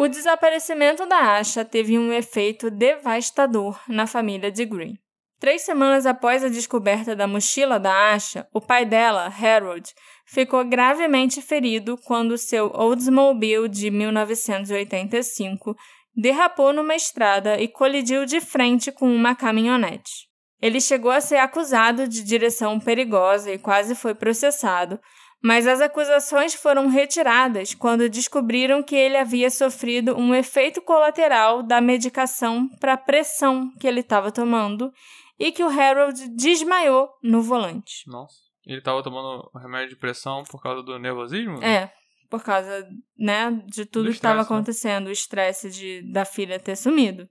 O 0.00 0.08
desaparecimento 0.08 1.04
da 1.04 1.36
Asha 1.36 1.62
teve 1.62 1.98
um 1.98 2.10
efeito 2.10 2.70
devastador 2.70 3.78
na 3.86 4.06
família 4.06 4.50
de 4.50 4.64
Green. 4.64 4.96
Três 5.38 5.60
semanas 5.60 6.06
após 6.06 6.42
a 6.42 6.48
descoberta 6.48 7.14
da 7.14 7.26
mochila 7.26 7.78
da 7.78 8.14
Asha, 8.14 8.48
o 8.50 8.62
pai 8.62 8.86
dela, 8.86 9.26
Harold, 9.26 9.92
ficou 10.24 10.64
gravemente 10.64 11.42
ferido 11.42 11.98
quando 11.98 12.38
seu 12.38 12.72
Oldsmobile 12.74 13.68
de 13.68 13.90
1985 13.90 15.76
derrapou 16.16 16.72
numa 16.72 16.94
estrada 16.94 17.60
e 17.60 17.68
colidiu 17.68 18.24
de 18.24 18.40
frente 18.40 18.90
com 18.90 19.14
uma 19.14 19.34
caminhonete. 19.34 20.30
Ele 20.62 20.80
chegou 20.80 21.10
a 21.10 21.20
ser 21.20 21.36
acusado 21.36 22.08
de 22.08 22.24
direção 22.24 22.80
perigosa 22.80 23.52
e 23.52 23.58
quase 23.58 23.94
foi 23.94 24.14
processado, 24.14 24.98
mas 25.42 25.66
as 25.66 25.80
acusações 25.80 26.54
foram 26.54 26.88
retiradas 26.88 27.74
quando 27.74 28.08
descobriram 28.08 28.82
que 28.82 28.94
ele 28.94 29.16
havia 29.16 29.50
sofrido 29.50 30.14
um 30.16 30.34
efeito 30.34 30.82
colateral 30.82 31.62
da 31.62 31.80
medicação 31.80 32.68
para 32.78 32.96
pressão 32.96 33.70
que 33.80 33.86
ele 33.86 34.00
estava 34.00 34.30
tomando 34.30 34.92
e 35.38 35.50
que 35.50 35.64
o 35.64 35.68
Harold 35.68 36.28
desmaiou 36.36 37.08
no 37.22 37.40
volante. 37.40 38.02
Nossa. 38.06 38.36
Ele 38.66 38.78
estava 38.78 39.02
tomando 39.02 39.50
remédio 39.58 39.90
de 39.90 39.96
pressão 39.96 40.44
por 40.44 40.62
causa 40.62 40.82
do 40.82 40.98
nervosismo? 40.98 41.62
É, 41.64 41.90
por 42.28 42.44
causa, 42.44 42.86
né, 43.18 43.50
de 43.66 43.86
tudo 43.86 44.04
do 44.04 44.10
que 44.10 44.16
estava 44.16 44.36
né? 44.36 44.42
acontecendo, 44.42 45.06
o 45.06 45.10
estresse 45.10 45.70
de 45.70 46.12
da 46.12 46.26
filha 46.26 46.60
ter 46.60 46.76
sumido. 46.76 47.26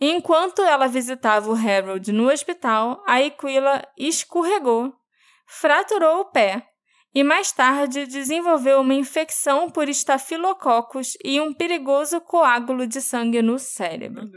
Enquanto 0.00 0.60
ela 0.62 0.88
visitava 0.88 1.48
o 1.48 1.54
Harold 1.54 2.10
no 2.10 2.28
hospital, 2.28 3.00
a 3.06 3.18
Aquila 3.18 3.86
escorregou, 3.96 4.92
fraturou 5.46 6.22
o 6.22 6.24
pé 6.24 6.66
e 7.14 7.22
mais 7.22 7.52
tarde 7.52 8.06
desenvolveu 8.06 8.80
uma 8.80 8.94
infecção 8.94 9.70
por 9.70 9.88
estafilococos 9.88 11.16
e 11.24 11.40
um 11.40 11.54
perigoso 11.54 12.20
coágulo 12.20 12.86
de 12.86 13.00
sangue 13.00 13.40
no 13.40 13.58
cérebro. 13.58 14.28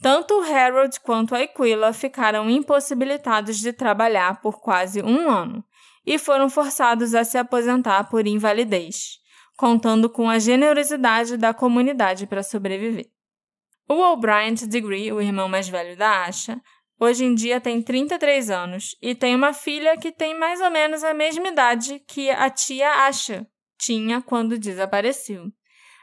Tanto 0.00 0.40
Harold 0.40 0.98
quanto 1.00 1.34
Aquila 1.34 1.92
ficaram 1.92 2.50
impossibilitados 2.50 3.58
de 3.58 3.72
trabalhar 3.72 4.40
por 4.40 4.60
quase 4.60 5.02
um 5.02 5.30
ano 5.30 5.64
e 6.04 6.18
foram 6.18 6.48
forçados 6.48 7.14
a 7.14 7.24
se 7.24 7.36
aposentar 7.36 8.04
por 8.08 8.26
invalidez, 8.26 9.18
contando 9.56 10.08
com 10.08 10.28
a 10.28 10.38
generosidade 10.38 11.36
da 11.36 11.52
comunidade 11.52 12.26
para 12.26 12.42
sobreviver. 12.42 13.06
O 13.88 13.94
O'Brien 13.94 14.54
Degree, 14.54 15.12
o 15.12 15.20
irmão 15.20 15.48
mais 15.48 15.68
velho 15.68 15.96
da 15.96 16.24
Asha, 16.24 16.60
Hoje 17.00 17.24
em 17.24 17.34
dia 17.34 17.60
tem 17.60 17.80
33 17.80 18.50
anos 18.50 18.96
e 19.00 19.14
tem 19.14 19.34
uma 19.34 19.52
filha 19.52 19.96
que 19.96 20.10
tem 20.10 20.36
mais 20.36 20.60
ou 20.60 20.70
menos 20.70 21.04
a 21.04 21.14
mesma 21.14 21.48
idade 21.48 22.00
que 22.00 22.28
a 22.28 22.50
tia 22.50 23.06
Asha 23.06 23.46
tinha 23.78 24.20
quando 24.20 24.58
desapareceu. 24.58 25.44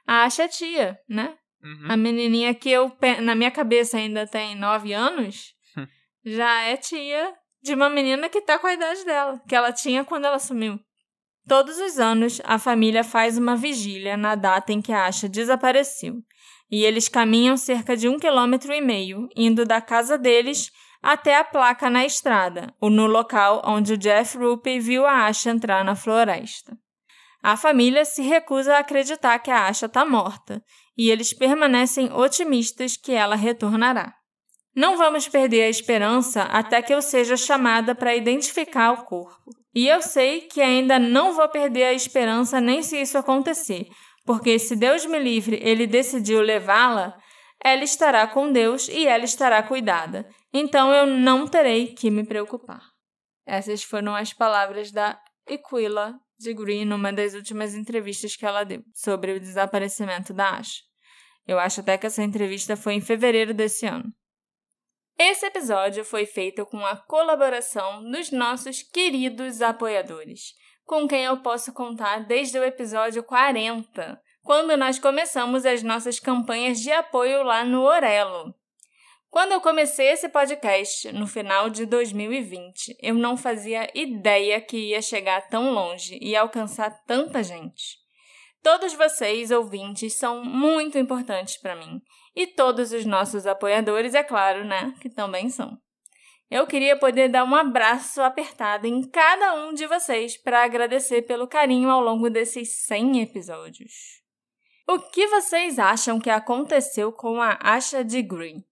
A 0.07 0.23
Asha 0.23 0.43
é 0.43 0.47
tia, 0.47 0.97
né? 1.09 1.35
Uhum. 1.61 1.91
A 1.91 1.97
menininha 1.97 2.53
que 2.53 2.69
eu, 2.69 2.95
na 3.21 3.35
minha 3.35 3.51
cabeça 3.51 3.97
ainda 3.97 4.25
tem 4.25 4.55
9 4.55 4.93
anos, 4.93 5.53
hum. 5.77 5.85
já 6.23 6.61
é 6.61 6.77
tia 6.77 7.33
de 7.61 7.73
uma 7.73 7.89
menina 7.89 8.29
que 8.29 8.41
tá 8.41 8.57
com 8.57 8.67
a 8.67 8.73
idade 8.73 9.03
dela, 9.03 9.41
que 9.49 9.55
ela 9.55 9.73
tinha 9.73 10.05
quando 10.05 10.25
ela 10.25 10.39
sumiu. 10.39 10.79
Todos 11.47 11.77
os 11.77 11.99
anos, 11.99 12.41
a 12.45 12.57
família 12.57 13.03
faz 13.03 13.37
uma 13.37 13.55
vigília 13.55 14.15
na 14.15 14.35
data 14.35 14.71
em 14.71 14.81
que 14.81 14.93
a 14.93 15.07
Asha 15.07 15.27
desapareceu. 15.27 16.15
E 16.71 16.83
eles 16.83 17.07
caminham 17.07 17.57
cerca 17.57 17.97
de 17.97 18.07
um 18.07 18.17
quilômetro 18.17 18.71
e 18.73 18.81
meio, 18.81 19.27
indo 19.35 19.65
da 19.65 19.81
casa 19.81 20.17
deles 20.17 20.71
até 21.05 21.37
a 21.37 21.43
placa 21.43 21.87
na 21.87 22.03
estrada, 22.03 22.73
ou 22.81 22.89
no 22.89 23.05
local 23.05 23.61
onde 23.63 23.93
o 23.93 23.97
Jeff 23.97 24.35
Rupe 24.39 24.79
viu 24.79 25.05
a 25.05 25.27
Asha 25.27 25.51
entrar 25.51 25.85
na 25.85 25.95
floresta. 25.95 26.75
A 27.43 27.55
família 27.55 28.03
se 28.03 28.23
recusa 28.23 28.73
a 28.73 28.79
acreditar 28.79 29.37
que 29.37 29.51
a 29.51 29.67
Asha 29.67 29.85
está 29.85 30.03
morta, 30.03 30.63
e 30.97 31.11
eles 31.11 31.31
permanecem 31.31 32.11
otimistas 32.11 32.97
que 32.97 33.11
ela 33.11 33.35
retornará. 33.35 34.15
Não 34.75 34.97
vamos 34.97 35.27
perder 35.27 35.65
a 35.65 35.69
esperança 35.69 36.41
até 36.41 36.81
que 36.81 36.91
eu 36.91 37.03
seja 37.03 37.37
chamada 37.37 37.93
para 37.93 38.15
identificar 38.15 38.91
o 38.93 39.05
corpo. 39.05 39.51
E 39.75 39.87
eu 39.87 40.01
sei 40.01 40.41
que 40.41 40.59
ainda 40.59 40.97
não 40.97 41.33
vou 41.33 41.47
perder 41.49 41.83
a 41.83 41.93
esperança 41.93 42.59
nem 42.59 42.81
se 42.81 42.99
isso 42.99 43.15
acontecer, 43.15 43.85
porque 44.25 44.57
se 44.57 44.75
Deus 44.75 45.05
me 45.05 45.19
livre, 45.19 45.59
ele 45.61 45.85
decidiu 45.85 46.41
levá-la, 46.41 47.15
ela 47.65 47.83
estará 47.83 48.27
com 48.27 48.51
Deus 48.51 48.87
e 48.87 49.07
ela 49.07 49.25
estará 49.25 49.63
cuidada. 49.63 50.29
Então 50.53 50.93
eu 50.93 51.07
não 51.07 51.47
terei 51.47 51.95
que 51.95 52.11
me 52.11 52.23
preocupar. 52.23 52.83
Essas 53.43 53.81
foram 53.81 54.15
as 54.15 54.31
palavras 54.31 54.91
da 54.91 55.19
Equila 55.47 56.13
de 56.37 56.53
Green 56.53 56.85
numa 56.85 57.11
das 57.11 57.33
últimas 57.33 57.73
entrevistas 57.73 58.35
que 58.35 58.45
ela 58.45 58.63
deu 58.63 58.83
sobre 58.93 59.31
o 59.31 59.39
desaparecimento 59.39 60.31
da 60.31 60.57
Asha. 60.57 60.83
Eu 61.47 61.57
acho 61.57 61.81
até 61.81 61.97
que 61.97 62.05
essa 62.05 62.21
entrevista 62.21 62.77
foi 62.77 62.93
em 62.93 63.01
fevereiro 63.01 63.51
desse 63.51 63.87
ano. 63.87 64.13
Esse 65.17 65.47
episódio 65.47 66.05
foi 66.05 66.27
feito 66.27 66.67
com 66.67 66.85
a 66.85 66.95
colaboração 66.95 68.03
dos 68.11 68.29
nossos 68.31 68.83
queridos 68.83 69.63
apoiadores, 69.63 70.53
com 70.83 71.07
quem 71.07 71.23
eu 71.23 71.41
posso 71.41 71.73
contar 71.73 72.27
desde 72.27 72.59
o 72.59 72.63
episódio 72.63 73.23
40, 73.23 74.21
quando 74.45 74.77
nós 74.77 74.99
começamos 74.99 75.65
as 75.65 75.81
nossas 75.81 76.19
campanhas 76.19 76.79
de 76.79 76.91
apoio 76.91 77.41
lá 77.41 77.65
no 77.65 77.81
Orelo. 77.81 78.53
Quando 79.27 79.53
eu 79.53 79.59
comecei 79.59 80.09
esse 80.09 80.29
podcast, 80.29 81.11
no 81.11 81.25
final 81.25 81.67
de 81.67 81.83
2020, 81.87 82.95
eu 83.01 83.15
não 83.15 83.35
fazia 83.35 83.89
ideia 83.95 84.61
que 84.61 84.77
ia 84.77 85.01
chegar 85.01 85.49
tão 85.49 85.71
longe 85.73 86.19
e 86.21 86.35
alcançar 86.35 86.91
tanta 87.07 87.41
gente. 87.41 87.97
Todos 88.61 88.93
vocês, 88.93 89.49
ouvintes, 89.49 90.13
são 90.13 90.45
muito 90.45 90.99
importantes 90.99 91.57
para 91.57 91.75
mim. 91.75 91.99
E 92.35 92.45
todos 92.45 92.91
os 92.91 93.03
nossos 93.03 93.47
apoiadores, 93.47 94.13
é 94.13 94.23
claro, 94.23 94.63
né? 94.63 94.93
Que 95.01 95.09
também 95.09 95.49
são. 95.49 95.75
Eu 96.51 96.67
queria 96.67 96.95
poder 96.95 97.29
dar 97.29 97.43
um 97.45 97.55
abraço 97.55 98.21
apertado 98.21 98.85
em 98.85 99.01
cada 99.09 99.55
um 99.55 99.73
de 99.73 99.87
vocês 99.87 100.37
para 100.37 100.63
agradecer 100.63 101.23
pelo 101.23 101.47
carinho 101.47 101.89
ao 101.89 101.99
longo 101.99 102.29
desses 102.29 102.85
100 102.85 103.23
episódios. 103.23 104.23
O 104.87 104.99
que 104.99 105.25
vocês 105.27 105.79
acham 105.79 106.19
que 106.19 106.29
aconteceu 106.29 107.11
com 107.11 107.41
a 107.41 107.57
Asha 107.59 108.03
de 108.03 108.21
Green? 108.21 108.63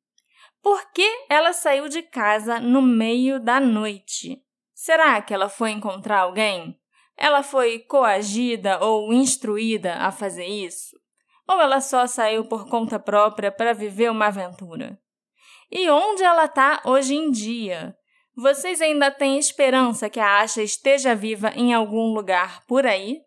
Por 0.62 0.92
que 0.92 1.26
ela 1.28 1.54
saiu 1.54 1.90
de 1.90 2.04
casa 2.04 2.60
no 2.60 2.84
meio 2.84 3.40
da 3.40 3.60
noite? 3.60 4.40
Será 4.76 5.20
que 5.24 5.34
ela 5.34 5.50
foi 5.50 5.72
encontrar 5.72 6.20
alguém? 6.20 6.80
Ela 7.18 7.42
foi 7.42 7.80
coagida 7.80 8.80
ou 8.80 9.12
instruída 9.12 9.96
a 9.96 10.12
fazer 10.12 10.46
isso? 10.46 10.96
Ou 11.48 11.60
ela 11.60 11.82
só 11.82 12.06
saiu 12.06 12.46
por 12.46 12.70
conta 12.70 13.00
própria 13.00 13.52
para 13.52 13.74
viver 13.74 14.12
uma 14.12 14.28
aventura? 14.28 15.00
E 15.72 15.90
onde 15.90 16.24
ela 16.24 16.46
está 16.46 16.80
hoje 16.86 17.16
em 17.16 17.32
dia? 17.32 17.98
Vocês 18.36 18.82
ainda 18.82 19.10
têm 19.10 19.40
esperança 19.40 20.12
que 20.12 20.20
a 20.20 20.42
Asha 20.42 20.62
esteja 20.62 21.16
viva 21.16 21.50
em 21.56 21.74
algum 21.74 22.14
lugar 22.14 22.64
por 22.68 22.86
aí? 22.86 23.22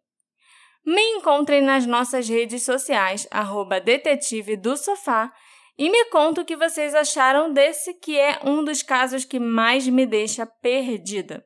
Me 0.86 1.02
encontrem 1.16 1.60
nas 1.60 1.84
nossas 1.84 2.28
redes 2.28 2.64
sociais, 2.64 3.26
arroba 3.30 3.80
detetive 3.80 4.56
do 4.56 4.76
sofá, 4.76 5.32
e 5.76 5.90
me 5.90 6.04
conta 6.06 6.40
o 6.42 6.44
que 6.44 6.56
vocês 6.56 6.94
acharam 6.94 7.52
desse 7.52 7.92
que 7.94 8.18
é 8.18 8.38
um 8.44 8.64
dos 8.64 8.82
casos 8.82 9.24
que 9.24 9.40
mais 9.40 9.88
me 9.88 10.06
deixa 10.06 10.46
perdida. 10.46 11.44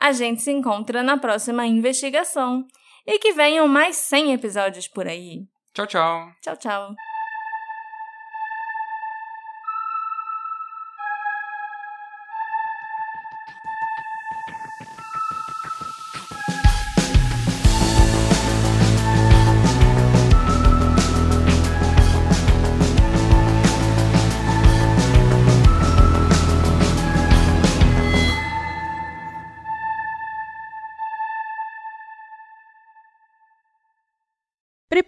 A 0.00 0.12
gente 0.12 0.40
se 0.40 0.52
encontra 0.52 1.02
na 1.02 1.18
próxima 1.18 1.66
investigação 1.66 2.64
e 3.06 3.18
que 3.18 3.32
venham 3.32 3.66
mais 3.66 3.96
100 3.96 4.34
episódios 4.34 4.86
por 4.86 5.06
aí. 5.06 5.40
Tchau, 5.74 5.86
tchau. 5.86 6.30
Tchau, 6.40 6.56
tchau. 6.56 7.05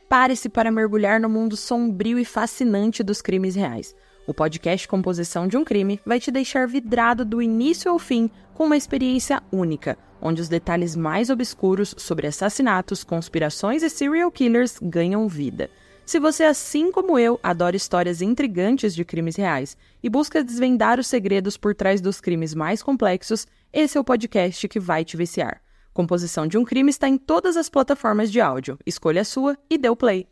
Prepare-se 0.09 0.49
para 0.49 0.71
mergulhar 0.71 1.21
no 1.21 1.29
mundo 1.29 1.55
sombrio 1.55 2.19
e 2.19 2.25
fascinante 2.25 3.03
dos 3.03 3.21
crimes 3.21 3.55
reais. 3.55 3.95
O 4.27 4.33
podcast 4.33 4.89
Composição 4.89 5.47
de 5.47 5.55
um 5.55 5.63
Crime 5.63 6.01
vai 6.03 6.19
te 6.19 6.31
deixar 6.31 6.67
vidrado 6.67 7.27
do 7.27 7.43
início 7.43 7.91
ao 7.91 7.99
fim 7.99 8.31
com 8.55 8.65
uma 8.65 8.77
experiência 8.79 9.43
única, 9.53 9.99
onde 10.19 10.41
os 10.41 10.49
detalhes 10.49 10.97
mais 10.97 11.29
obscuros 11.29 11.95
sobre 11.99 12.27
assassinatos, 12.27 13.05
conspirações 13.05 13.83
e 13.83 13.91
serial 13.91 14.33
killers 14.33 14.79
ganham 14.81 15.29
vida. 15.29 15.69
Se 16.07 16.19
você, 16.19 16.45
assim 16.45 16.91
como 16.91 17.19
eu, 17.19 17.39
adora 17.43 17.77
histórias 17.77 18.23
intrigantes 18.23 18.95
de 18.95 19.05
crimes 19.05 19.37
reais 19.37 19.77
e 20.03 20.09
busca 20.09 20.43
desvendar 20.43 20.99
os 20.99 21.07
segredos 21.07 21.59
por 21.59 21.75
trás 21.75 22.01
dos 22.01 22.19
crimes 22.19 22.55
mais 22.55 22.83
complexos, 22.83 23.47
esse 23.71 23.99
é 23.99 24.01
o 24.01 24.05
podcast 24.05 24.67
que 24.69 24.81
vai 24.81 25.05
te 25.05 25.19
viciar. 25.19 25.61
Composição 25.99 26.47
de 26.47 26.57
um 26.57 26.65
Crime 26.65 26.91
está 26.91 27.09
em 27.09 27.19
todas 27.19 27.57
as 27.57 27.69
plataformas 27.69 28.31
de 28.31 28.41
áudio. 28.41 28.79
Escolha 28.87 29.23
a 29.23 29.25
sua 29.25 29.59
e 29.69 29.77
dê 29.77 29.89
o 29.89 29.97
play. 29.97 30.29